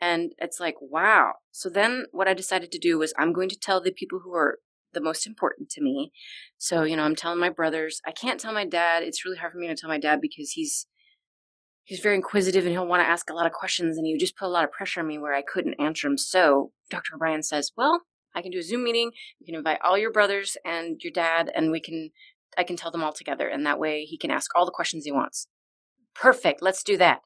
And 0.01 0.33
it's 0.39 0.61
like, 0.61 0.77
wow. 0.81 1.35
So 1.51 1.69
then 1.69 2.05
what 2.13 2.29
I 2.29 2.35
decided 2.35 2.71
to 2.73 2.79
do 2.79 2.99
was 2.99 3.13
I'm 3.19 3.33
going 3.33 3.49
to 3.49 3.59
tell 3.59 3.81
the 3.81 3.91
people 3.91 4.21
who 4.23 4.33
are 4.33 4.59
the 4.95 5.01
most 5.01 5.27
important 5.27 5.69
to 5.71 5.83
me. 5.83 6.13
So, 6.57 6.85
you 6.85 6.97
know, 6.97 7.03
I'm 7.03 7.17
telling 7.17 7.41
my 7.41 7.51
brothers. 7.51 8.01
I 8.07 8.13
can't 8.13 8.39
tell 8.39 8.53
my 8.53 8.65
dad. 8.65 9.03
It's 9.03 9.25
really 9.25 9.39
hard 9.39 9.53
for 9.53 9.59
me 9.59 9.67
to 9.67 9.75
tell 9.75 9.91
my 9.91 9.99
dad 9.99 10.21
because 10.21 10.53
he's 10.53 10.87
he's 11.85 12.01
very 12.01 12.15
inquisitive 12.15 12.65
and 12.65 12.73
he'll 12.73 12.87
want 12.87 13.03
to 13.03 13.09
ask 13.09 13.29
a 13.31 13.35
lot 13.35 13.47
of 13.47 13.53
questions 13.53 13.97
and 13.97 14.07
he 14.07 14.13
would 14.13 14.21
just 14.21 14.37
put 14.37 14.47
a 14.47 14.49
lot 14.49 14.63
of 14.63 14.71
pressure 14.71 15.01
on 15.01 15.07
me 15.07 15.19
where 15.19 15.35
I 15.35 15.43
couldn't 15.43 15.81
answer 15.81 16.07
him. 16.07 16.19
So 16.19 16.71
Dr. 16.91 17.15
O'Brien 17.15 17.43
says, 17.43 17.73
Well, 17.77 18.03
I 18.35 18.43
can 18.43 18.53
do 18.53 18.59
a 18.59 18.63
Zoom 18.63 18.85
meeting. 18.85 19.11
You 19.41 19.47
can 19.47 19.57
invite 19.57 19.79
all 19.83 19.99
your 19.99 20.13
brothers 20.13 20.57
and 20.65 21.01
your 21.03 21.13
dad, 21.13 21.51
and 21.55 21.73
we 21.73 21.81
can 21.81 22.11
I 22.57 22.63
can 22.63 22.77
tell 22.77 22.91
them 22.91 23.03
all 23.03 23.13
together, 23.13 23.49
and 23.49 23.67
that 23.67 23.81
way 23.81 24.05
he 24.05 24.17
can 24.17 24.31
ask 24.31 24.51
all 24.55 24.65
the 24.65 24.73
questions 24.73 25.05
he 25.05 25.13
wants. 25.13 25.49
Perfect, 26.15 26.63
let's 26.63 26.83
do 26.83 26.97
that. 26.97 27.21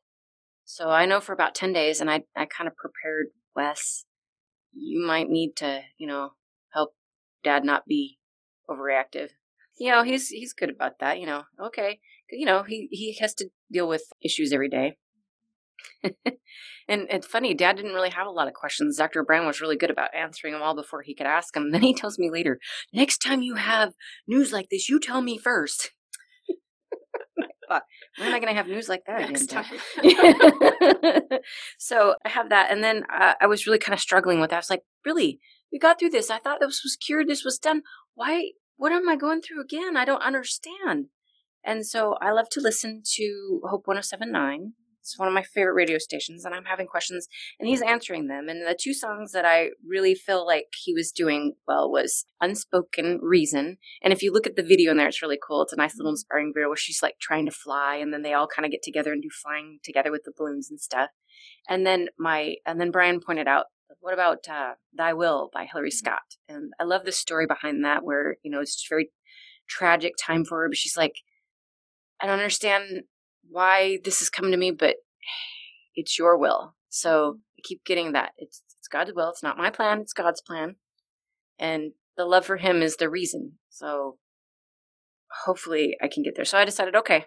So 0.64 0.90
I 0.90 1.06
know 1.06 1.20
for 1.20 1.32
about 1.32 1.54
ten 1.54 1.72
days, 1.72 2.00
and 2.00 2.10
I 2.10 2.24
I 2.36 2.46
kind 2.46 2.68
of 2.68 2.76
prepared 2.76 3.28
Wes. 3.54 4.04
You 4.72 5.04
might 5.06 5.28
need 5.28 5.56
to, 5.56 5.82
you 5.98 6.06
know, 6.06 6.30
help 6.72 6.94
dad 7.44 7.64
not 7.64 7.86
be 7.86 8.18
overreactive. 8.68 9.30
You 9.78 9.90
know, 9.90 10.02
he's 10.02 10.28
he's 10.28 10.52
good 10.52 10.70
about 10.70 10.98
that, 11.00 11.20
you 11.20 11.26
know. 11.26 11.44
Okay 11.62 12.00
you 12.32 12.46
know, 12.46 12.62
he, 12.62 12.88
he 12.90 13.16
has 13.20 13.34
to 13.34 13.50
deal 13.70 13.86
with 13.86 14.04
issues 14.22 14.52
every 14.52 14.68
day. 14.68 14.96
and 16.04 17.06
it's 17.10 17.26
funny, 17.26 17.54
dad 17.54 17.76
didn't 17.76 17.92
really 17.92 18.10
have 18.10 18.26
a 18.26 18.30
lot 18.30 18.48
of 18.48 18.54
questions. 18.54 18.96
Dr. 18.96 19.22
Brown 19.22 19.46
was 19.46 19.60
really 19.60 19.76
good 19.76 19.90
about 19.90 20.14
answering 20.14 20.52
them 20.52 20.62
all 20.62 20.74
before 20.74 21.02
he 21.02 21.14
could 21.14 21.26
ask 21.26 21.54
them. 21.54 21.70
Then 21.72 21.82
he 21.82 21.94
tells 21.94 22.18
me 22.18 22.30
later, 22.30 22.58
next 22.92 23.18
time 23.18 23.42
you 23.42 23.56
have 23.56 23.92
news 24.26 24.52
like 24.52 24.68
this, 24.70 24.88
you 24.88 24.98
tell 24.98 25.22
me 25.22 25.38
first. 25.38 25.92
when 28.18 28.28
am 28.28 28.34
I 28.34 28.40
going 28.40 28.52
to 28.52 28.56
have 28.56 28.68
news 28.68 28.88
like 28.88 29.04
that 29.06 29.20
next 29.20 29.46
time? 29.46 29.64
so 31.78 32.14
I 32.24 32.28
have 32.28 32.50
that. 32.50 32.70
And 32.70 32.84
then 32.84 33.04
uh, 33.12 33.34
I 33.40 33.46
was 33.46 33.66
really 33.66 33.78
kind 33.78 33.94
of 33.94 34.00
struggling 34.00 34.40
with 34.40 34.50
that. 34.50 34.56
I 34.56 34.58
was 34.60 34.70
like, 34.70 34.82
really? 35.04 35.40
We 35.72 35.78
got 35.78 35.98
through 35.98 36.10
this. 36.10 36.30
I 36.30 36.38
thought 36.38 36.60
this 36.60 36.82
was 36.84 36.96
cured. 36.96 37.28
This 37.28 37.44
was 37.44 37.58
done. 37.58 37.82
Why? 38.14 38.50
What 38.76 38.92
am 38.92 39.08
I 39.08 39.16
going 39.16 39.40
through 39.40 39.62
again? 39.62 39.96
I 39.96 40.04
don't 40.04 40.22
understand. 40.22 41.06
And 41.64 41.86
so 41.86 42.16
I 42.20 42.32
love 42.32 42.48
to 42.50 42.60
listen 42.60 43.02
to 43.14 43.60
Hope 43.64 43.86
1079. 43.86 44.72
It's 45.02 45.18
one 45.18 45.28
of 45.28 45.34
my 45.34 45.42
favorite 45.42 45.74
radio 45.74 45.98
stations, 45.98 46.44
and 46.44 46.54
I'm 46.54 46.64
having 46.64 46.86
questions, 46.86 47.26
and 47.58 47.68
he's 47.68 47.82
answering 47.82 48.28
them. 48.28 48.48
And 48.48 48.62
the 48.62 48.78
two 48.78 48.94
songs 48.94 49.32
that 49.32 49.44
I 49.44 49.70
really 49.86 50.14
feel 50.14 50.46
like 50.46 50.66
he 50.84 50.94
was 50.94 51.10
doing 51.10 51.54
well 51.66 51.90
was 51.90 52.24
Unspoken 52.40 53.18
Reason. 53.20 53.78
And 54.02 54.12
if 54.12 54.22
you 54.22 54.32
look 54.32 54.46
at 54.46 54.54
the 54.54 54.62
video 54.62 54.92
in 54.92 54.96
there, 54.96 55.08
it's 55.08 55.20
really 55.22 55.38
cool. 55.44 55.62
It's 55.62 55.72
a 55.72 55.76
nice 55.76 55.96
little 55.96 56.12
inspiring 56.12 56.52
video 56.54 56.68
where 56.68 56.76
she's 56.76 57.02
like 57.02 57.16
trying 57.20 57.46
to 57.46 57.52
fly, 57.52 57.96
and 57.96 58.12
then 58.12 58.22
they 58.22 58.32
all 58.32 58.46
kind 58.46 58.64
of 58.64 58.70
get 58.70 58.82
together 58.82 59.12
and 59.12 59.22
do 59.22 59.28
flying 59.42 59.80
together 59.82 60.12
with 60.12 60.22
the 60.24 60.32
balloons 60.36 60.70
and 60.70 60.80
stuff. 60.80 61.10
And 61.68 61.84
then 61.84 62.08
my, 62.18 62.54
and 62.64 62.80
then 62.80 62.90
Brian 62.92 63.20
pointed 63.20 63.48
out 63.48 63.66
what 64.00 64.14
about 64.14 64.48
uh, 64.48 64.74
Thy 64.96 65.12
Will 65.12 65.50
by 65.52 65.66
Hillary 65.70 65.90
Scott? 65.90 66.22
And 66.48 66.72
I 66.80 66.84
love 66.84 67.04
the 67.04 67.12
story 67.12 67.46
behind 67.46 67.84
that, 67.84 68.04
where 68.04 68.36
you 68.42 68.50
know 68.50 68.60
it's 68.60 68.86
very 68.88 69.10
tragic 69.68 70.14
time 70.20 70.44
for 70.44 70.62
her, 70.62 70.68
but 70.68 70.76
she's 70.76 70.96
like, 70.96 71.14
I 72.20 72.26
don't 72.26 72.38
understand 72.38 73.02
why 73.48 73.98
this 74.04 74.22
is 74.22 74.30
coming 74.30 74.52
to 74.52 74.56
me, 74.56 74.70
but 74.70 74.96
it's 75.94 76.18
your 76.18 76.38
will. 76.38 76.74
So 76.88 77.38
I 77.58 77.60
keep 77.64 77.84
getting 77.84 78.12
that. 78.12 78.32
It's 78.36 78.62
it's 78.78 78.88
God's 78.88 79.12
will. 79.14 79.30
It's 79.30 79.42
not 79.42 79.56
my 79.56 79.70
plan. 79.70 80.00
It's 80.00 80.12
God's 80.12 80.40
plan. 80.40 80.76
And 81.58 81.92
the 82.16 82.24
love 82.24 82.44
for 82.44 82.56
him 82.56 82.82
is 82.82 82.96
the 82.96 83.08
reason. 83.08 83.52
So 83.70 84.18
hopefully 85.44 85.96
I 86.02 86.08
can 86.08 86.22
get 86.22 86.34
there. 86.34 86.44
So 86.44 86.58
I 86.58 86.64
decided, 86.64 86.96
okay. 86.96 87.26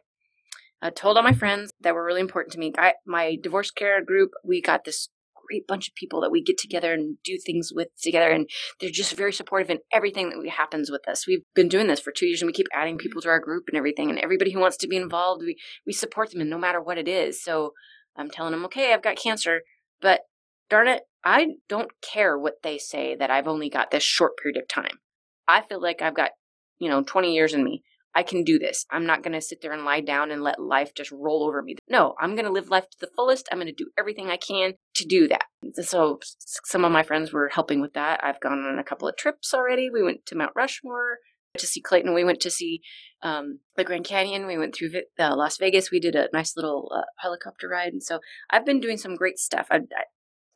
I 0.82 0.89
told 0.89 1.15
all 1.15 1.23
my 1.23 1.34
friends 1.34 1.71
that 1.80 1.95
were 1.95 2.06
really 2.06 2.19
important 2.19 2.51
to 2.54 2.60
me. 2.60 2.73
I, 2.78 2.93
my 3.08 3.38
divorce 3.41 3.71
care 3.71 4.04
group, 4.04 4.32
we 4.43 4.62
got 4.62 4.84
this 4.84 5.10
great 5.47 5.67
bunch 5.67 5.88
of 5.88 5.95
people 5.95 6.21
that 6.21 6.31
we 6.31 6.41
get 6.41 6.58
together 6.58 6.93
and 6.93 7.17
do 7.23 7.38
things 7.38 7.71
with 7.73 7.89
together 8.01 8.29
and 8.29 8.49
they're 8.79 8.89
just 8.89 9.15
very 9.15 9.34
supportive 9.34 9.69
in 9.69 9.79
everything 9.91 10.29
that 10.29 10.49
happens 10.49 10.91
with 10.91 11.08
us. 11.08 11.27
We've 11.27 11.43
been 11.53 11.69
doing 11.69 11.88
this 11.88 11.99
for 11.99 12.12
two 12.12 12.27
years 12.27 12.41
and 12.41 12.47
we 12.47 12.53
keep 12.53 12.67
adding 12.73 12.97
people 12.97 13.21
to 13.21 13.29
our 13.29 13.39
group 13.39 13.65
and 13.67 13.77
everything 13.77 14.10
and 14.10 14.19
everybody 14.19 14.51
who 14.51 14.60
wants 14.60 14.77
to 14.77 14.88
be 14.88 14.97
involved 14.97 15.43
we, 15.43 15.58
we 15.86 15.93
support 15.93 16.31
them 16.31 16.41
and 16.41 16.49
no 16.49 16.58
matter 16.58 16.81
what 16.81 16.97
it 16.97 17.08
is. 17.08 17.41
So 17.43 17.73
i'm 18.17 18.29
telling 18.29 18.51
them 18.51 18.65
okay 18.65 18.93
i've 18.93 19.03
got 19.03 19.17
cancer 19.17 19.62
but 20.01 20.21
darn 20.69 20.88
it 20.88 21.03
i 21.23 21.47
don't 21.67 21.91
care 22.01 22.38
what 22.38 22.55
they 22.63 22.77
say 22.77 23.15
that 23.15 23.29
i've 23.29 23.47
only 23.47 23.69
got 23.69 23.91
this 23.91 24.03
short 24.03 24.34
period 24.41 24.62
of 24.62 24.67
time. 24.67 24.99
I 25.47 25.62
feel 25.62 25.81
like 25.81 26.01
i've 26.01 26.15
got 26.15 26.31
you 26.79 26.89
know 26.89 27.03
20 27.03 27.34
years 27.34 27.53
in 27.53 27.63
me 27.63 27.84
I 28.15 28.23
can 28.23 28.43
do 28.43 28.58
this. 28.58 28.86
I'm 28.89 29.06
not 29.06 29.23
going 29.23 29.34
to 29.34 29.41
sit 29.41 29.62
there 29.62 29.73
and 29.73 29.84
lie 29.84 29.99
down 29.99 30.32
and 30.32 30.41
let 30.41 30.60
life 30.60 30.93
just 30.95 31.12
roll 31.12 31.43
over 31.43 31.62
me. 31.62 31.75
No, 31.89 32.15
I'm 32.19 32.34
going 32.34 32.45
to 32.45 32.51
live 32.51 32.69
life 32.69 32.89
to 32.89 32.97
the 32.99 33.10
fullest. 33.15 33.49
I'm 33.51 33.58
going 33.58 33.67
to 33.67 33.73
do 33.73 33.91
everything 33.97 34.30
I 34.30 34.38
can 34.38 34.73
to 34.95 35.06
do 35.06 35.28
that. 35.28 35.45
So 35.84 36.19
some 36.63 36.86
of 36.86 36.91
my 36.91 37.04
friends 37.04 37.34
were 37.34 37.49
helping 37.49 37.82
with 37.82 37.93
that. 37.93 38.23
I've 38.23 38.39
gone 38.39 38.60
on 38.60 38.80
a 38.80 38.84
couple 38.84 39.08
of 39.08 39.17
trips 39.17 39.54
already. 39.54 39.89
We 39.89 40.01
went 40.01 40.25
to 40.28 40.36
Mount 40.36 40.54
Rushmore 40.56 41.17
to 41.58 41.67
see 41.67 41.82
Clayton. 41.82 42.13
We 42.13 42.23
went 42.23 42.39
to 42.41 42.51
see 42.51 42.82
um, 43.21 43.60
the 43.75 43.84
Grand 43.84 44.06
Canyon. 44.06 44.47
We 44.47 44.58
went 44.58 44.75
through 44.75 44.91
uh, 45.19 45.36
Las 45.36 45.58
Vegas. 45.58 45.91
We 45.91 45.99
did 45.99 46.15
a 46.15 46.30
nice 46.34 46.56
little 46.56 46.91
uh, 46.95 47.04
helicopter 47.17 47.67
ride. 47.67 47.93
And 47.93 48.04
so 48.04 48.19
I've 48.49 48.65
been 48.65 48.80
doing 48.80 48.97
some 48.97 49.15
great 49.15 49.39
stuff. 49.39 49.67
I, 49.69 49.78
I, 49.78 50.04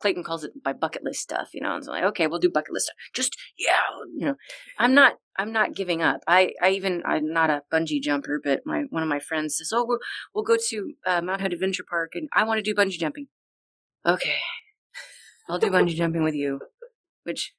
Clayton 0.00 0.24
calls 0.24 0.44
it 0.44 0.52
my 0.64 0.72
bucket 0.72 1.04
list 1.04 1.20
stuff, 1.20 1.50
you 1.52 1.60
know. 1.60 1.74
And 1.74 1.84
so 1.84 1.92
like, 1.92 2.04
okay, 2.04 2.26
we'll 2.26 2.38
do 2.38 2.50
bucket 2.50 2.72
list 2.72 2.86
stuff. 2.86 2.96
Just 3.14 3.36
yeah, 3.58 3.80
you 4.16 4.26
know. 4.26 4.34
I'm 4.78 4.94
not 4.94 5.14
I'm 5.38 5.52
not 5.52 5.74
giving 5.74 6.02
up. 6.02 6.20
I 6.26 6.52
I 6.60 6.70
even 6.70 7.02
I'm 7.06 7.32
not 7.32 7.50
a 7.50 7.62
bungee 7.72 8.02
jumper, 8.02 8.40
but 8.42 8.60
my 8.64 8.84
one 8.90 9.02
of 9.02 9.08
my 9.08 9.20
friends 9.20 9.58
says, 9.58 9.70
"Oh, 9.72 9.84
we'll 9.86 9.98
we'll 10.34 10.44
go 10.44 10.56
to 10.68 10.92
uh, 11.06 11.20
Mount 11.20 11.42
Hood 11.42 11.52
Adventure 11.52 11.84
Park, 11.88 12.12
and 12.14 12.28
I 12.34 12.44
want 12.44 12.58
to 12.58 12.62
do 12.62 12.74
bungee 12.74 12.98
jumping." 12.98 13.28
Okay, 14.06 14.36
I'll 15.48 15.58
do 15.58 15.70
bungee 15.70 15.94
jumping 15.94 16.22
with 16.22 16.34
you. 16.34 16.60
Which, 17.24 17.52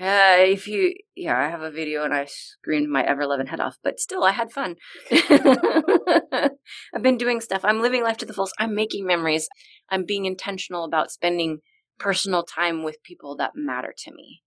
uh, 0.00 0.36
if 0.38 0.68
you 0.68 0.94
yeah, 1.16 1.38
I 1.38 1.48
have 1.48 1.62
a 1.62 1.70
video 1.70 2.04
and 2.04 2.14
I 2.14 2.26
screamed 2.26 2.88
my 2.88 3.02
ever 3.04 3.26
loving 3.26 3.48
head 3.48 3.60
off, 3.60 3.76
but 3.82 3.98
still, 3.98 4.22
I 4.22 4.32
had 4.32 4.52
fun. 4.52 4.76
I've 5.10 7.02
been 7.02 7.18
doing 7.18 7.40
stuff. 7.40 7.64
I'm 7.64 7.82
living 7.82 8.04
life 8.04 8.16
to 8.18 8.26
the 8.26 8.32
fullest. 8.32 8.54
I'm 8.58 8.74
making 8.74 9.06
memories. 9.06 9.48
I'm 9.90 10.04
being 10.04 10.24
intentional 10.24 10.84
about 10.84 11.10
spending 11.10 11.58
personal 12.00 12.42
time 12.42 12.82
with 12.82 13.02
people 13.04 13.36
that 13.36 13.52
matter 13.54 13.94
to 13.96 14.12
me. 14.12 14.42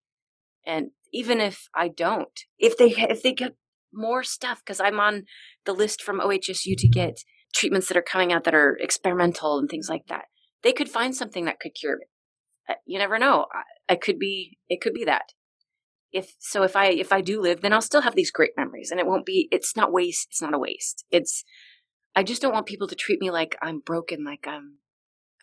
And 0.65 0.91
even 1.13 1.39
if 1.39 1.69
I 1.73 1.87
don't, 1.87 2.39
if 2.57 2.77
they 2.77 2.89
if 2.97 3.23
they 3.23 3.33
get 3.33 3.55
more 3.93 4.23
stuff 4.23 4.59
because 4.65 4.81
I'm 4.81 4.99
on 4.99 5.23
the 5.65 5.73
list 5.73 6.01
from 6.01 6.19
OHSU 6.19 6.75
to 6.77 6.87
get 6.87 7.19
treatments 7.53 7.87
that 7.87 7.97
are 7.97 8.01
coming 8.01 8.33
out 8.33 8.43
that 8.43 8.55
are 8.55 8.75
experimental 8.81 9.59
and 9.59 9.69
things 9.69 9.87
like 9.87 10.07
that, 10.07 10.25
they 10.63 10.73
could 10.73 10.89
find 10.89 11.15
something 11.15 11.45
that 11.45 11.59
could 11.59 11.75
cure 11.75 11.99
it. 12.01 12.07
Uh, 12.67 12.73
you 12.85 12.97
never 12.97 13.19
know. 13.19 13.45
I, 13.53 13.93
I 13.93 13.95
could 13.95 14.17
be. 14.17 14.57
It 14.67 14.81
could 14.81 14.93
be 14.93 15.05
that. 15.05 15.33
If 16.11 16.33
so, 16.39 16.63
if 16.63 16.75
I 16.75 16.87
if 16.87 17.11
I 17.11 17.21
do 17.21 17.41
live, 17.41 17.61
then 17.61 17.73
I'll 17.73 17.81
still 17.81 18.01
have 18.01 18.15
these 18.15 18.31
great 18.31 18.51
memories, 18.57 18.89
and 18.89 18.99
it 18.99 19.05
won't 19.05 19.25
be. 19.25 19.47
It's 19.51 19.75
not 19.75 19.91
waste. 19.91 20.27
It's 20.31 20.41
not 20.41 20.53
a 20.53 20.59
waste. 20.59 21.05
It's. 21.11 21.43
I 22.15 22.23
just 22.23 22.41
don't 22.41 22.53
want 22.53 22.67
people 22.67 22.87
to 22.87 22.95
treat 22.95 23.19
me 23.19 23.31
like 23.31 23.55
I'm 23.61 23.79
broken, 23.79 24.23
like 24.23 24.47
I'm. 24.47 24.77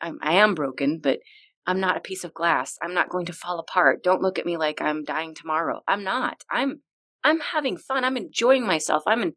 I'm 0.00 0.18
I 0.22 0.34
am 0.34 0.54
broken, 0.54 0.98
but 1.02 1.18
I'm 1.66 1.80
not 1.80 1.96
a 1.96 2.00
piece 2.00 2.24
of 2.24 2.34
glass. 2.34 2.76
I'm 2.82 2.94
not 2.94 3.10
going 3.10 3.26
to 3.26 3.32
fall 3.32 3.58
apart. 3.58 4.02
Don't 4.02 4.22
look 4.22 4.38
at 4.38 4.46
me 4.46 4.56
like 4.56 4.80
I'm 4.80 5.04
dying 5.04 5.34
tomorrow. 5.34 5.80
I'm 5.86 6.02
not. 6.04 6.42
I'm 6.50 6.82
I'm 7.22 7.40
having 7.40 7.76
fun. 7.76 8.04
I'm 8.04 8.16
enjoying 8.16 8.66
myself. 8.66 9.02
I'm 9.06 9.22
in 9.22 9.34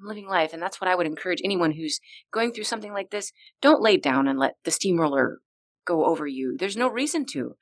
I'm 0.00 0.08
living 0.08 0.26
life. 0.26 0.52
And 0.52 0.62
that's 0.62 0.80
what 0.80 0.88
I 0.88 0.94
would 0.94 1.06
encourage 1.06 1.40
anyone 1.44 1.72
who's 1.72 2.00
going 2.32 2.52
through 2.52 2.64
something 2.64 2.92
like 2.92 3.10
this. 3.10 3.32
Don't 3.60 3.82
lay 3.82 3.96
down 3.96 4.26
and 4.26 4.38
let 4.38 4.54
the 4.64 4.70
steamroller 4.70 5.38
go 5.86 6.06
over 6.06 6.26
you. 6.26 6.56
There's 6.58 6.76
no 6.76 6.88
reason 6.88 7.26
to. 7.32 7.56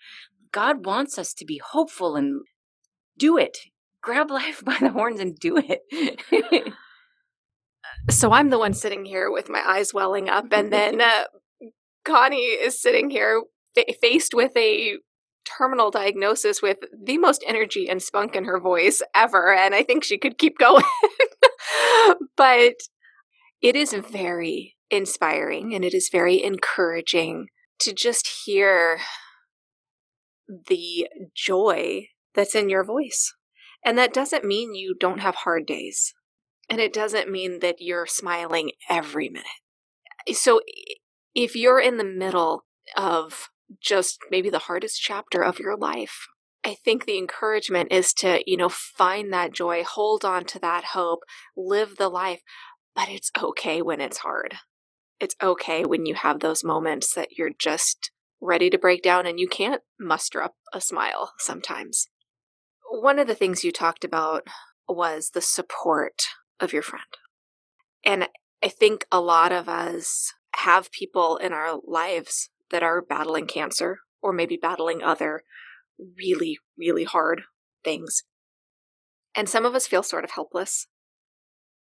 God 0.53 0.85
wants 0.85 1.19
us 1.19 1.33
to 1.35 1.45
be 1.45 1.61
hopeful 1.73 2.17
and 2.17 2.43
do 3.19 3.37
it. 3.37 3.59
Grab 4.03 4.31
life 4.31 4.65
by 4.65 4.77
the 4.81 4.91
horns 4.91 5.21
and 5.21 5.37
do 5.39 5.57
it. 5.59 6.23
so 8.11 8.33
I'm 8.33 8.51
the 8.51 8.59
one 8.59 8.75
sitting 8.75 9.05
here 9.05 9.31
with 9.31 9.49
my 9.49 9.63
eyes 9.67 9.95
welling 9.95 10.29
up, 10.29 10.47
and 10.53 10.73
then 10.73 11.01
uh, 11.01 11.25
Connie 12.05 12.39
is 12.39 12.81
sitting 12.81 13.11
here 13.11 13.43
fa- 13.75 13.95
faced 14.01 14.35
with 14.35 14.57
a 14.57 14.99
terminal 15.45 15.91
diagnosis 15.91 16.63
with 16.63 16.79
the 17.05 17.19
most 17.19 17.45
energy 17.47 17.89
and 17.89 18.03
spunk 18.03 18.37
in 18.37 18.45
her 18.45 18.61
voice 18.61 19.03
ever, 19.15 19.53
and 19.53 19.75
I 19.75 19.83
think 19.83 20.05
she 20.05 20.19
could 20.19 20.39
keep 20.39 20.59
going. 20.59 20.85
but 22.37 22.75
it 23.63 23.77
is 23.77 23.93
very 23.93 24.77
inspiring 24.91 25.75
and 25.75 25.85
it 25.85 25.95
is 25.95 26.09
very 26.11 26.43
encouraging 26.43 27.49
to 27.79 27.93
just 27.93 28.45
hear 28.45 29.01
the 30.69 31.09
joy 31.35 32.09
that's 32.35 32.55
in 32.55 32.69
your 32.69 32.85
voice. 32.85 33.35
And 33.85 33.97
that 33.97 34.13
doesn't 34.13 34.45
mean 34.45 34.75
you 34.75 34.95
don't 34.99 35.21
have 35.21 35.37
hard 35.37 35.67
days. 35.67 36.15
And 36.69 36.81
it 36.81 36.93
doesn't 36.93 37.31
mean 37.31 37.61
that 37.61 37.77
you're 37.81 38.07
smiling 38.07 38.73
every 38.89 39.29
minute. 39.29 39.47
So 40.37 40.61
if 41.35 41.57
you're 41.57 41.81
in 41.81 41.97
the 41.97 42.05
middle 42.05 42.65
of 42.97 43.49
just 43.81 44.19
maybe 44.31 44.51
the 44.51 44.59
hardest 44.61 45.01
chapter 45.01 45.43
of 45.43 45.59
your 45.59 45.77
life, 45.77 46.27
I 46.65 46.75
think 46.85 47.05
the 47.05 47.19
encouragement 47.19 47.93
is 47.93 48.13
to, 48.15 48.43
you 48.47 48.57
know, 48.57 48.69
find 48.69 49.33
that 49.33 49.53
joy, 49.53 49.83
hold 49.83 50.25
on 50.25 50.45
to 50.47 50.59
that 50.59 50.85
hope, 50.87 51.21
live 51.57 51.97
the 51.97 52.09
life. 52.09 52.41
But 52.95 53.09
it's 53.09 53.31
okay 53.41 53.81
when 53.81 54.01
it's 54.01 54.19
hard. 54.19 54.57
It's 55.21 55.37
okay 55.43 55.85
when 55.85 56.07
you 56.07 56.15
have 56.15 56.41
those 56.41 56.65
moments 56.65 57.15
that 57.15 57.37
you're 57.37 57.53
just 57.59 58.11
ready 58.41 58.71
to 58.71 58.79
break 58.79 59.03
down 59.03 59.27
and 59.27 59.39
you 59.39 59.49
can't 59.49 59.83
muster 59.99 60.43
up 60.43 60.55
a 60.73 60.81
smile 60.81 61.33
sometimes. 61.39 62.09
One 62.91 63.19
of 63.19 63.27
the 63.27 63.35
things 63.35 63.63
you 63.63 63.71
talked 63.71 64.05
about 64.05 64.47
was 64.89 65.31
the 65.31 65.41
support 65.41 66.23
of 66.59 66.73
your 66.73 66.83
friend. 66.83 67.05
And 68.05 68.29
I 68.63 68.69
think 68.69 69.07
a 69.13 69.21
lot 69.21 69.53
of 69.53 69.69
us 69.69 70.33
have 70.57 70.91
people 70.91 71.37
in 71.37 71.53
our 71.53 71.79
lives 71.87 72.49
that 72.71 72.83
are 72.83 73.03
battling 73.03 73.47
cancer 73.47 73.99
or 74.23 74.33
maybe 74.33 74.59
battling 74.61 75.03
other 75.03 75.43
really, 76.17 76.59
really 76.77 77.05
hard 77.05 77.43
things. 77.85 78.25
And 79.35 79.49
some 79.49 79.65
of 79.65 79.75
us 79.75 79.87
feel 79.87 80.03
sort 80.03 80.25
of 80.25 80.33
helpless. 80.33 80.87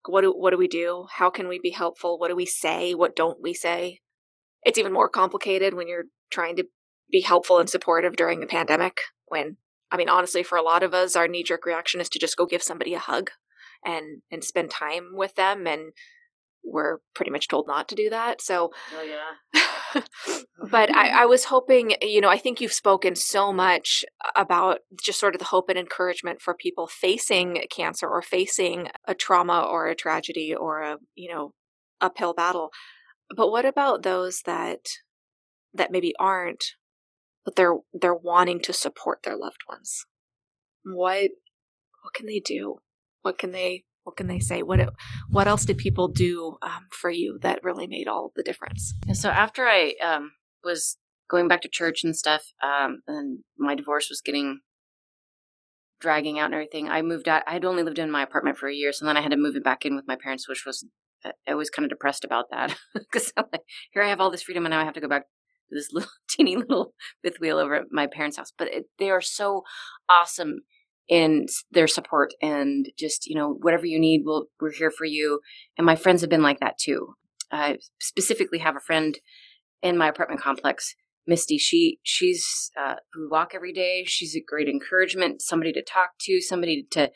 What 0.05 0.21
do, 0.21 0.31
what 0.31 0.51
do 0.51 0.57
we 0.57 0.67
do? 0.67 1.07
How 1.11 1.29
can 1.29 1.47
we 1.47 1.59
be 1.59 1.71
helpful? 1.71 2.19
What 2.19 2.29
do 2.29 2.35
we 2.35 2.45
say? 2.45 2.93
What 2.93 3.15
don't 3.15 3.41
we 3.41 3.53
say? 3.53 3.99
It's 4.63 4.77
even 4.77 4.93
more 4.93 5.09
complicated 5.09 5.73
when 5.73 5.87
you're 5.87 6.05
trying 6.31 6.55
to 6.57 6.65
be 7.11 7.21
helpful 7.21 7.59
and 7.59 7.69
supportive 7.69 8.15
during 8.15 8.39
the 8.39 8.45
pandemic. 8.45 8.99
When, 9.27 9.57
I 9.91 9.97
mean, 9.97 10.09
honestly, 10.09 10.43
for 10.43 10.57
a 10.57 10.63
lot 10.63 10.83
of 10.83 10.93
us, 10.93 11.15
our 11.15 11.27
knee 11.27 11.43
jerk 11.43 11.65
reaction 11.65 12.01
is 12.01 12.09
to 12.09 12.19
just 12.19 12.37
go 12.37 12.45
give 12.45 12.63
somebody 12.63 12.93
a 12.93 12.99
hug 12.99 13.31
and, 13.85 14.21
and 14.31 14.43
spend 14.43 14.71
time 14.71 15.11
with 15.13 15.35
them. 15.35 15.67
And 15.67 15.91
we're 16.63 16.97
pretty 17.13 17.31
much 17.31 17.47
told 17.47 17.67
not 17.67 17.87
to 17.89 17.95
do 17.95 18.09
that. 18.09 18.41
So, 18.41 18.71
oh, 18.95 19.03
yeah. 19.03 20.01
but 20.71 20.93
I, 20.95 21.23
I, 21.23 21.25
was 21.25 21.45
hoping, 21.45 21.93
you 22.01 22.21
know, 22.21 22.29
I 22.29 22.37
think 22.37 22.61
you've 22.61 22.73
spoken 22.73 23.15
so 23.15 23.53
much 23.53 24.03
about 24.35 24.79
just 25.01 25.19
sort 25.19 25.35
of 25.35 25.39
the 25.39 25.45
hope 25.45 25.69
and 25.69 25.77
encouragement 25.77 26.41
for 26.41 26.53
people 26.53 26.87
facing 26.87 27.63
cancer 27.69 28.07
or 28.07 28.21
facing 28.21 28.89
a 29.07 29.13
trauma 29.13 29.61
or 29.61 29.87
a 29.87 29.95
tragedy 29.95 30.53
or 30.55 30.81
a, 30.81 30.97
you 31.15 31.31
know, 31.31 31.53
uphill 32.01 32.33
battle. 32.33 32.71
But 33.35 33.51
what 33.51 33.65
about 33.65 34.03
those 34.03 34.41
that 34.45 34.79
that 35.73 35.91
maybe 35.91 36.13
aren't, 36.19 36.63
but 37.45 37.55
they're 37.55 37.77
they're 37.93 38.13
wanting 38.13 38.59
to 38.61 38.73
support 38.73 39.23
their 39.23 39.37
loved 39.37 39.61
ones? 39.67 40.05
What 40.83 41.31
what 42.01 42.13
can 42.13 42.25
they 42.25 42.39
do? 42.39 42.77
What 43.21 43.37
can 43.37 43.51
they 43.51 43.85
what 44.03 44.17
can 44.17 44.27
they 44.27 44.39
say? 44.39 44.63
What 44.63 44.93
what 45.29 45.47
else 45.47 45.65
did 45.65 45.77
people 45.77 46.07
do 46.07 46.57
um, 46.61 46.87
for 46.91 47.09
you 47.09 47.39
that 47.41 47.63
really 47.63 47.87
made 47.87 48.07
all 48.07 48.31
the 48.35 48.43
difference? 48.43 48.93
So 49.13 49.29
after 49.29 49.65
I 49.65 49.93
um, 50.03 50.31
was 50.63 50.97
going 51.29 51.47
back 51.47 51.61
to 51.61 51.69
church 51.69 52.03
and 52.03 52.15
stuff, 52.15 52.43
um, 52.61 53.01
and 53.07 53.39
my 53.57 53.75
divorce 53.75 54.09
was 54.09 54.21
getting 54.21 54.59
dragging 55.99 56.37
out 56.37 56.45
and 56.45 56.53
everything, 56.53 56.89
I 56.89 57.01
moved 57.01 57.29
out. 57.29 57.43
I 57.47 57.53
had 57.53 57.65
only 57.65 57.83
lived 57.83 57.97
in 57.97 58.11
my 58.11 58.23
apartment 58.23 58.57
for 58.57 58.67
a 58.67 58.75
year, 58.75 58.91
so 58.91 59.05
then 59.05 59.17
I 59.17 59.21
had 59.21 59.31
to 59.31 59.37
move 59.37 59.55
it 59.55 59.63
back 59.63 59.85
in 59.85 59.95
with 59.95 60.07
my 60.07 60.17
parents, 60.21 60.49
which 60.49 60.65
was 60.65 60.85
I 61.47 61.55
was 61.55 61.69
kind 61.69 61.85
of 61.85 61.89
depressed 61.89 62.25
about 62.25 62.45
that 62.51 62.75
because 62.93 63.31
like, 63.37 63.61
here 63.91 64.03
I 64.03 64.09
have 64.09 64.19
all 64.19 64.31
this 64.31 64.43
freedom, 64.43 64.65
and 64.65 64.71
now 64.71 64.81
I 64.81 64.85
have 64.85 64.95
to 64.95 65.01
go 65.01 65.07
back 65.07 65.23
to 65.69 65.75
this 65.75 65.89
little 65.93 66.11
teeny 66.29 66.57
little 66.57 66.93
fifth 67.23 67.39
wheel 67.39 67.57
over 67.57 67.75
at 67.75 67.85
my 67.91 68.07
parents' 68.07 68.37
house. 68.37 68.51
But 68.57 68.67
it, 68.73 68.85
they 68.99 69.09
are 69.09 69.21
so 69.21 69.63
awesome 70.09 70.61
in 71.09 71.47
their 71.71 71.87
support 71.87 72.33
and 72.41 72.87
just 72.97 73.25
you 73.27 73.35
know 73.35 73.57
whatever 73.61 73.85
you 73.85 73.99
need 73.99 74.21
we'll, 74.23 74.45
we're 74.59 74.71
here 74.71 74.91
for 74.91 75.05
you. 75.05 75.39
And 75.77 75.85
my 75.85 75.95
friends 75.95 76.21
have 76.21 76.29
been 76.29 76.41
like 76.41 76.59
that 76.59 76.77
too. 76.79 77.15
I 77.51 77.77
specifically 77.99 78.59
have 78.59 78.75
a 78.75 78.81
friend 78.81 79.17
in 79.81 79.97
my 79.97 80.07
apartment 80.07 80.41
complex 80.41 80.95
misty. 81.27 81.57
She 81.57 81.99
she's 82.03 82.71
uh, 82.79 82.95
we 83.17 83.27
walk 83.29 83.51
every 83.53 83.73
day. 83.73 84.03
She's 84.05 84.35
a 84.35 84.43
great 84.45 84.67
encouragement 84.67 85.41
somebody 85.41 85.73
to 85.73 85.83
talk 85.83 86.11
to 86.21 86.41
somebody 86.41 86.87
to 86.91 87.11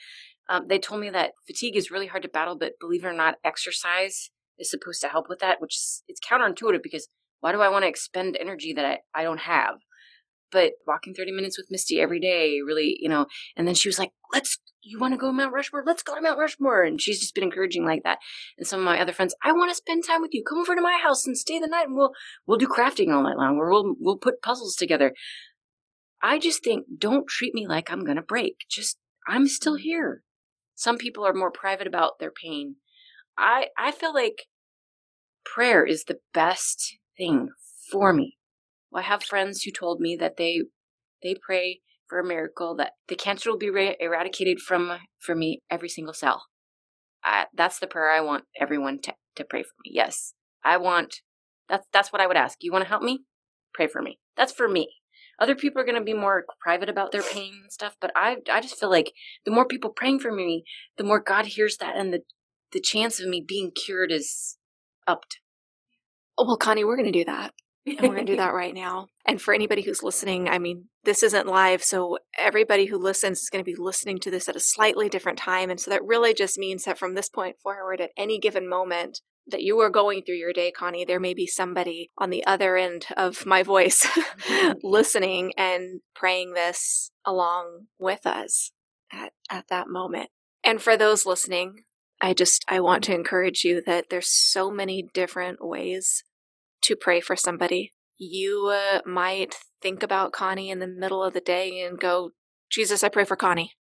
um, 0.50 0.68
they 0.68 0.80
told 0.80 1.02
me 1.02 1.10
that 1.10 1.32
fatigue 1.46 1.76
is 1.76 1.92
really 1.92 2.08
hard 2.08 2.24
to 2.24 2.30
battle 2.30 2.58
but 2.58 2.74
believe 2.80 3.04
it 3.04 3.08
or 3.08 3.14
not 3.14 3.36
exercise 3.44 4.30
is 4.58 4.70
supposed 4.70 5.02
to 5.02 5.08
help 5.08 5.28
with 5.30 5.40
that 5.40 5.60
which 5.62 5.76
is 5.76 6.04
it's 6.08 6.22
counterintuitive 6.26 6.82
because 6.82 7.10
why 7.40 7.52
do 7.52 7.62
i 7.62 7.70
want 7.70 7.84
to 7.84 7.90
expend 7.90 8.38
energy 8.40 8.74
that 8.74 8.86
I, 8.86 9.00
I 9.14 9.24
don't 9.24 9.42
have 9.42 9.76
but 10.52 10.74
walking 10.86 11.14
30 11.14 11.32
minutes 11.32 11.58
with 11.58 11.72
Misty 11.72 12.00
every 12.00 12.20
day 12.20 12.60
really, 12.66 12.98
you 13.00 13.10
know, 13.10 13.26
and 13.56 13.68
then 13.68 13.76
she 13.76 13.90
was 13.90 14.00
like, 14.00 14.12
let's, 14.34 14.58
you 14.82 15.00
want 15.00 15.14
to 15.14 15.18
go 15.18 15.28
to 15.28 15.34
Mount 15.34 15.54
Rushmore? 15.54 15.84
Let's 15.86 16.04
go 16.04 16.16
to 16.16 16.22
Mount 16.22 16.40
Rushmore. 16.40 16.84
And 16.84 17.02
she's 17.02 17.20
just 17.20 17.36
been 17.36 17.44
encouraging 17.44 17.86
like 17.86 18.04
that. 18.04 18.20
And 18.58 18.66
some 18.66 18.80
of 18.80 18.86
my 18.86 19.00
other 19.00 19.14
friends, 19.14 19.36
I 19.44 19.52
want 19.52 19.72
to 19.72 19.76
spend 19.76 20.04
time 20.06 20.22
with 20.22 20.34
you. 20.34 20.44
Come 20.48 20.60
over 20.60 20.76
to 20.76 20.82
my 20.82 21.00
house 21.02 21.26
and 21.26 21.38
stay 21.38 21.60
the 21.60 21.68
night 21.68 21.88
and 21.88 21.96
we'll, 21.96 22.12
we'll 22.46 22.58
do 22.58 22.68
crafting 22.68 23.14
all 23.14 23.24
night 23.24 23.38
long 23.38 23.58
or 23.58 23.70
we'll, 23.70 23.96
we'll 24.00 24.18
put 24.18 24.42
puzzles 24.42 24.76
together. 24.76 25.14
I 26.22 26.40
just 26.40 26.64
think 26.64 26.86
don't 26.98 27.28
treat 27.28 27.54
me 27.54 27.68
like 27.68 27.92
I'm 27.92 28.04
going 28.04 28.16
to 28.16 28.24
break. 28.24 28.66
Just, 28.70 28.98
I'm 29.28 29.48
still 29.48 29.78
mm. 29.78 29.82
here. 29.82 30.24
Some 30.76 30.98
people 30.98 31.26
are 31.26 31.34
more 31.34 31.52
private 31.52 31.88
about 31.88 32.20
their 32.20 32.32
pain. 32.32 32.76
I, 33.38 33.68
I 33.78 33.92
feel 33.92 34.14
like 34.14 34.44
prayer 35.44 35.86
is 35.86 36.06
the 36.06 36.20
best 36.34 36.98
thing 37.18 37.50
for 37.92 38.14
me 38.14 38.38
well, 38.92 39.04
I 39.04 39.08
have 39.08 39.24
friends 39.24 39.64
who 39.64 39.72
told 39.72 40.00
me 40.00 40.16
that 40.16 40.38
they 40.38 40.64
they 41.22 41.36
pray 41.36 41.82
for 42.08 42.20
a 42.20 42.26
miracle 42.26 42.76
that 42.76 42.94
the 43.08 43.16
cancer 43.16 43.50
will 43.50 43.58
be 43.58 43.70
re- 43.70 43.98
eradicated 44.00 44.60
from 44.60 45.00
from 45.20 45.40
me 45.40 45.62
every 45.70 45.90
single 45.90 46.14
cell. 46.14 46.46
that's 47.54 47.80
the 47.80 47.88
prayer 47.88 48.10
I 48.10 48.22
want 48.22 48.46
everyone 48.60 49.00
to, 49.04 49.14
to 49.36 49.44
pray 49.44 49.64
for 49.64 49.74
me. 49.84 49.92
Yes, 49.94 50.34
I 50.64 50.78
want 50.78 51.22
that's 51.70 51.86
that's 51.92 52.14
what 52.14 52.22
I 52.22 52.28
would 52.28 52.38
ask. 52.38 52.58
You 52.62 52.72
want 52.72 52.84
to 52.84 52.90
help 52.90 53.04
me? 53.04 53.26
Pray 53.74 53.88
for 53.88 54.02
me. 54.02 54.20
That's 54.36 54.54
for 54.54 54.68
me. 54.68 54.96
Other 55.40 55.56
people 55.56 55.82
are 55.82 55.86
going 55.86 56.00
to 56.00 56.04
be 56.04 56.14
more 56.14 56.46
private 56.60 56.90
about 56.90 57.12
their 57.12 57.22
pain 57.22 57.54
and 57.62 57.72
stuff, 57.72 57.96
but 58.00 58.12
I 58.16 58.38
I 58.52 58.62
just 58.62 58.80
feel 58.80 58.90
like 58.90 59.14
the 59.46 59.52
more 59.52 59.68
people 59.68 59.92
praying 59.92 60.20
for 60.20 60.32
me, 60.32 60.64
the 60.98 61.04
more 61.04 61.20
God 61.20 61.46
hears 61.48 61.78
that, 61.78 61.96
and 61.98 62.14
the 62.14 62.22
the 62.72 62.82
chance 62.82 63.20
of 63.20 63.28
me 63.28 63.44
being 63.46 63.72
cured 63.72 64.12
is 64.12 64.58
upped. 65.06 65.40
Oh, 66.38 66.46
well, 66.46 66.58
Connie, 66.58 66.84
we're 66.84 66.98
going 66.98 67.12
to 67.12 67.20
do 67.20 67.26
that 67.26 67.54
and 67.88 68.02
we're 68.02 68.16
going 68.16 68.26
to 68.26 68.34
do 68.34 68.38
that 68.38 68.54
right 68.54 68.74
now. 68.74 69.08
And 69.26 69.42
for 69.42 69.54
anybody 69.54 69.82
who's 69.82 70.04
listening, 70.04 70.50
I 70.50 70.60
mean, 70.60 70.86
this 71.04 71.24
isn't 71.24 71.48
live, 71.48 71.84
so 71.84 72.18
everybody 72.38 72.86
who 72.86 72.98
listens 72.98 73.40
is 73.40 73.50
going 73.50 73.64
to 73.64 73.72
be 73.72 73.76
listening 73.78 74.20
to 74.20 74.32
this 74.32 74.50
at 74.50 74.56
a 74.56 74.62
slightly 74.62 75.10
different 75.10 75.38
time. 75.38 75.70
And 75.70 75.80
so 75.80 75.92
that 75.92 76.04
really 76.04 76.34
just 76.34 76.58
means 76.58 76.84
that 76.84 76.98
from 76.98 77.16
this 77.16 77.30
point 77.30 77.58
forward, 77.62 78.02
at 78.02 78.12
any 78.18 78.40
given 78.40 78.68
moment, 78.68 79.22
that 79.50 79.64
you 79.64 79.80
are 79.80 79.90
going 79.90 80.24
through 80.24 80.36
your 80.36 80.54
day, 80.54 80.72
Connie, 80.72 81.06
there 81.06 81.20
may 81.20 81.34
be 81.34 81.48
somebody 81.48 82.12
on 82.18 82.30
the 82.30 82.46
other 82.46 82.76
end 82.76 83.06
of 83.16 83.46
my 83.46 83.64
voice 83.64 84.06
mm-hmm. 84.06 84.74
listening 84.84 85.54
and 85.58 86.02
praying 86.14 86.54
this 86.54 87.12
along 87.26 87.86
with 87.98 88.26
us 88.26 88.72
at, 89.12 89.32
at 89.50 89.68
that 89.70 89.88
moment. 89.88 90.30
And 90.64 90.82
for 90.82 90.98
those 90.98 91.26
listening, 91.26 91.84
I 92.22 92.34
just 92.34 92.66
I 92.68 92.80
want 92.80 93.04
to 93.06 93.14
encourage 93.14 93.64
you 93.64 93.82
that 93.86 94.06
there's 94.10 94.30
so 94.30 94.72
many 94.72 95.08
different 95.14 95.60
ways 95.66 96.24
to 96.84 96.96
pray 96.96 97.22
for 97.22 97.36
somebody. 97.36 97.94
You 98.18 98.74
uh, 98.74 99.02
might 99.06 99.56
think 99.82 100.04
about 100.04 100.32
Connie 100.32 100.70
in 100.70 100.80
the 100.80 100.88
middle 100.88 101.24
of 101.24 101.34
the 101.34 101.40
day 101.42 101.82
and 101.82 102.00
go, 102.00 102.32
Jesus, 102.70 103.04
I 103.04 103.10
pray 103.10 103.26
for 103.26 103.36
Connie. 103.36 103.74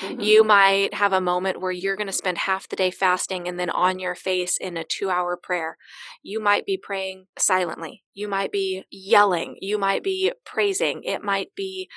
Mm-hmm. 0.00 0.20
You 0.20 0.44
might 0.44 0.94
have 0.94 1.12
a 1.12 1.20
moment 1.20 1.60
where 1.60 1.72
you're 1.72 1.96
going 1.96 2.06
to 2.08 2.12
spend 2.12 2.38
half 2.38 2.68
the 2.68 2.76
day 2.76 2.90
fasting 2.90 3.46
and 3.46 3.58
then 3.58 3.70
on 3.70 3.98
your 3.98 4.14
face 4.14 4.56
in 4.56 4.76
a 4.76 4.84
two 4.84 5.10
hour 5.10 5.38
prayer. 5.40 5.76
You 6.22 6.40
might 6.40 6.66
be 6.66 6.76
praying 6.76 7.26
silently. 7.38 8.02
You 8.14 8.28
might 8.28 8.50
be 8.50 8.84
yelling. 8.90 9.56
You 9.60 9.78
might 9.78 10.02
be 10.02 10.32
praising. 10.44 11.02
It 11.04 11.22
might 11.22 11.54
be 11.54 11.88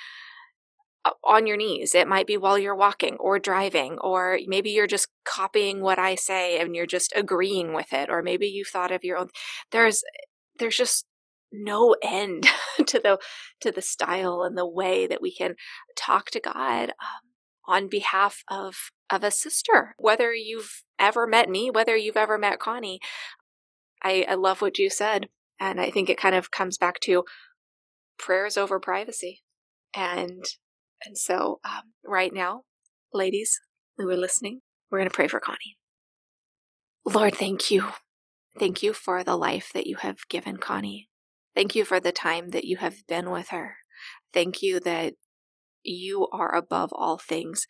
uh, 1.06 1.12
on 1.24 1.48
your 1.48 1.58
knees. 1.58 1.96
It 1.96 2.08
might 2.08 2.28
be 2.28 2.38
while 2.38 2.60
you're 2.60 2.76
walking 2.76 3.16
or 3.20 3.40
driving, 3.40 3.98
or 4.00 4.38
maybe 4.48 4.70
you're 4.70 4.88
just 4.88 5.08
copying 5.26 5.82
what 5.82 5.98
I 5.98 6.16
say 6.16 6.60
and 6.60 6.76
you're 6.76 6.86
just 6.86 7.14
agreeing 7.16 7.74
with 7.74 7.94
it, 7.94 8.10
or 8.10 8.22
maybe 8.22 8.48
you've 8.48 8.68
thought 8.68 8.92
of 8.92 9.04
your 9.04 9.18
own. 9.18 9.30
There's 9.72 10.04
there's 10.60 10.78
just 10.78 11.06
no 11.52 11.96
end 12.04 12.48
to 12.88 13.00
the 13.00 13.20
to 13.62 13.72
the 13.72 13.82
style 13.82 14.44
and 14.44 14.58
the 14.58 14.68
way 14.68 15.08
that 15.08 15.22
we 15.22 15.34
can 15.34 15.56
talk 15.96 16.30
to 16.32 16.40
God 16.40 16.90
um, 16.90 17.30
on 17.68 17.88
behalf 17.88 18.44
of 18.50 18.92
of 19.10 19.24
a 19.24 19.32
sister. 19.32 19.96
Whether 19.98 20.34
you've 20.34 20.84
ever 21.00 21.26
met 21.26 21.50
me, 21.50 21.72
whether 21.72 21.96
you've 21.96 22.18
ever 22.18 22.38
met 22.38 22.60
Connie, 22.60 23.00
I, 24.04 24.26
I 24.30 24.36
love 24.36 24.62
what 24.62 24.78
you 24.78 24.90
said, 24.90 25.30
and 25.60 25.82
I 25.82 25.90
think 25.90 26.10
it 26.10 26.18
kind 26.18 26.36
of 26.36 26.52
comes 26.52 26.78
back 26.78 27.00
to 27.02 27.26
prayers 28.18 28.58
over 28.58 28.80
privacy, 28.80 29.42
and 29.96 30.44
and 31.04 31.18
so 31.18 31.60
um, 31.64 31.94
right 32.06 32.34
now, 32.34 32.64
ladies 33.14 33.60
who 33.98 34.10
are 34.10 34.18
listening, 34.18 34.62
we're 34.92 35.00
going 35.00 35.10
to 35.10 35.16
pray 35.16 35.28
for 35.28 35.40
Connie. 35.40 35.78
Lord, 37.06 37.36
thank 37.36 37.72
you. 37.72 37.86
Thank 38.58 38.82
you 38.84 38.94
for 38.94 39.24
the 39.24 39.38
life 39.38 39.72
that 39.74 39.88
you 39.88 39.98
have 39.98 40.18
given 40.30 40.58
Connie. 40.58 41.10
Thank 41.56 41.76
you 41.76 41.86
for 41.86 42.00
the 42.00 42.12
time 42.12 42.50
that 42.50 42.66
you 42.66 42.78
have 42.78 43.06
been 43.08 43.32
with 43.32 43.50
her. 43.50 43.78
Thank 44.34 44.62
you 44.62 44.80
that 44.82 45.14
you 45.84 46.28
are 46.32 46.56
above 46.56 46.92
all 46.94 47.18
things. 47.18 47.66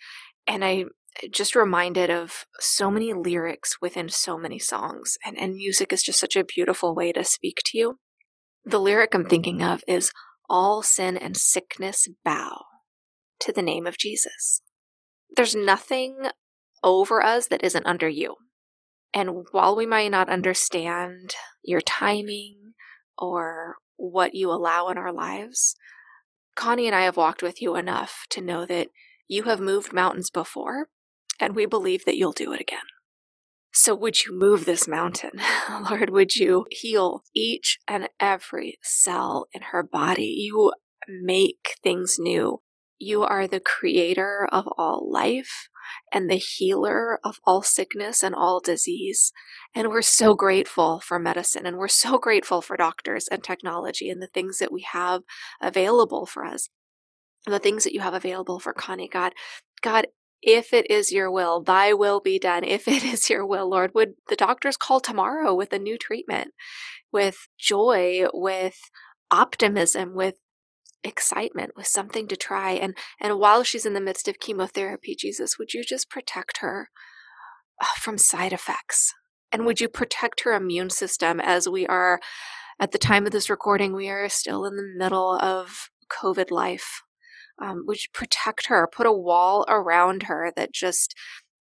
And 0.47 0.63
I 0.63 0.85
eh, 1.23 1.27
just 1.31 1.55
reminded 1.55 2.09
of 2.09 2.45
so 2.59 2.91
many 2.91 3.13
lyrics 3.13 3.77
within 3.81 4.09
so 4.09 4.37
many 4.37 4.59
songs, 4.59 5.17
and, 5.25 5.37
and 5.37 5.55
music 5.55 5.93
is 5.93 6.03
just 6.03 6.19
such 6.19 6.35
a 6.35 6.43
beautiful 6.43 6.95
way 6.95 7.11
to 7.11 7.23
speak 7.23 7.59
to 7.65 7.77
you. 7.77 7.99
The 8.65 8.79
lyric 8.79 9.13
I'm 9.13 9.25
thinking 9.25 9.63
of 9.63 9.83
is 9.87 10.11
All 10.49 10.81
sin 10.81 11.15
and 11.15 11.37
sickness 11.37 12.07
bow 12.25 12.65
to 13.41 13.53
the 13.53 13.61
name 13.61 13.85
of 13.85 13.97
Jesus. 13.97 14.61
There's 15.35 15.55
nothing 15.55 16.29
over 16.83 17.23
us 17.23 17.47
that 17.47 17.63
isn't 17.63 17.85
under 17.85 18.09
you. 18.09 18.35
And 19.13 19.45
while 19.51 19.75
we 19.75 19.85
might 19.85 20.11
not 20.11 20.29
understand 20.29 21.35
your 21.63 21.81
timing 21.81 22.73
or 23.17 23.77
what 23.97 24.35
you 24.35 24.51
allow 24.51 24.89
in 24.89 24.97
our 24.97 25.11
lives, 25.11 25.75
Connie 26.55 26.87
and 26.87 26.95
I 26.95 27.01
have 27.01 27.17
walked 27.17 27.41
with 27.41 27.61
you 27.61 27.75
enough 27.75 28.25
to 28.31 28.41
know 28.41 28.65
that 28.65 28.89
you 29.27 29.43
have 29.43 29.59
moved 29.59 29.93
mountains 29.93 30.29
before, 30.29 30.89
and 31.39 31.55
we 31.55 31.65
believe 31.65 32.05
that 32.05 32.17
you'll 32.17 32.31
do 32.31 32.51
it 32.51 32.61
again. 32.61 32.79
So, 33.71 33.93
would 33.95 34.25
you 34.25 34.37
move 34.37 34.65
this 34.65 34.87
mountain? 34.87 35.39
Lord, 35.89 36.09
would 36.09 36.35
you 36.35 36.65
heal 36.71 37.21
each 37.35 37.77
and 37.87 38.09
every 38.19 38.79
cell 38.81 39.47
in 39.53 39.61
her 39.71 39.83
body? 39.83 40.25
You 40.25 40.73
make 41.07 41.75
things 41.83 42.17
new. 42.19 42.61
You 42.97 43.23
are 43.23 43.47
the 43.47 43.61
creator 43.61 44.47
of 44.51 44.67
all 44.77 45.09
life 45.09 45.68
and 46.11 46.29
the 46.29 46.35
healer 46.35 47.19
of 47.23 47.39
all 47.45 47.61
sickness 47.61 48.23
and 48.23 48.35
all 48.35 48.59
disease. 48.59 49.31
And 49.75 49.89
we're 49.89 50.01
so 50.01 50.33
grateful 50.35 50.99
for 50.99 51.19
medicine 51.19 51.65
and 51.65 51.77
we're 51.77 51.87
so 51.87 52.17
grateful 52.17 52.61
for 52.61 52.77
doctors 52.77 53.27
and 53.27 53.43
technology 53.43 54.09
and 54.09 54.21
the 54.21 54.27
things 54.27 54.59
that 54.59 54.71
we 54.71 54.81
have 54.81 55.21
available 55.61 56.25
for 56.25 56.45
us. 56.45 56.69
The 57.45 57.59
things 57.59 57.83
that 57.83 57.93
you 57.93 58.01
have 58.01 58.13
available 58.13 58.59
for 58.59 58.73
Connie, 58.73 59.07
God. 59.07 59.33
God, 59.81 60.07
if 60.41 60.73
it 60.73 60.89
is 60.89 61.11
your 61.11 61.31
will, 61.31 61.61
thy 61.61 61.93
will 61.93 62.19
be 62.19 62.39
done. 62.39 62.63
If 62.63 62.87
it 62.87 63.03
is 63.13 63.29
your 63.29 63.45
will, 63.45 63.69
Lord, 63.69 63.91
would 63.93 64.13
the 64.27 64.35
doctors 64.35 64.77
call 64.77 64.99
tomorrow 64.99 65.53
with 65.53 65.73
a 65.73 65.79
new 65.79 65.97
treatment, 65.97 66.51
with 67.11 67.47
joy, 67.57 68.25
with 68.33 68.77
optimism, 69.31 70.15
with 70.15 70.35
excitement 71.03 71.71
with 71.75 71.87
something 71.87 72.27
to 72.27 72.35
try 72.35 72.71
and 72.71 72.95
and 73.21 73.39
while 73.39 73.63
she's 73.63 73.85
in 73.85 73.93
the 73.93 74.01
midst 74.01 74.27
of 74.27 74.39
chemotherapy 74.39 75.15
jesus 75.17 75.57
would 75.57 75.73
you 75.73 75.81
just 75.81 76.09
protect 76.09 76.57
her 76.57 76.89
uh, 77.81 77.85
from 77.97 78.17
side 78.17 78.53
effects? 78.53 79.13
And 79.51 79.65
would 79.65 79.81
you 79.81 79.87
protect 79.87 80.41
her 80.41 80.53
immune 80.53 80.89
system 80.89 81.39
as 81.39 81.67
we 81.67 81.87
are 81.87 82.19
at 82.79 82.91
the 82.91 82.97
time 82.97 83.25
of 83.25 83.31
this 83.31 83.49
recording 83.49 83.93
we 83.93 84.09
are 84.09 84.29
still 84.29 84.65
in 84.65 84.75
the 84.75 84.93
middle 84.97 85.37
of 85.39 85.89
covid 86.11 86.51
life? 86.51 87.01
Um, 87.61 87.83
would 87.87 88.03
you 88.03 88.09
protect 88.13 88.67
her 88.67 88.87
put 88.91 89.05
a 89.05 89.11
wall 89.13 89.65
around 89.67 90.23
her 90.23 90.51
that 90.55 90.73
just 90.73 91.15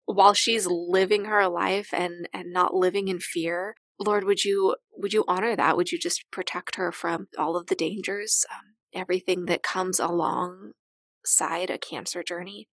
while 0.05 0.33
she's 0.33 0.67
living 0.67 1.25
her 1.25 1.47
life 1.47 1.89
and 1.93 2.27
and 2.33 2.51
not 2.51 2.73
living 2.73 3.07
in 3.07 3.19
fear 3.19 3.75
lord 3.99 4.23
would 4.23 4.43
you 4.43 4.75
would 4.97 5.13
you 5.13 5.23
honor 5.27 5.55
that? 5.55 5.77
Would 5.77 5.91
you 5.91 5.97
just 5.97 6.25
protect 6.31 6.75
her 6.75 6.91
from 6.91 7.27
all 7.37 7.55
of 7.55 7.67
the 7.67 7.75
dangers 7.75 8.45
um, 8.51 8.68
everything 8.93 9.45
that 9.45 9.63
comes 9.63 9.99
alongside 9.99 11.69
a 11.69 11.77
cancer 11.77 12.23
journey. 12.23 12.67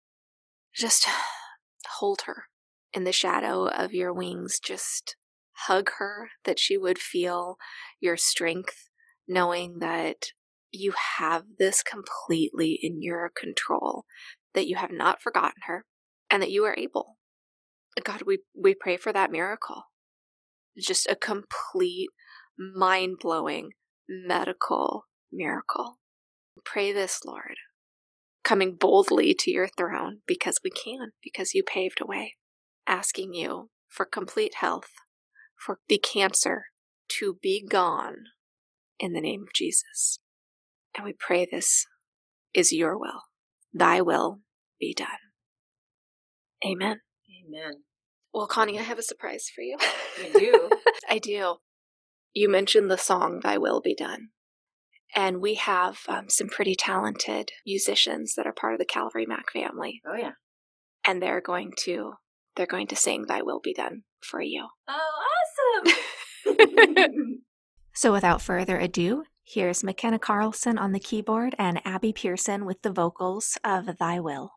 Just 0.74 1.06
hold 1.98 2.22
her 2.26 2.44
in 2.92 3.04
the 3.04 3.12
shadow 3.12 3.66
of 3.66 3.92
your 3.92 4.12
wings. 4.12 4.58
Just 4.58 5.16
hug 5.66 5.90
her 5.98 6.30
that 6.44 6.58
she 6.58 6.76
would 6.76 6.98
feel 6.98 7.56
your 8.00 8.16
strength, 8.16 8.88
knowing 9.26 9.78
that 9.78 10.32
you 10.70 10.92
have 11.18 11.44
this 11.58 11.82
completely 11.82 12.78
in 12.82 13.02
your 13.02 13.30
control, 13.34 14.04
that 14.54 14.66
you 14.66 14.76
have 14.76 14.92
not 14.92 15.22
forgotten 15.22 15.62
her, 15.66 15.84
and 16.30 16.42
that 16.42 16.50
you 16.50 16.64
are 16.64 16.76
able. 16.76 17.16
God, 18.02 18.22
we, 18.26 18.40
we 18.54 18.74
pray 18.74 18.96
for 18.96 19.12
that 19.12 19.30
miracle. 19.30 19.84
Just 20.78 21.06
a 21.08 21.16
complete, 21.16 22.08
mind 22.58 23.16
blowing 23.20 23.70
medical 24.08 25.04
miracle. 25.32 25.98
Pray 26.66 26.92
this, 26.92 27.20
Lord, 27.24 27.56
coming 28.42 28.74
boldly 28.74 29.34
to 29.34 29.50
your 29.50 29.68
throne 29.68 30.18
because 30.26 30.58
we 30.64 30.70
can, 30.70 31.12
because 31.22 31.54
you 31.54 31.62
paved 31.62 32.00
a 32.02 32.06
way, 32.06 32.34
asking 32.86 33.34
you 33.34 33.70
for 33.88 34.04
complete 34.04 34.56
health, 34.56 34.90
for 35.56 35.78
the 35.88 35.98
cancer 35.98 36.64
to 37.08 37.38
be 37.40 37.64
gone 37.66 38.16
in 38.98 39.12
the 39.12 39.20
name 39.20 39.42
of 39.42 39.54
Jesus. 39.54 40.18
And 40.96 41.04
we 41.04 41.12
pray 41.12 41.46
this 41.46 41.86
is 42.52 42.72
your 42.72 42.98
will. 42.98 43.22
Thy 43.72 44.00
will 44.00 44.40
be 44.80 44.92
done. 44.92 45.06
Amen. 46.64 47.00
Amen. 47.46 47.84
Well, 48.34 48.46
Connie, 48.46 48.78
I 48.78 48.82
have 48.82 48.98
a 48.98 49.02
surprise 49.02 49.46
for 49.54 49.62
you. 49.62 49.76
You 50.18 50.32
do? 50.34 50.70
I 51.08 51.18
do. 51.18 51.56
You 52.34 52.48
mentioned 52.50 52.90
the 52.90 52.98
song 52.98 53.40
Thy 53.42 53.56
Will 53.56 53.80
Be 53.80 53.94
Done. 53.94 54.28
And 55.14 55.40
we 55.40 55.54
have 55.54 56.00
um, 56.08 56.28
some 56.28 56.48
pretty 56.48 56.74
talented 56.74 57.50
musicians 57.64 58.34
that 58.36 58.46
are 58.46 58.52
part 58.52 58.74
of 58.74 58.78
the 58.78 58.84
Calvary 58.84 59.26
Mac 59.26 59.50
family. 59.52 60.00
Oh 60.06 60.16
yeah. 60.16 60.32
And 61.06 61.22
they're 61.22 61.40
going 61.40 61.72
to 61.84 62.14
they're 62.56 62.66
going 62.66 62.86
to 62.88 62.96
sing 62.96 63.26
Thy 63.26 63.42
Will 63.42 63.60
Be 63.62 63.74
Done 63.74 64.02
for 64.20 64.40
you. 64.40 64.66
Oh, 64.88 65.22
awesome. 65.84 65.94
so 67.94 68.12
without 68.12 68.42
further 68.42 68.78
ado, 68.78 69.24
here's 69.44 69.84
McKenna 69.84 70.18
Carlson 70.18 70.78
on 70.78 70.92
the 70.92 71.00
keyboard 71.00 71.54
and 71.58 71.80
Abby 71.86 72.12
Pearson 72.12 72.64
with 72.64 72.82
the 72.82 72.92
vocals 72.92 73.58
of 73.62 73.98
Thy 73.98 74.18
Will. 74.20 74.52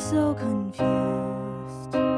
So 0.00 0.34
confused. 0.34 2.13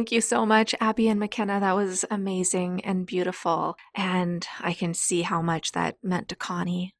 Thank 0.00 0.12
you 0.12 0.22
so 0.22 0.46
much, 0.46 0.74
Abby 0.80 1.08
and 1.08 1.20
McKenna. 1.20 1.60
That 1.60 1.76
was 1.76 2.06
amazing 2.10 2.82
and 2.86 3.04
beautiful. 3.04 3.76
And 3.94 4.46
I 4.58 4.72
can 4.72 4.94
see 4.94 5.20
how 5.20 5.42
much 5.42 5.72
that 5.72 5.98
meant 6.02 6.30
to 6.30 6.36
Connie. 6.36 6.94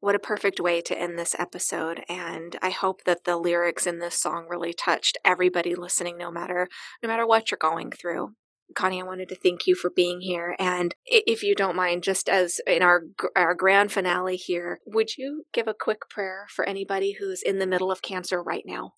What 0.00 0.14
a 0.14 0.18
perfect 0.18 0.60
way 0.60 0.82
to 0.82 1.00
end 1.00 1.18
this 1.18 1.34
episode. 1.38 2.04
And 2.10 2.58
I 2.60 2.68
hope 2.68 3.04
that 3.04 3.24
the 3.24 3.38
lyrics 3.38 3.86
in 3.86 4.00
this 4.00 4.16
song 4.16 4.44
really 4.50 4.74
touched 4.74 5.16
everybody 5.24 5.74
listening, 5.74 6.18
no 6.18 6.30
matter 6.30 6.68
no 7.02 7.08
matter 7.08 7.26
what 7.26 7.50
you're 7.50 7.56
going 7.58 7.90
through. 7.90 8.34
Connie, 8.74 9.00
I 9.00 9.06
wanted 9.06 9.30
to 9.30 9.34
thank 9.34 9.66
you 9.66 9.74
for 9.74 9.88
being 9.88 10.20
here. 10.20 10.54
And 10.58 10.94
if 11.06 11.42
you 11.42 11.54
don't 11.54 11.74
mind, 11.74 12.02
just 12.02 12.28
as 12.28 12.60
in 12.66 12.82
our 12.82 13.00
our 13.34 13.54
grand 13.54 13.92
finale 13.92 14.36
here, 14.36 14.80
would 14.84 15.16
you 15.16 15.44
give 15.54 15.68
a 15.68 15.72
quick 15.72 16.00
prayer 16.10 16.44
for 16.54 16.68
anybody 16.68 17.16
who's 17.18 17.40
in 17.40 17.60
the 17.60 17.66
middle 17.66 17.90
of 17.90 18.02
cancer 18.02 18.42
right 18.42 18.64
now? 18.66 18.92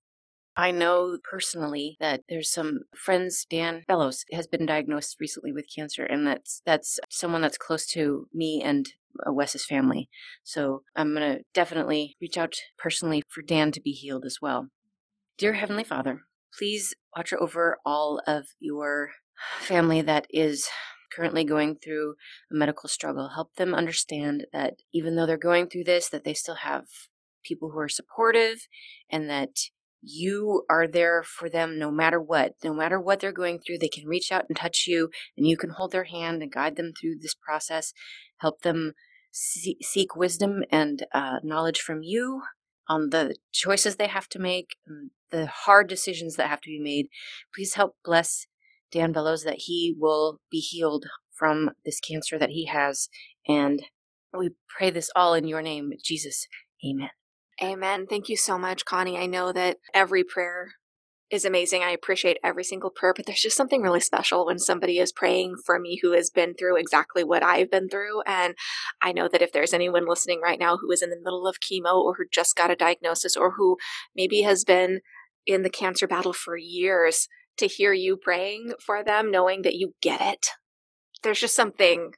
I 0.57 0.71
know 0.71 1.19
personally 1.23 1.97
that 2.01 2.23
there's 2.29 2.51
some 2.51 2.81
friends. 2.95 3.47
Dan 3.49 3.85
Fellows 3.87 4.25
has 4.33 4.47
been 4.47 4.67
diagnosed 4.67 5.17
recently 5.19 5.53
with 5.53 5.67
cancer, 5.75 6.05
and 6.05 6.27
that's 6.27 6.61
that's 6.67 7.01
someone 7.09 7.41
that's 7.41 7.57
close 7.57 7.87
to 7.89 8.29
me 8.35 8.63
and 8.63 8.93
uh, 9.27 9.33
Wes's 9.33 9.65
family. 9.65 10.11
So 10.43 10.83
I'm 10.95 11.15
gonna 11.15 11.39
definitely 11.55 12.17
reach 12.21 12.37
out 12.37 12.55
personally 12.79 13.23
for 13.29 13.43
Dan 13.43 13.73
to 13.73 13.81
be 13.81 13.93
healed 13.93 14.25
as 14.27 14.39
well. 14.43 14.69
Dear 15.39 15.55
Heavenly 15.55 15.85
Father, 15.85 16.23
please 16.57 16.95
watch 17.17 17.33
over 17.33 17.79
all 17.87 18.21
of 18.27 18.45
your 18.61 19.11
family 19.61 20.03
that 20.03 20.27
is 20.31 20.69
currently 21.15 21.45
going 21.45 21.77
through 21.77 22.15
a 22.51 22.55
medical 22.55 22.89
struggle. 22.89 23.31
Help 23.35 23.55
them 23.57 23.75
understand 23.75 24.47
that 24.53 24.75
even 24.93 25.17
though 25.17 25.27
they're 25.27 25.39
going 25.39 25.69
through 25.69 25.85
this, 25.85 26.09
that 26.11 26.25
they 26.25 26.35
still 26.35 26.57
have 26.57 26.85
people 27.43 27.71
who 27.71 27.79
are 27.79 27.89
supportive 27.89 28.67
and 29.11 29.29
that 29.29 29.51
you 30.03 30.65
are 30.69 30.87
there 30.87 31.23
for 31.23 31.49
them 31.49 31.79
no 31.79 31.91
matter 31.91 32.21
what. 32.21 32.55
No 32.63 32.75
matter 32.75 33.01
what 33.01 33.21
they're 33.21 33.33
going 33.33 33.61
through, 33.61 33.79
they 33.79 33.89
can 33.89 34.09
reach 34.09 34.33
out 34.33 34.45
and 34.49 34.57
touch 34.57 34.85
you, 34.87 35.11
and 35.37 35.47
you 35.47 35.57
can 35.57 35.71
hold 35.71 35.93
their 35.93 36.05
hand 36.05 36.43
and 36.43 36.53
guide 36.53 36.77
them 36.77 36.93
through 36.93 37.17
this 37.21 37.35
process. 37.35 37.93
Help 38.39 38.63
them 38.63 38.93
see- 39.31 39.79
seek 39.81 40.17
wisdom 40.17 40.65
and 40.71 41.07
uh, 41.13 41.39
knowledge 41.43 41.81
from 41.81 42.03
you 42.03 42.43
on 42.89 43.11
the 43.11 43.37
choices 43.53 43.97
they 43.97 44.09
have 44.09 44.29
to 44.29 44.39
make, 44.39 44.77
the 45.31 45.47
hard 45.47 45.89
decisions 45.89 46.37
that 46.37 46.49
have 46.49 46.61
to 46.61 46.69
be 46.69 46.81
made. 46.81 47.07
Please 47.55 47.75
help 47.75 47.97
bless 48.05 48.47
Dan 48.91 49.13
Bellows 49.13 49.45
that 49.45 49.63
he 49.67 49.95
will 49.99 50.41
be 50.51 50.59
healed 50.59 51.07
from 51.33 51.71
this 51.85 52.01
cancer 52.01 52.39
that 52.39 52.51
he 52.51 52.67
has. 52.67 53.09
And 53.49 53.83
we 54.37 54.51
pray 54.69 54.91
this 54.91 55.11
all 55.17 55.35
in 55.35 55.47
your 55.49 55.63
name, 55.63 55.93
Jesus. 56.05 56.47
Amen. 56.85 57.11
Amen. 57.63 58.07
Thank 58.09 58.29
you 58.29 58.37
so 58.37 58.59
much, 58.59 58.85
Connie. 58.85 59.19
I 59.19 59.27
know 59.27 59.53
that 59.53 59.77
every 59.95 60.25
prayer 60.25 60.73
is 61.31 61.45
amazing. 61.45 61.83
I 61.83 61.91
appreciate 61.91 62.39
every 62.43 62.65
single 62.65 62.91
prayer, 62.91 63.15
but 63.15 63.25
there's 63.25 63.41
just 63.41 63.57
something 63.57 63.83
really 63.83 64.01
special 64.01 64.45
when 64.45 64.59
somebody 64.59 64.99
is 64.99 65.13
praying 65.13 65.55
for 65.65 65.79
me 65.79 65.99
who 66.03 66.13
has 66.13 66.29
been 66.29 66.55
through 66.55 66.77
exactly 66.77 67.25
what 67.25 67.43
I've 67.43 67.71
been 67.71 67.89
through. 67.89 68.23
And 68.23 68.55
I 69.01 69.13
know 69.13 69.29
that 69.29 69.43
if 69.43 69.53
there's 69.53 69.73
anyone 69.73 70.07
listening 70.07 70.41
right 70.43 70.59
now 70.59 70.77
who 70.77 70.91
is 70.91 71.03
in 71.03 71.11
the 71.11 71.17
middle 71.17 71.47
of 71.47 71.57
chemo 71.61 71.95
or 71.95 72.17
who 72.17 72.25
just 72.31 72.57
got 72.57 72.71
a 72.71 72.77
diagnosis 72.77 73.37
or 73.37 73.53
who 73.53 73.77
maybe 74.15 74.43
has 74.43 74.65
been 74.65 75.01
in 75.47 75.63
the 75.63 75.71
cancer 75.71 76.07
battle 76.07 76.33
for 76.33 76.57
years, 76.57 77.29
to 77.59 77.67
hear 77.67 77.93
you 77.93 78.17
praying 78.17 78.73
for 78.85 79.05
them, 79.05 79.31
knowing 79.31 79.63
that 79.63 79.75
you 79.75 79.95
get 80.01 80.21
it, 80.21 80.49
there's 81.23 81.41
just 81.41 81.55
something, 81.55 82.13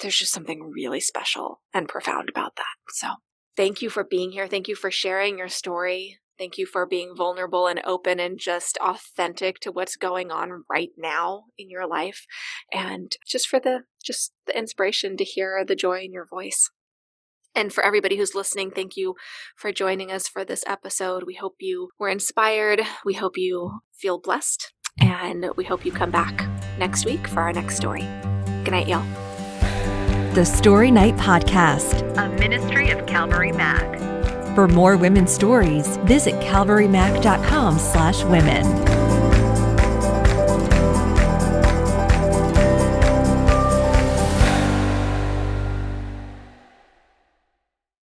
there's 0.00 0.16
just 0.16 0.32
something 0.32 0.70
really 0.70 1.00
special 1.00 1.60
and 1.72 1.88
profound 1.88 2.28
about 2.28 2.56
that. 2.56 2.64
So 2.90 3.08
thank 3.56 3.82
you 3.82 3.90
for 3.90 4.04
being 4.04 4.32
here. 4.32 4.46
Thank 4.46 4.68
you 4.68 4.74
for 4.74 4.90
sharing 4.90 5.38
your 5.38 5.48
story. 5.48 6.18
Thank 6.38 6.58
you 6.58 6.66
for 6.66 6.86
being 6.86 7.14
vulnerable 7.16 7.66
and 7.66 7.80
open 7.84 8.18
and 8.18 8.38
just 8.38 8.78
authentic 8.78 9.60
to 9.60 9.70
what's 9.70 9.96
going 9.96 10.30
on 10.30 10.64
right 10.68 10.90
now 10.96 11.44
in 11.56 11.70
your 11.70 11.86
life 11.86 12.26
and 12.72 13.12
just 13.26 13.46
for 13.46 13.60
the 13.60 13.84
just 14.04 14.32
the 14.46 14.58
inspiration 14.58 15.16
to 15.18 15.24
hear 15.24 15.64
the 15.64 15.76
joy 15.76 16.00
in 16.00 16.12
your 16.12 16.26
voice. 16.26 16.70
And 17.54 17.72
for 17.72 17.84
everybody 17.84 18.16
who's 18.16 18.34
listening, 18.34 18.70
thank 18.70 18.96
you 18.96 19.14
for 19.56 19.72
joining 19.72 20.10
us 20.10 20.26
for 20.26 20.44
this 20.44 20.64
episode. 20.66 21.24
We 21.26 21.34
hope 21.34 21.56
you 21.60 21.90
were 21.98 22.08
inspired. 22.08 22.80
We 23.04 23.14
hope 23.14 23.36
you 23.36 23.80
feel 23.92 24.18
blessed. 24.18 24.72
And 25.00 25.46
we 25.56 25.64
hope 25.64 25.84
you 25.84 25.92
come 25.92 26.10
back 26.10 26.48
next 26.78 27.04
week 27.04 27.26
for 27.28 27.40
our 27.40 27.52
next 27.52 27.76
story. 27.76 28.06
Good 28.64 28.72
night, 28.72 28.88
y'all. 28.88 29.21
The 30.34 30.46
Story 30.46 30.90
Night 30.90 31.14
Podcast. 31.16 32.00
a 32.16 32.26
ministry 32.38 32.88
of 32.88 33.04
Calvary 33.04 33.52
Mac. 33.52 33.98
For 34.54 34.66
more 34.66 34.96
women's 34.96 35.30
stories, 35.30 35.98
visit 36.04 36.32
calvarymac.com 36.36 37.78
slash 37.78 38.24
women. 38.24 39.01